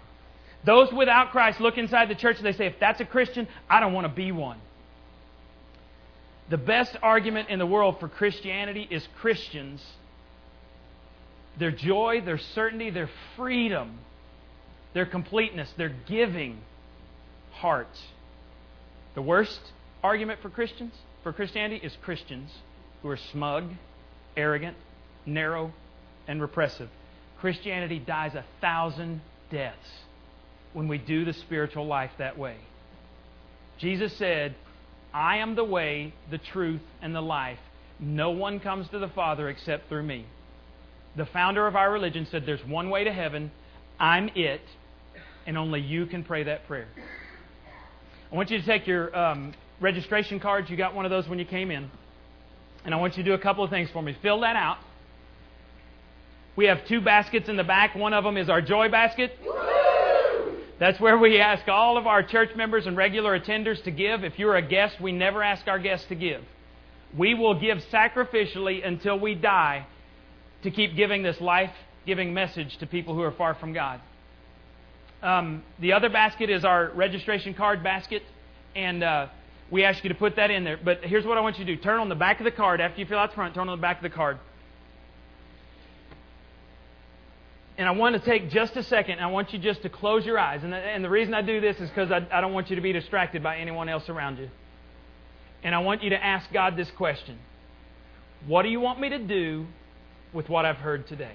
Those 0.63 0.91
without 0.91 1.32
Christ 1.32 1.59
look 1.61 1.78
inside 1.78 2.09
the 2.09 2.16
church 2.16 2.38
and 2.38 2.45
they 2.45 2.53
say, 2.53 2.66
if 2.66 2.80
that's 2.80 2.99
a 2.99 3.05
Christian, 3.05 3.47
I 3.70 3.80
don't 3.80 3.93
want 3.93 4.07
to 4.07 4.13
be 4.13 4.32
one. 4.32 4.59
The 6.49 6.57
best 6.57 6.95
argument 7.01 7.49
in 7.49 7.59
the 7.59 7.66
world 7.66 7.99
for 7.99 8.07
Christianity 8.07 8.88
is 8.89 9.07
Christians, 9.20 9.84
their 11.57 11.72
joy, 11.72 12.22
their 12.22 12.38
certainty, 12.38 12.89
their 12.89 13.09
freedom, 13.36 13.99
their 14.93 15.05
completeness, 15.05 15.72
their 15.78 15.93
giving 16.07 16.61
heart. 17.56 17.88
The 19.16 19.22
worst 19.22 19.60
argument 20.03 20.41
for 20.41 20.49
Christians, 20.49 20.93
for 21.24 21.34
Christianity, 21.34 21.86
is 21.86 21.95
Christians 22.03 22.51
who 23.01 23.10
are 23.10 23.18
smug, 23.32 23.72
arrogant, 24.36 24.78
narrow, 25.26 25.74
and 26.28 26.41
repressive. 26.41 26.89
Christianity 27.39 27.99
dies 27.99 28.36
a 28.36 28.45
thousand 28.62 29.22
deaths 29.51 29.88
when 30.74 30.88
we 30.88 30.97
do 30.97 31.26
the 31.26 31.34
spiritual 31.34 31.86
life 31.86 32.12
that 32.18 32.38
way. 32.38 32.58
Jesus 33.78 34.16
said, 34.18 34.56
I 35.14 35.38
am 35.38 35.56
the 35.56 35.64
way, 35.64 36.14
the 36.30 36.38
truth, 36.38 36.82
and 37.01 37.16
the 37.16 37.22
life. 37.22 37.60
No 37.99 38.32
one 38.32 38.60
comes 38.60 38.89
to 38.89 38.99
the 38.99 39.08
Father 39.08 39.49
except 39.49 39.88
through 39.88 40.03
me. 40.03 40.26
The 41.16 41.26
founder 41.26 41.66
of 41.68 41.76
our 41.76 41.91
religion 41.91 42.28
said, 42.30 42.45
There's 42.45 42.66
one 42.66 42.89
way 42.89 43.06
to 43.06 43.14
heaven. 43.14 43.51
I'm 43.99 44.30
it. 44.36 44.62
And 45.47 45.58
only 45.58 45.80
you 45.80 46.06
can 46.06 46.24
pray 46.24 46.43
that 46.43 46.68
prayer. 46.68 46.88
I 48.36 48.38
want 48.38 48.52
you 48.52 48.60
to 48.60 48.66
take 48.66 48.86
your 48.86 49.18
um, 49.18 49.54
registration 49.80 50.42
cards. 50.42 50.70
You 50.70 50.76
got 50.76 50.94
one 50.94 51.06
of 51.06 51.10
those 51.10 51.26
when 51.26 51.40
you 51.40 51.46
came 51.46 51.72
in. 51.72 51.90
And 52.84 52.94
I 52.94 52.98
want 52.98 53.16
you 53.16 53.24
to 53.24 53.30
do 53.30 53.34
a 53.34 53.40
couple 53.40 53.64
of 53.64 53.70
things 53.70 53.90
for 53.94 54.02
me. 54.02 54.14
Fill 54.22 54.42
that 54.42 54.58
out. 54.58 54.76
We 56.58 56.66
have 56.66 56.86
two 56.86 57.00
baskets 57.00 57.48
in 57.48 57.56
the 57.56 57.64
back. 57.64 57.96
One 57.96 58.12
of 58.12 58.26
them 58.26 58.36
is 58.36 58.50
our 58.50 58.62
joy 58.62 58.90
basket. 58.90 59.40
That's 60.82 61.00
where 61.00 61.18
we 61.18 61.40
ask 61.40 61.66
all 61.70 61.98
of 61.98 62.08
our 62.08 62.24
church 62.24 62.50
members 62.58 62.88
and 62.88 62.98
regular 62.98 63.40
attenders 63.40 63.82
to 63.86 63.92
give. 63.92 64.26
If 64.26 64.38
you're 64.38 64.58
a 64.58 64.62
guest, 64.62 65.00
we 65.00 65.14
never 65.14 65.42
ask 65.42 65.66
our 65.70 65.80
guests 65.80 66.06
to 66.10 66.16
give. 66.16 66.42
We 67.18 67.36
will 67.36 67.58
give 67.58 67.78
sacrificially 67.90 68.86
until 68.86 69.18
we 69.18 69.36
die 69.36 69.88
to 70.64 70.72
keep 70.72 70.98
giving 70.98 71.24
this 71.24 71.40
life 71.40 71.72
giving 72.06 72.34
message 72.34 72.78
to 72.80 72.86
people 72.86 73.16
who 73.16 73.22
are 73.22 73.32
far 73.32 73.56
from 73.56 73.72
God. 73.72 74.02
Um, 75.22 75.63
the 75.80 75.93
other 75.93 76.09
basket 76.09 76.49
is 76.49 76.63
our 76.63 76.91
registration 76.91 77.53
card 77.53 77.84
basket, 77.84 78.24
and 78.76 79.03
uh, 79.03 79.28
we 79.72 79.84
ask 79.84 80.03
you 80.03 80.09
to 80.09 80.16
put 80.16 80.36
that 80.36 80.51
in 80.51 80.63
there. 80.63 80.78
But 80.78 81.03
here's 81.03 81.26
what 81.26 81.38
I 81.38 81.41
want 81.41 81.57
you 81.57 81.66
to 81.66 81.76
do 81.76 81.82
turn 81.82 81.99
on 81.99 82.09
the 82.09 82.16
back 82.16 82.39
of 82.39 82.45
the 82.45 82.51
card. 82.51 82.82
After 82.82 82.99
you 82.99 83.05
fill 83.05 83.18
out 83.18 83.32
the 83.32 83.36
front, 83.36 83.55
turn 83.55 83.68
on 83.70 83.78
the 83.78 83.82
back 83.82 83.97
of 83.97 84.03
the 84.03 84.16
card. 84.16 84.38
And 87.78 87.89
I 87.89 87.91
want 87.91 88.16
to 88.16 88.22
take 88.22 88.49
just 88.51 88.78
a 88.78 88.84
second. 88.84 89.20
I 89.20 89.28
want 89.28 89.51
you 89.51 89.59
just 89.59 89.82
to 89.82 89.89
close 89.89 90.26
your 90.26 90.39
eyes. 90.39 90.63
And 90.63 90.72
the, 90.72 90.78
and 90.78 91.03
the 91.03 91.09
reason 91.09 91.34
I 91.34 91.41
do 91.41 91.59
this 91.59 91.78
is 91.82 91.89
because 91.89 92.09
I, 92.09 92.26
I 92.32 92.39
don't 92.39 92.53
want 92.53 92.70
you 92.70 92.78
to 92.78 92.82
be 92.82 92.93
distracted 92.93 93.43
by 93.43 93.57
anyone 93.57 93.89
else 93.89 94.07
around 94.07 94.38
you. 94.38 94.49
And 95.61 95.76
I 95.76 95.80
want 95.80 96.03
you 96.03 96.11
to 96.11 96.24
ask 96.24 96.51
God 96.53 96.78
this 96.78 96.89
question 96.91 97.38
What 98.45 98.63
do 98.63 98.70
you 98.70 98.80
want 98.80 98.99
me 98.99 99.09
to 99.09 99.20
do 99.20 99.66
with 100.32 100.47
what 100.47 100.66
I've 100.66 100.78
heard 100.78 101.07
today? 101.07 101.34